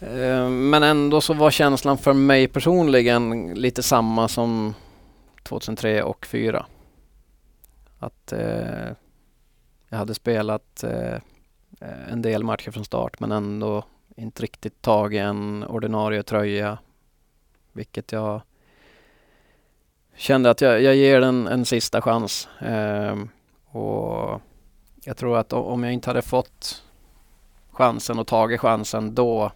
Eh, 0.00 0.48
men 0.48 0.82
ändå 0.82 1.20
så 1.20 1.34
var 1.34 1.50
känslan 1.50 1.98
för 1.98 2.12
mig 2.12 2.48
personligen 2.48 3.54
lite 3.54 3.82
samma 3.82 4.28
som 4.28 4.74
2003 5.42 6.02
och 6.02 6.20
2004. 6.20 6.66
Att 7.98 8.32
eh, 8.32 8.88
jag 9.88 9.98
hade 9.98 10.14
spelat 10.14 10.84
eh, 10.84 11.18
en 12.12 12.22
del 12.22 12.44
matcher 12.44 12.70
från 12.70 12.84
start 12.84 13.20
men 13.20 13.32
ändå 13.32 13.84
inte 14.16 14.42
riktigt 14.42 14.82
tagit 14.82 15.20
en 15.20 15.64
ordinarie 15.64 16.22
tröja. 16.22 16.78
Vilket 17.72 18.12
jag 18.12 18.40
kände 20.16 20.50
att 20.50 20.60
jag, 20.60 20.82
jag 20.82 20.96
ger 20.96 21.20
den 21.20 21.46
en 21.46 21.64
sista 21.64 22.02
chans. 22.02 22.48
Eh, 22.60 23.16
och 23.66 24.40
jag 25.04 25.16
tror 25.16 25.38
att 25.38 25.52
om 25.52 25.84
jag 25.84 25.92
inte 25.92 26.10
hade 26.10 26.22
fått 26.22 26.82
chansen 27.70 28.18
och 28.18 28.26
tagit 28.26 28.60
chansen 28.60 29.14
då 29.14 29.52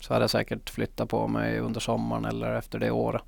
så 0.00 0.12
hade 0.12 0.22
jag 0.22 0.30
säkert 0.30 0.70
flyttat 0.70 1.08
på 1.08 1.28
mig 1.28 1.58
under 1.58 1.80
sommaren 1.80 2.24
eller 2.24 2.54
efter 2.54 2.78
det 2.78 2.90
året. 2.90 3.22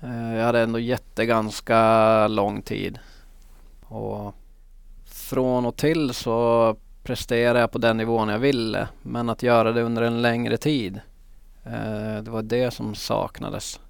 Eh, 0.00 0.34
jag 0.36 0.44
hade 0.44 0.60
ändå 0.60 0.78
gett 0.78 1.16
det 1.16 1.26
ganska 1.26 2.28
lång 2.28 2.62
tid. 2.62 2.98
Och 3.82 4.34
från 5.04 5.66
och 5.66 5.76
till 5.76 6.14
så 6.14 6.76
presterade 7.02 7.60
jag 7.60 7.72
på 7.72 7.78
den 7.78 7.96
nivån 7.96 8.28
jag 8.28 8.38
ville. 8.38 8.88
Men 9.02 9.28
att 9.28 9.42
göra 9.42 9.72
det 9.72 9.82
under 9.82 10.02
en 10.02 10.22
längre 10.22 10.56
tid. 10.56 11.00
Eh, 11.64 12.22
det 12.22 12.30
var 12.30 12.42
det 12.42 12.70
som 12.70 12.94
saknades. 12.94 13.80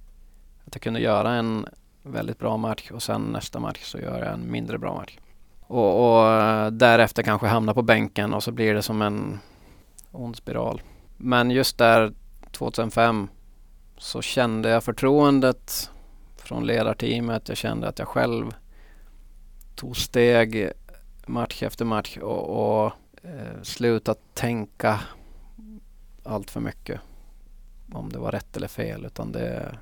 Att 0.67 0.75
jag 0.75 0.83
kunde 0.83 1.01
göra 1.01 1.33
en 1.33 1.67
väldigt 2.03 2.39
bra 2.39 2.57
match 2.57 2.91
och 2.91 3.03
sen 3.03 3.23
nästa 3.23 3.61
match 3.61 3.83
så 3.85 3.99
gör 3.99 4.19
jag 4.25 4.33
en 4.33 4.51
mindre 4.51 4.79
bra 4.79 4.95
match. 4.95 5.19
Och, 5.67 6.19
och 6.19 6.33
eh, 6.33 6.71
därefter 6.71 7.23
kanske 7.23 7.47
hamna 7.47 7.75
på 7.75 7.83
bänken 7.83 8.35
och 8.35 8.43
så 8.43 8.53
blir 8.53 8.75
det 8.75 8.83
som 8.83 9.03
en 9.03 9.39
ond 10.13 10.37
spiral. 10.37 10.83
Men 11.21 11.51
just 11.51 11.79
där 11.79 12.13
2005 12.53 13.29
så 13.97 14.23
kände 14.23 14.69
jag 14.69 14.85
förtroendet 14.85 15.91
från 16.37 16.67
ledarteamet. 16.67 17.49
Jag 17.49 17.57
kände 17.57 17.89
att 17.89 17.99
jag 17.99 18.09
själv 18.09 18.55
tog 19.75 19.97
steg 19.97 20.71
match 21.27 21.63
efter 21.63 21.85
match 21.85 22.17
och, 22.17 22.49
och 22.49 22.93
eh, 23.23 23.63
slutat 23.63 24.19
tänka 24.35 25.01
allt 26.25 26.51
för 26.51 26.61
mycket 26.61 27.01
om 27.93 28.13
det 28.13 28.19
var 28.19 28.33
rätt 28.33 28.57
eller 28.57 28.69
fel 28.69 29.05
utan 29.05 29.33
det 29.33 29.79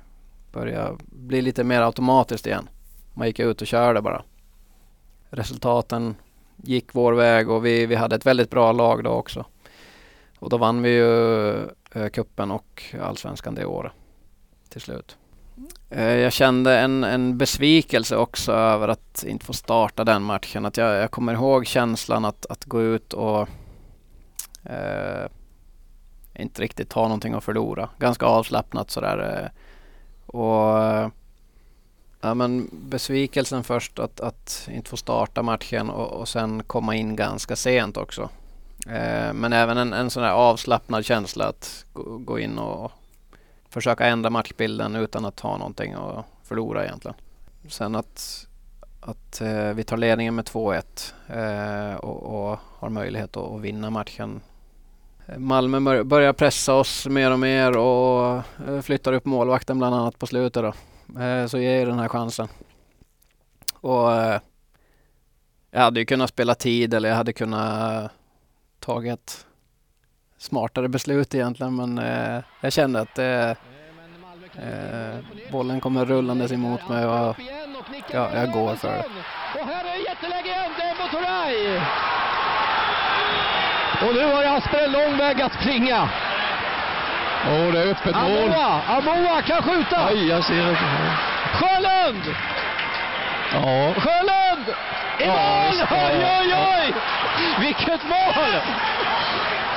började 0.51 0.97
bli 1.05 1.41
lite 1.41 1.63
mer 1.63 1.81
automatiskt 1.81 2.47
igen. 2.47 2.69
Man 3.13 3.27
gick 3.27 3.39
ut 3.39 3.61
och 3.61 3.67
körde 3.67 4.01
bara. 4.01 4.23
Resultaten 5.29 6.15
gick 6.55 6.95
vår 6.95 7.13
väg 7.13 7.49
och 7.49 7.65
vi, 7.65 7.85
vi 7.85 7.95
hade 7.95 8.15
ett 8.15 8.25
väldigt 8.25 8.49
bra 8.49 8.71
lag 8.71 9.03
då 9.03 9.09
också. 9.09 9.45
Och 10.39 10.49
då 10.49 10.57
vann 10.57 10.81
vi 10.81 10.89
ju 10.89 11.63
eh, 11.91 12.09
kuppen 12.13 12.51
och 12.51 12.83
allsvenskan 13.01 13.55
det 13.55 13.65
året 13.65 13.91
till 14.69 14.81
slut. 14.81 15.17
Eh, 15.89 16.03
jag 16.03 16.33
kände 16.33 16.79
en, 16.79 17.03
en 17.03 17.37
besvikelse 17.37 18.17
också 18.17 18.51
över 18.51 18.87
att 18.87 19.25
inte 19.27 19.45
få 19.45 19.53
starta 19.53 20.03
den 20.03 20.23
matchen. 20.23 20.65
Att 20.65 20.77
jag, 20.77 20.95
jag 20.95 21.11
kommer 21.11 21.33
ihåg 21.33 21.67
känslan 21.67 22.25
att, 22.25 22.45
att 22.45 22.65
gå 22.65 22.81
ut 22.81 23.13
och 23.13 23.49
eh, 24.63 25.27
inte 26.35 26.61
riktigt 26.61 26.93
ha 26.93 27.03
någonting 27.03 27.33
att 27.33 27.43
förlora. 27.43 27.89
Ganska 27.97 28.25
avslappnat 28.25 28.91
sådär. 28.91 29.41
Eh, 29.43 29.49
och 30.25 30.83
eh, 30.83 31.09
ja, 32.21 32.33
men 32.33 32.69
besvikelsen 32.71 33.63
först 33.63 33.99
att, 33.99 34.19
att 34.19 34.69
inte 34.71 34.89
få 34.89 34.97
starta 34.97 35.43
matchen 35.43 35.89
och, 35.89 36.07
och 36.07 36.27
sen 36.27 36.63
komma 36.63 36.95
in 36.95 37.15
ganska 37.15 37.55
sent 37.55 37.97
också. 37.97 38.29
Eh, 38.89 39.33
men 39.33 39.53
även 39.53 39.77
en, 39.77 39.93
en 39.93 40.09
sån 40.09 40.23
här 40.23 40.31
avslappnad 40.31 41.05
känsla 41.05 41.45
att 41.47 41.85
gå, 41.93 42.17
gå, 42.17 42.39
in 42.39 42.57
och 42.57 42.91
försöka 43.69 44.05
ändra 44.05 44.29
matchbilden 44.29 44.95
utan 44.95 45.25
att 45.25 45.39
ha 45.39 45.57
någonting 45.57 45.93
att 45.93 46.25
förlora 46.43 46.85
egentligen. 46.85 47.17
sen 47.67 47.95
att, 47.95 48.47
att 49.01 49.41
eh, 49.41 49.73
vi 49.73 49.83
tar 49.83 49.97
ledningen 49.97 50.35
med 50.35 50.45
2-1 50.45 51.13
eh, 51.27 51.95
och, 51.95 52.49
och, 52.51 52.59
har 52.79 52.89
möjlighet 52.89 53.37
att, 53.37 53.51
att 53.51 53.61
vinna 53.61 53.89
matchen. 53.89 54.41
Eh, 55.25 55.37
Malmö 55.37 56.03
börjar 56.03 56.33
pressa 56.33 56.73
oss 56.73 57.07
mer 57.07 57.31
och 57.31 57.39
mer 57.39 57.77
och 57.77 58.43
eh, 58.67 58.81
flyttar 58.81 59.13
upp 59.13 59.25
målvakten 59.25 59.77
bland 59.77 59.95
annat 59.95 60.19
på 60.19 60.27
slutet 60.27 60.63
då. 60.63 60.73
Eh, 61.21 61.47
så 61.47 61.57
ger 61.57 61.85
den 61.85 61.99
här 61.99 62.07
chansen. 62.07 62.47
Och 63.73 64.11
jag 65.71 65.81
hade 65.81 65.99
ju 65.99 66.05
kunnat 66.05 66.29
spela 66.29 66.55
tid 66.55 66.93
eller 66.93 67.09
jag 67.09 67.15
hade 67.15 67.33
kunnat 67.33 68.11
tagit 68.79 69.45
smartare 70.37 70.87
beslut 70.87 71.35
egentligen 71.35 71.75
men 71.75 71.97
eh, 71.97 72.43
jag 72.61 72.73
kände 72.73 72.99
att 73.01 73.19
eh, 73.19 73.49
eh, 73.49 75.15
bollen 75.51 75.79
kommer 75.79 76.05
rullandes 76.05 76.51
emot 76.51 76.89
mig 76.89 77.05
och 77.05 77.35
ja, 78.11 78.29
jag 78.33 78.51
går 78.51 78.75
för 78.75 78.87
det. 78.87 79.03
Och 79.59 79.67
här 79.67 79.85
är 79.85 80.09
jätteläge 80.09 80.47
igen, 80.47 80.71
Dembo 80.77 81.07
Turay! 81.11 81.81
Och 84.01 84.13
nu 84.15 84.33
har 84.33 84.43
Jasper 84.43 84.83
en 84.83 84.91
lång 84.91 85.17
väg 85.17 85.41
att 85.41 85.53
springa. 85.53 86.09
Och 87.45 87.71
det 87.73 87.79
är 87.79 87.87
öppet 87.91 88.15
mål. 88.15 88.53
Amoa, 88.53 88.81
Amoa 88.87 89.41
kan 89.41 89.63
skjuta! 89.63 90.05
Aj, 90.05 90.27
jag 90.27 90.43
ser 90.43 90.65
det. 90.65 90.77
Sjölund! 91.53 92.35
Ja. 93.53 93.93
Sjölund! 93.93 94.65
I 95.19 95.23
Ja, 95.23 95.33
mål! 95.33 95.87
Oj, 95.91 96.25
oj, 96.39 96.55
oj! 96.55 96.93
Vilket 97.59 98.03
mål! 98.03 98.51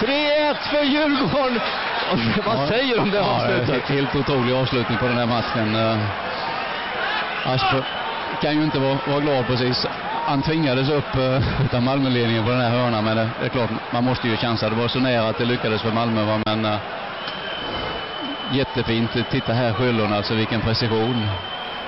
3-1 0.00 0.54
för 0.70 0.82
Djurgården. 0.82 1.60
Vad 2.46 2.68
säger 2.68 2.94
du 2.94 3.00
om 3.00 3.10
det 3.10 3.16
Ja, 3.16 3.24
avslutet? 3.24 3.90
är 3.90 3.94
helt 3.94 4.14
otrolig 4.14 4.52
avslutning 4.52 4.98
på 4.98 5.06
den 5.06 5.18
här 5.18 5.26
matchen. 5.26 5.74
Eh, 5.74 5.98
Asper 7.52 7.84
kan 8.42 8.56
ju 8.56 8.64
inte 8.64 8.78
vara, 8.78 8.98
vara 9.06 9.20
glad 9.20 9.46
precis. 9.46 9.86
Han 10.26 10.42
tvingades 10.42 10.88
upp 10.88 11.16
uh, 11.16 11.64
utav 11.64 11.82
Malmöledningen 11.82 12.44
på 12.44 12.50
den 12.50 12.60
här 12.60 12.70
hörnan, 12.70 13.04
men 13.04 13.16
det, 13.16 13.30
är 13.44 13.48
klart, 13.48 13.70
man 13.90 14.04
måste 14.04 14.28
ju 14.28 14.36
chansa. 14.36 14.68
Det 14.70 14.76
var 14.76 14.88
så 14.88 14.98
nära 15.00 15.28
att 15.28 15.38
det 15.38 15.44
lyckades 15.44 15.82
för 15.82 15.90
Malmö, 15.92 16.24
va? 16.24 16.40
men 16.46 16.64
uh, 16.64 16.76
jättefint. 18.52 19.10
Titta 19.30 19.52
här 19.52 19.72
Sjölund, 19.72 20.14
alltså 20.14 20.34
vilken 20.34 20.60
precision. 20.60 21.28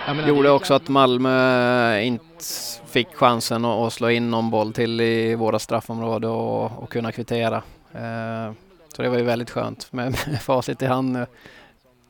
Gjorde 0.09 0.51
också 0.51 0.75
att 0.75 0.89
Malmö 0.89 2.01
inte 2.01 2.45
fick 2.87 3.15
chansen 3.15 3.65
att, 3.65 3.93
slå 3.93 4.11
in 4.11 4.31
någon 4.31 4.51
boll 4.51 4.73
till 4.73 5.01
i 5.01 5.35
våra 5.35 5.59
straffområde 5.59 6.29
och, 6.29 6.83
och 6.83 6.91
kunna 6.91 7.13
kvittera. 7.13 7.57
Eh, 7.93 8.53
så 8.89 9.03
det 9.03 9.09
var 9.09 9.19
ju 9.19 9.25
väldigt 9.25 9.51
skönt 9.51 9.93
med, 9.93 10.05
med 10.27 10.43
facit 10.43 10.83
i 10.83 10.87
hand 10.87 11.13
nu. 11.13 11.27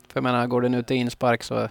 För 0.07 0.17
jag 0.17 0.23
menar, 0.23 0.47
går 0.47 0.61
den 0.61 0.73
ut 0.73 0.91
i 0.91 0.95
inspark 0.95 1.43
så 1.43 1.69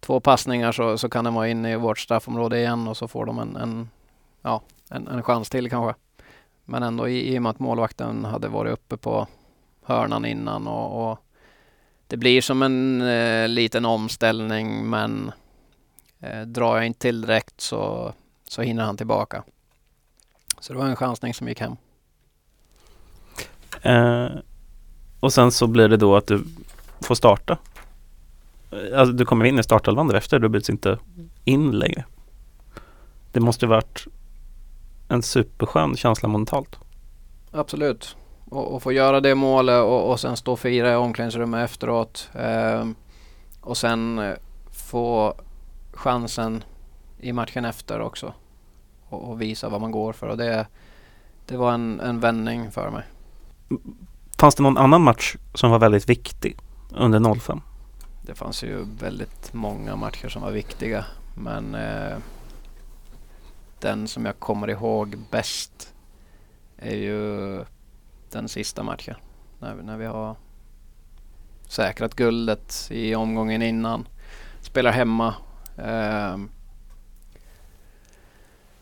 två 0.00 0.20
passningar 0.20 0.72
så, 0.72 0.98
så 0.98 1.08
kan 1.08 1.24
den 1.24 1.34
vara 1.34 1.48
inne 1.48 1.72
i 1.72 1.76
vårt 1.76 1.98
straffområde 1.98 2.58
igen 2.58 2.88
och 2.88 2.96
så 2.96 3.08
får 3.08 3.26
de 3.26 3.38
en, 3.38 3.56
en, 3.56 3.90
ja, 4.42 4.62
en, 4.90 5.08
en 5.08 5.22
chans 5.22 5.50
till 5.50 5.70
kanske. 5.70 6.00
Men 6.64 6.82
ändå 6.82 7.08
i, 7.08 7.34
i 7.34 7.38
och 7.38 7.42
med 7.42 7.50
att 7.50 7.58
målvakten 7.58 8.24
hade 8.24 8.48
varit 8.48 8.72
uppe 8.72 8.96
på 8.96 9.26
hörnan 9.82 10.24
innan 10.24 10.66
och, 10.66 11.10
och 11.10 11.21
det 12.12 12.18
blir 12.18 12.40
som 12.40 12.62
en 12.62 13.00
eh, 13.00 13.48
liten 13.48 13.84
omställning 13.84 14.90
men 14.90 15.32
eh, 16.20 16.40
drar 16.40 16.76
jag 16.76 16.86
inte 16.86 17.00
till 17.00 17.20
direkt 17.20 17.60
så, 17.60 18.12
så 18.48 18.62
hinner 18.62 18.84
han 18.84 18.96
tillbaka. 18.96 19.42
Så 20.60 20.72
det 20.72 20.78
var 20.78 20.86
en 20.86 20.96
chansning 20.96 21.34
som 21.34 21.48
gick 21.48 21.60
hem. 21.60 21.76
Eh, 23.82 24.30
och 25.20 25.32
sen 25.32 25.52
så 25.52 25.66
blir 25.66 25.88
det 25.88 25.96
då 25.96 26.16
att 26.16 26.26
du 26.26 26.44
får 27.00 27.14
starta. 27.14 27.58
Eh, 28.70 28.98
Alltså 28.98 29.12
du 29.12 29.24
kommer 29.24 29.44
in 29.44 29.58
i 29.58 29.62
startelvan 29.62 30.08
därefter, 30.08 30.38
du 30.38 30.48
byts 30.48 30.70
inte 30.70 30.98
in 31.44 31.70
längre. 31.70 32.04
Det 33.32 33.40
måste 33.40 33.66
varit 33.66 34.06
en 35.08 35.22
superskön 35.22 35.96
känsla 35.96 36.28
mentalt. 36.28 36.76
Absolut. 37.50 38.16
Och, 38.52 38.74
och 38.74 38.82
få 38.82 38.92
göra 38.92 39.20
det 39.20 39.34
målet 39.34 39.82
och, 39.82 40.10
och 40.10 40.20
sen 40.20 40.36
stå 40.36 40.52
och 40.52 40.58
fira 40.58 40.92
i 40.92 40.96
omklädningsrummet 40.96 41.64
efteråt. 41.64 42.30
Eh, 42.34 42.86
och 43.60 43.76
sen 43.76 44.18
eh, 44.18 44.34
få 44.72 45.34
chansen 45.92 46.64
i 47.20 47.32
matchen 47.32 47.64
efter 47.64 48.00
också. 48.00 48.32
Och, 49.08 49.30
och 49.30 49.42
visa 49.42 49.68
vad 49.68 49.80
man 49.80 49.90
går 49.90 50.12
för. 50.12 50.26
Och 50.26 50.36
det, 50.36 50.66
det 51.46 51.56
var 51.56 51.72
en, 51.72 52.00
en 52.00 52.20
vändning 52.20 52.70
för 52.70 52.90
mig. 52.90 53.02
Fanns 54.38 54.54
det 54.54 54.62
någon 54.62 54.78
annan 54.78 55.02
match 55.02 55.36
som 55.54 55.70
var 55.70 55.78
väldigt 55.78 56.08
viktig 56.08 56.56
under 56.90 57.34
05? 57.34 57.60
Det 58.22 58.34
fanns 58.34 58.64
ju 58.64 58.84
väldigt 58.98 59.52
många 59.52 59.96
matcher 59.96 60.28
som 60.28 60.42
var 60.42 60.50
viktiga. 60.50 61.04
Men 61.34 61.74
eh, 61.74 62.16
den 63.80 64.08
som 64.08 64.26
jag 64.26 64.38
kommer 64.38 64.70
ihåg 64.70 65.18
bäst 65.30 65.94
är 66.78 66.96
ju 66.96 67.64
den 68.32 68.48
sista 68.48 68.82
matchen. 68.82 69.14
När, 69.58 69.74
vi- 69.74 69.82
när 69.82 69.96
vi 69.96 70.06
har 70.06 70.36
säkrat 71.68 72.14
guldet 72.14 72.88
i 72.90 73.14
omgången 73.14 73.62
innan. 73.62 74.08
Spelar 74.60 74.92
hemma. 74.92 75.34
Eh, 75.78 76.36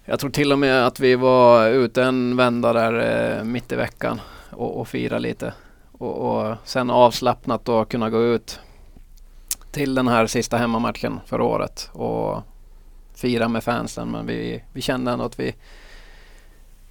jag 0.04 0.20
tror 0.20 0.30
till 0.30 0.52
och 0.52 0.58
med 0.58 0.86
att 0.86 1.00
vi 1.00 1.14
var 1.16 1.68
ute 1.68 2.02
en 2.02 2.36
vända 2.36 2.72
där 2.72 3.38
eh, 3.38 3.44
mitt 3.44 3.72
i 3.72 3.76
veckan 3.76 4.20
och, 4.50 4.80
och 4.80 4.88
fira 4.88 5.18
lite. 5.18 5.52
Och, 5.92 6.14
och 6.16 6.56
sen 6.64 6.90
avslappnat 6.90 7.64
då 7.64 7.84
kunna 7.84 8.10
gå 8.10 8.22
ut 8.22 8.60
till 9.70 9.94
den 9.94 10.08
här 10.08 10.26
sista 10.26 10.56
hemmamatchen 10.56 11.20
för 11.26 11.40
året 11.40 11.90
och 11.92 12.42
fira 13.14 13.48
med 13.48 13.64
fansen. 13.64 14.10
Men 14.10 14.26
vi, 14.26 14.64
vi 14.72 14.80
kände 14.82 15.10
ändå 15.12 15.24
att 15.24 15.38
vi, 15.40 15.54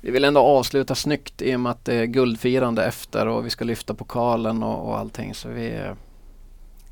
vi 0.02 0.12
vill 0.12 0.24
ändå 0.24 0.40
avsluta 0.40 0.96
snyggt 0.96 1.42
i 1.42 1.56
och 1.56 1.60
med 1.60 1.72
att 1.72 1.86
det 1.86 1.94
är 1.94 2.06
guldfirande 2.06 2.86
efter 2.86 3.28
och 3.28 3.46
vi 3.46 3.50
ska 3.50 3.66
lyfta 3.66 3.94
pokalen 3.94 4.64
och, 4.64 4.88
och 4.88 4.98
allting. 4.98 5.34
Så 5.34 5.50
vi, 5.50 5.68
eh, 5.68 5.94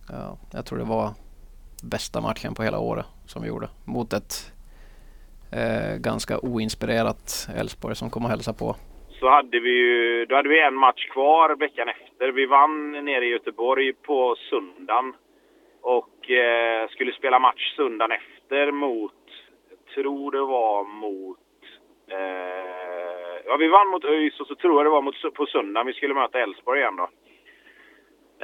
ja, 0.10 0.38
jag 0.54 0.66
tror 0.66 0.80
det 0.80 0.86
var 0.86 1.10
bästa 1.84 2.22
matchen 2.22 2.56
på 2.56 2.64
hela 2.64 2.80
året 2.80 3.06
som 3.26 3.42
vi 3.42 3.48
gjorde 3.48 3.68
mot 3.86 4.14
ett 4.14 4.52
eh, 5.52 5.98
ganska 5.98 6.40
oinspirerat 6.40 7.48
Elfsborg 7.56 7.96
som 7.96 8.10
kom 8.10 8.26
och 8.26 8.30
hälsade 8.30 8.58
på. 8.58 8.76
så 9.20 9.30
hade 9.30 9.60
vi 9.60 9.70
ju, 9.70 10.26
då 10.26 10.36
hade 10.36 10.50
vi 10.50 10.62
en 10.62 10.76
match 10.76 11.08
kvar 11.08 11.56
veckan 11.56 11.90
efter. 11.90 12.32
Vi 12.32 12.46
vann 12.46 12.92
nere 12.92 13.26
i 13.26 13.30
Göteborg 13.30 13.94
på 13.94 14.36
söndagen 14.50 15.14
och 15.82 16.32
eh, 16.32 16.90
skulle 16.90 17.12
spela 17.12 17.40
match 17.40 17.76
söndagen 17.76 18.18
efter 18.22 18.72
mot, 18.72 19.14
jag 19.70 19.94
tror 19.96 20.32
det 20.32 20.42
var 20.42 20.84
mot, 20.84 21.38
eh, 22.08 22.67
ja 23.48 23.58
vi 23.58 23.68
vann 23.68 23.88
mot 23.88 24.06
ÖIS 24.06 24.40
och 24.40 24.48
så 24.48 24.56
tror 24.56 24.76
jag 24.76 24.86
det 24.86 24.90
var 24.90 25.02
mot, 25.02 25.34
på 25.34 25.46
söndagen 25.46 25.88
vi 25.88 25.94
skulle 25.94 26.14
möta 26.14 26.40
Elfsborg 26.40 26.80
igen 26.80 26.96
då. 26.96 27.10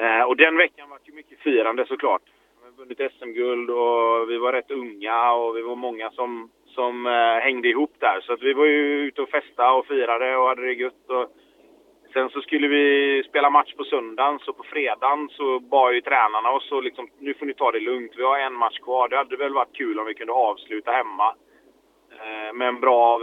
Eh, 0.01 0.21
och 0.21 0.37
den 0.37 0.57
veckan 0.57 0.89
var 0.89 0.99
ju 1.03 1.13
mycket 1.13 1.39
firande 1.39 1.85
såklart. 1.85 2.21
Vi 2.59 2.65
har 2.65 2.77
vunnit 2.77 3.13
SM-guld 3.13 3.69
och 3.69 4.29
vi 4.29 4.37
var 4.37 4.53
rätt 4.53 4.71
unga 4.71 5.31
och 5.31 5.57
vi 5.57 5.61
var 5.61 5.75
många 5.75 6.11
som, 6.11 6.49
som 6.65 7.05
eh, 7.05 7.37
hängde 7.43 7.67
ihop 7.67 7.93
där. 7.99 8.21
Så 8.21 8.33
att 8.33 8.41
vi 8.41 8.53
var 8.53 8.65
ju 8.65 8.99
ute 9.07 9.21
och 9.21 9.29
festa 9.29 9.71
och 9.73 9.85
firade 9.85 10.37
och 10.37 10.47
hade 10.47 10.61
det 10.61 10.73
gött. 10.73 11.09
Och 11.09 11.31
sen 12.13 12.29
så 12.29 12.41
skulle 12.41 12.67
vi 12.67 13.23
spela 13.29 13.49
match 13.49 13.73
på 13.73 13.83
söndagen, 13.83 14.39
så 14.39 14.53
på 14.53 14.63
fredagen 14.63 15.29
så 15.29 15.59
bad 15.59 15.93
ju 15.93 16.01
tränarna 16.01 16.51
oss 16.51 16.71
och 16.71 16.83
liksom, 16.83 17.07
nu 17.19 17.33
får 17.33 17.45
ni 17.45 17.53
ta 17.53 17.71
det 17.71 17.79
lugnt. 17.79 18.11
Vi 18.17 18.23
har 18.23 18.39
en 18.39 18.53
match 18.53 18.79
kvar. 18.79 19.09
Det 19.09 19.17
hade 19.17 19.37
väl 19.37 19.53
varit 19.53 19.75
kul 19.75 19.99
om 19.99 20.05
vi 20.05 20.13
kunde 20.13 20.33
avsluta 20.33 20.91
hemma 20.91 21.35
eh, 22.11 22.53
med 22.53 22.67
en 22.67 22.79
bra 22.79 23.19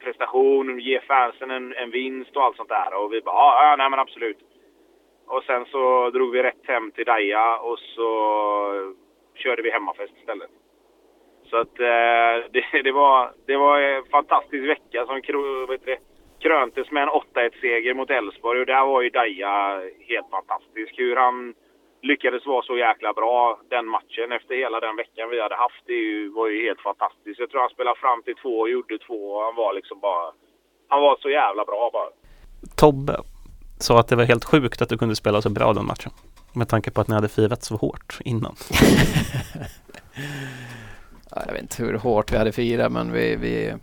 prestation, 0.00 0.78
ge 0.80 1.00
fansen 1.00 1.50
en, 1.50 1.74
en 1.74 1.90
vinst 1.90 2.36
och 2.36 2.42
allt 2.42 2.56
sånt 2.56 2.68
där. 2.68 2.94
Och 2.94 3.12
vi 3.12 3.20
bara, 3.20 3.34
ja, 3.34 3.76
nej 3.78 3.90
men 3.90 3.98
absolut. 3.98 4.38
Och 5.26 5.42
sen 5.44 5.64
så 5.64 6.10
drog 6.10 6.32
vi 6.32 6.42
rätt 6.42 6.66
hem 6.66 6.90
till 6.90 7.04
Daja 7.04 7.58
och 7.58 7.78
så 7.78 8.08
körde 9.34 9.62
vi 9.62 9.70
hemmafest 9.70 10.14
istället. 10.18 10.50
Så 11.50 11.56
att 11.56 11.80
eh, 11.80 12.50
det, 12.52 12.82
det, 12.84 12.92
var, 12.92 13.32
det 13.46 13.56
var 13.56 13.80
en 13.80 14.04
fantastisk 14.04 14.68
vecka 14.68 15.06
som 15.06 15.22
kro, 15.22 15.66
vet 15.66 15.84
det, 15.84 15.98
kröntes 16.40 16.90
med 16.90 17.02
en 17.02 17.08
8-1-seger 17.08 17.94
mot 17.94 18.10
Elfsborg 18.10 18.60
och 18.60 18.66
där 18.66 18.86
var 18.86 19.02
ju 19.02 19.10
Daja 19.10 19.82
helt 20.08 20.30
fantastisk. 20.30 20.98
Hur 20.98 21.16
han 21.16 21.54
lyckades 22.02 22.46
vara 22.46 22.62
så 22.62 22.76
jäkla 22.76 23.12
bra 23.12 23.60
den 23.70 23.86
matchen 23.86 24.32
efter 24.38 24.54
hela 24.62 24.80
den 24.80 24.96
veckan 24.96 25.30
vi 25.30 25.42
hade 25.42 25.56
haft. 25.56 25.82
Det 25.86 25.92
ju- 25.92 26.30
var 26.38 26.48
ju 26.48 26.66
helt 26.66 26.80
fantastiskt. 26.80 27.40
Jag 27.40 27.50
tror 27.50 27.60
han 27.60 27.70
spelade 27.70 28.00
fram 28.00 28.22
till 28.22 28.34
två 28.42 28.54
och 28.60 28.70
gjorde 28.70 28.98
två 28.98 29.20
och 29.32 29.42
han 29.46 29.54
var 29.54 29.72
liksom 29.74 30.00
bara... 30.00 30.32
Han 30.88 31.02
var 31.02 31.16
så 31.20 31.30
jävla 31.30 31.64
bra 31.64 31.90
bara. 31.92 32.10
Tobbe 32.76 33.16
sa 33.78 34.00
att 34.00 34.08
det 34.08 34.16
var 34.16 34.24
helt 34.24 34.44
sjukt 34.44 34.82
att 34.82 34.88
du 34.88 34.98
kunde 34.98 35.16
spela 35.16 35.42
så 35.42 35.50
bra 35.50 35.72
den 35.72 35.86
matchen. 35.86 36.12
Med 36.54 36.68
tanke 36.68 36.90
på 36.90 37.00
att 37.00 37.08
ni 37.08 37.14
hade 37.14 37.28
firat 37.28 37.62
så 37.62 37.76
hårt 37.76 38.18
innan. 38.24 38.54
Ja, 41.34 41.42
jag 41.46 41.52
vet 41.52 41.62
inte 41.62 41.82
hur 41.82 41.94
hårt 41.94 42.32
vi 42.32 42.36
hade 42.36 42.52
firat 42.52 42.92
men 42.92 43.12
vi, 43.12 43.36
vi, 43.36 43.74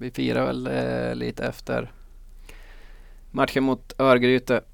vi 0.00 0.10
firade 0.10 0.46
väl 0.46 0.66
eh, 0.66 1.14
lite 1.14 1.44
efter 1.46 1.90
matchen 3.32 3.64
mot 3.64 4.00
Örgryte 4.00 4.64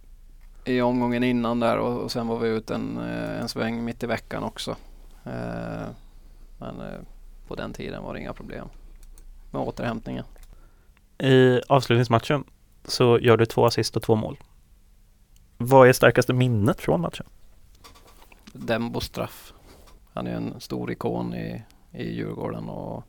i 0.68 0.82
omgången 0.82 1.24
innan 1.24 1.60
där 1.60 1.78
och, 1.78 2.02
och 2.02 2.12
sen 2.12 2.26
var 2.26 2.38
vi 2.38 2.48
ute 2.48 2.74
en, 2.74 2.98
eh, 2.98 3.40
en 3.40 3.48
sväng 3.48 3.84
mitt 3.84 4.02
i 4.02 4.06
veckan 4.06 4.42
också. 4.42 4.70
Eh, 5.24 5.88
Men 6.58 6.80
eh, 6.80 7.00
på 7.46 7.54
den 7.54 7.72
tiden 7.72 8.02
var 8.02 8.14
det 8.14 8.20
inga 8.20 8.32
problem 8.32 8.68
med 9.50 9.62
återhämtningen. 9.62 10.24
I 11.18 11.60
avslutningsmatchen 11.68 12.44
så 12.84 13.18
gör 13.18 13.36
du 13.36 13.46
två 13.46 13.66
assist 13.66 13.96
och 13.96 14.02
två 14.02 14.14
mål. 14.14 14.38
Vad 15.56 15.88
är 15.88 15.92
starkaste 15.92 16.32
minnet 16.32 16.80
från 16.80 17.00
matchen? 17.00 17.26
Dembo 18.52 19.00
straff. 19.00 19.52
Han 20.12 20.26
är 20.26 20.34
en 20.34 20.60
stor 20.60 20.90
ikon 20.90 21.34
i, 21.34 21.62
i 21.92 22.14
Djurgården 22.14 22.68
och 22.68 23.04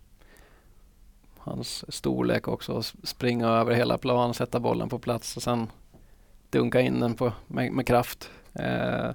hans 1.37 1.95
storlek 1.95 2.47
också. 2.47 2.81
Springa 3.03 3.47
över 3.47 3.73
hela 3.73 3.97
plan, 3.97 4.33
sätta 4.33 4.59
bollen 4.59 4.89
på 4.89 4.99
plats 4.99 5.37
och 5.37 5.43
sen 5.43 5.67
dunka 6.49 6.81
in 6.81 6.99
den 6.99 7.15
på, 7.15 7.33
med, 7.47 7.71
med 7.71 7.87
kraft. 7.87 8.31
Eh, 8.53 9.11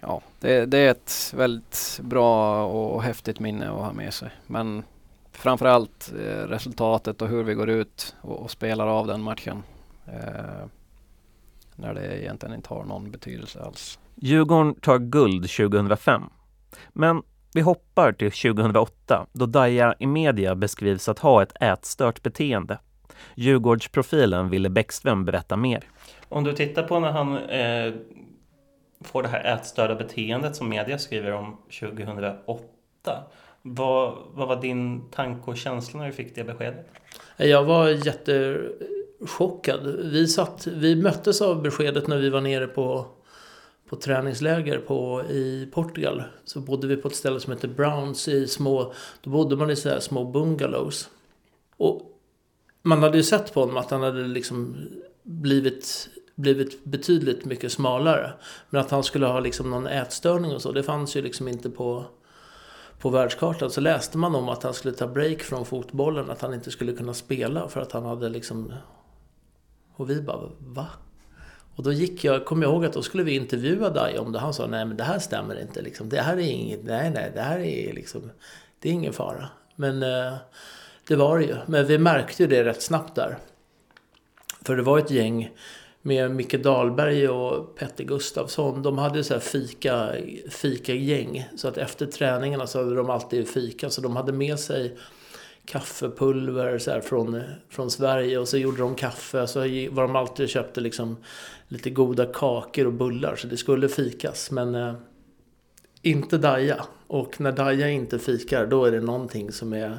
ja, 0.00 0.22
det, 0.40 0.66
det, 0.66 0.78
är 0.78 0.90
ett 0.90 1.32
väldigt 1.36 2.00
bra 2.02 2.64
och 2.66 3.02
häftigt 3.02 3.40
minne 3.40 3.70
att 3.70 3.84
ha 3.84 3.92
med 3.92 4.14
sig. 4.14 4.30
Men 4.46 4.82
framförallt 5.32 6.12
eh, 6.18 6.48
resultatet 6.48 7.22
och 7.22 7.28
hur 7.28 7.42
vi 7.42 7.54
går 7.54 7.68
ut 7.70 8.16
och, 8.20 8.42
och 8.42 8.50
spelar 8.50 8.86
av 8.86 9.06
den 9.06 9.22
matchen. 9.22 9.62
Eh, 10.06 10.66
när 11.76 11.94
det 11.94 12.22
egentligen 12.22 12.54
inte 12.54 12.74
har 12.74 12.84
någon 12.84 13.10
betydelse 13.10 13.62
alls. 13.62 13.98
Djurgården 14.14 14.74
tar 14.74 14.98
guld 14.98 15.50
2005. 15.50 16.22
Men 16.88 17.22
vi 17.52 17.60
hoppar 17.60 18.12
till 18.12 18.32
2008 18.32 19.26
då 19.32 19.46
Daja 19.46 19.94
i 19.98 20.06
media 20.06 20.54
beskrivs 20.54 21.08
att 21.08 21.18
ha 21.18 21.42
ett 21.42 21.62
ätstört 21.62 22.22
beteende. 22.22 22.78
Djurgårdsprofilen 23.34 24.48
Ville 24.48 24.68
Bäckström 24.68 25.24
berättar 25.24 25.56
mer. 25.56 25.84
Om 26.28 26.44
du 26.44 26.52
tittar 26.52 26.82
på 26.82 27.00
när 27.00 27.10
han 27.10 27.36
eh, 27.36 27.94
får 29.04 29.22
det 29.22 29.28
här 29.28 29.54
ätstörda 29.54 29.94
beteendet 29.94 30.56
som 30.56 30.68
media 30.68 30.98
skriver 30.98 31.32
om 31.32 31.56
2008. 31.80 32.62
Vad, 33.62 34.14
vad 34.34 34.48
var 34.48 34.60
din 34.60 35.10
tanke 35.10 35.50
och 35.50 35.56
känsla 35.56 36.00
när 36.00 36.06
du 36.06 36.12
fick 36.12 36.34
det 36.34 36.44
beskedet? 36.44 36.86
Jag 37.36 37.64
var 37.64 37.88
jättechockad. 37.88 39.86
Vi, 39.86 40.26
satt, 40.26 40.66
vi 40.66 40.96
möttes 40.96 41.42
av 41.42 41.62
beskedet 41.62 42.06
när 42.06 42.16
vi 42.16 42.30
var 42.30 42.40
nere 42.40 42.66
på, 42.66 43.06
på 43.88 43.96
träningsläger 43.96 44.78
på, 44.78 45.22
i 45.30 45.68
Portugal. 45.72 46.22
Så 46.44 46.60
bodde 46.60 46.86
vi 46.86 46.96
på 46.96 47.08
ett 47.08 47.16
ställe 47.16 47.40
som 47.40 47.52
heter 47.52 47.68
Browns 47.68 48.28
i 48.28 48.46
små... 48.46 48.92
Då 49.20 49.30
bodde 49.30 49.56
man 49.56 49.70
i 49.70 49.76
så 49.76 49.88
här 49.88 50.00
små 50.00 50.24
bungalows. 50.24 51.10
Och 51.76 52.15
man 52.86 53.02
hade 53.02 53.16
ju 53.16 53.22
sett 53.22 53.54
på 53.54 53.60
honom 53.60 53.76
att 53.76 53.90
han 53.90 54.02
hade 54.02 54.22
liksom 54.22 54.76
blivit, 55.22 56.08
blivit 56.34 56.84
betydligt 56.84 57.44
mycket 57.44 57.72
smalare. 57.72 58.32
Men 58.70 58.80
att 58.80 58.90
han 58.90 59.04
skulle 59.04 59.26
ha 59.26 59.40
liksom 59.40 59.70
någon 59.70 59.86
ätstörning 59.86 60.54
och 60.54 60.62
så, 60.62 60.72
det 60.72 60.82
fanns 60.82 61.16
ju 61.16 61.22
liksom 61.22 61.48
inte 61.48 61.70
på, 61.70 62.04
på 63.00 63.10
världskartan. 63.10 63.70
Så 63.70 63.80
läste 63.80 64.18
man 64.18 64.34
om 64.34 64.48
att 64.48 64.62
han 64.62 64.74
skulle 64.74 64.94
ta 64.94 65.06
break 65.06 65.42
från 65.42 65.66
fotbollen, 65.66 66.30
att 66.30 66.42
han 66.42 66.54
inte 66.54 66.70
skulle 66.70 66.92
kunna 66.92 67.14
spela 67.14 67.68
för 67.68 67.80
att 67.80 67.92
han 67.92 68.04
hade 68.04 68.28
liksom... 68.28 68.72
Och 69.96 70.10
vi 70.10 70.22
bara, 70.22 70.50
va? 70.58 70.86
Och 71.76 71.82
då 71.82 71.92
gick 71.92 72.24
jag, 72.24 72.44
kom 72.44 72.62
jag 72.62 72.72
ihåg 72.72 72.84
att 72.84 72.92
då 72.92 73.02
skulle 73.02 73.22
vi 73.22 73.36
intervjua 73.36 73.90
dig 73.90 74.18
om 74.18 74.32
det. 74.32 74.38
Han 74.38 74.54
sa, 74.54 74.66
nej 74.66 74.84
men 74.84 74.96
det 74.96 75.04
här 75.04 75.18
stämmer 75.18 75.60
inte 75.60 75.82
liksom. 75.82 76.08
Det 76.08 76.20
här 76.20 76.36
är 76.36 76.40
inget, 76.40 76.84
nej 76.84 77.10
nej, 77.10 77.30
det 77.34 77.40
här 77.40 77.58
är 77.58 77.92
liksom, 77.92 78.30
det 78.80 78.88
är 78.88 78.92
ingen 78.92 79.12
fara. 79.12 79.48
Men 79.76 80.02
eh, 80.02 80.34
det 81.08 81.16
var 81.16 81.38
det 81.38 81.44
ju. 81.44 81.56
Men 81.66 81.86
vi 81.86 81.98
märkte 81.98 82.42
ju 82.42 82.48
det 82.48 82.64
rätt 82.64 82.82
snabbt 82.82 83.14
där. 83.14 83.38
För 84.62 84.76
det 84.76 84.82
var 84.82 84.98
ett 84.98 85.10
gäng 85.10 85.50
med 86.02 86.30
Micke 86.30 86.62
Dahlberg 86.62 87.28
och 87.28 87.76
Petter 87.76 88.04
Gustafsson. 88.04 88.82
De 88.82 88.98
hade 88.98 89.24
så 89.24 89.34
här 89.34 89.40
fika, 89.40 90.12
fika 90.50 90.94
gäng. 90.94 91.48
Så 91.56 91.68
att 91.68 91.78
efter 91.78 92.06
träningarna 92.06 92.66
så 92.66 92.78
hade 92.78 92.94
de 92.94 93.10
alltid 93.10 93.48
fika. 93.48 93.90
Så 93.90 94.00
de 94.00 94.16
hade 94.16 94.32
med 94.32 94.58
sig 94.58 94.96
kaffepulver 95.64 96.78
så 96.78 96.90
här, 96.90 97.00
från, 97.00 97.42
från 97.68 97.90
Sverige 97.90 98.38
och 98.38 98.48
så 98.48 98.56
gjorde 98.56 98.78
de 98.78 98.94
kaffe. 98.94 99.46
Så 99.46 99.60
var 99.60 100.02
de 100.02 100.16
alltid 100.16 100.44
och 100.44 100.50
köpte 100.50 100.80
liksom 100.80 101.16
lite 101.68 101.90
goda 101.90 102.26
kakor 102.26 102.86
och 102.86 102.92
bullar. 102.92 103.36
Så 103.36 103.46
det 103.46 103.56
skulle 103.56 103.88
fikas. 103.88 104.50
Men 104.50 104.74
eh, 104.74 104.94
inte 106.02 106.38
Daja. 106.38 106.84
Och 107.06 107.40
när 107.40 107.52
Daja 107.52 107.88
inte 107.88 108.18
fikar 108.18 108.66
då 108.66 108.84
är 108.84 108.92
det 108.92 109.00
någonting 109.00 109.52
som 109.52 109.72
är, 109.72 109.98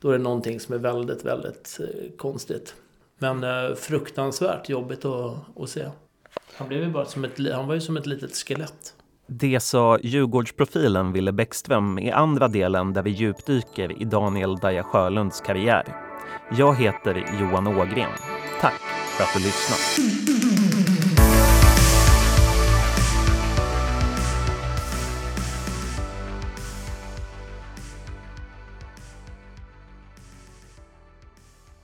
då 0.00 0.08
är, 0.08 0.12
det 0.12 0.24
någonting 0.24 0.60
som 0.60 0.74
är 0.74 0.78
väldigt, 0.78 1.24
väldigt 1.24 1.78
eh, 1.80 2.16
konstigt. 2.16 2.74
Men 3.18 3.44
eh, 3.44 3.74
fruktansvärt 3.74 4.68
jobbigt 4.68 5.04
att, 5.04 5.34
att 5.60 5.70
se. 5.70 5.84
Han, 6.56 6.68
blev 6.68 6.82
ju 6.82 6.90
bara 6.90 7.04
som 7.04 7.24
ett, 7.24 7.52
han 7.52 7.66
var 7.66 7.74
ju 7.74 7.80
som 7.80 7.96
ett 7.96 8.06
litet 8.06 8.36
skelett. 8.36 8.94
Det 9.26 9.60
sa 9.60 9.98
Djurgårdsprofilen 10.02 11.12
Ville 11.12 11.32
Bäckström 11.32 11.98
i 11.98 12.10
andra 12.10 12.48
delen 12.48 12.92
där 12.92 13.02
vi 13.02 13.10
djupdyker 13.10 14.02
i 14.02 14.04
Daniel 14.04 14.56
Daja 14.56 14.82
Sjölunds 14.82 15.40
karriär. 15.40 15.96
Jag 16.58 16.74
heter 16.74 17.24
Johan 17.40 17.66
Ågren. 17.66 18.10
Tack 18.60 18.80
för 19.16 19.24
att 19.24 19.34
du 19.34 19.40
lyssnat. 19.40 20.95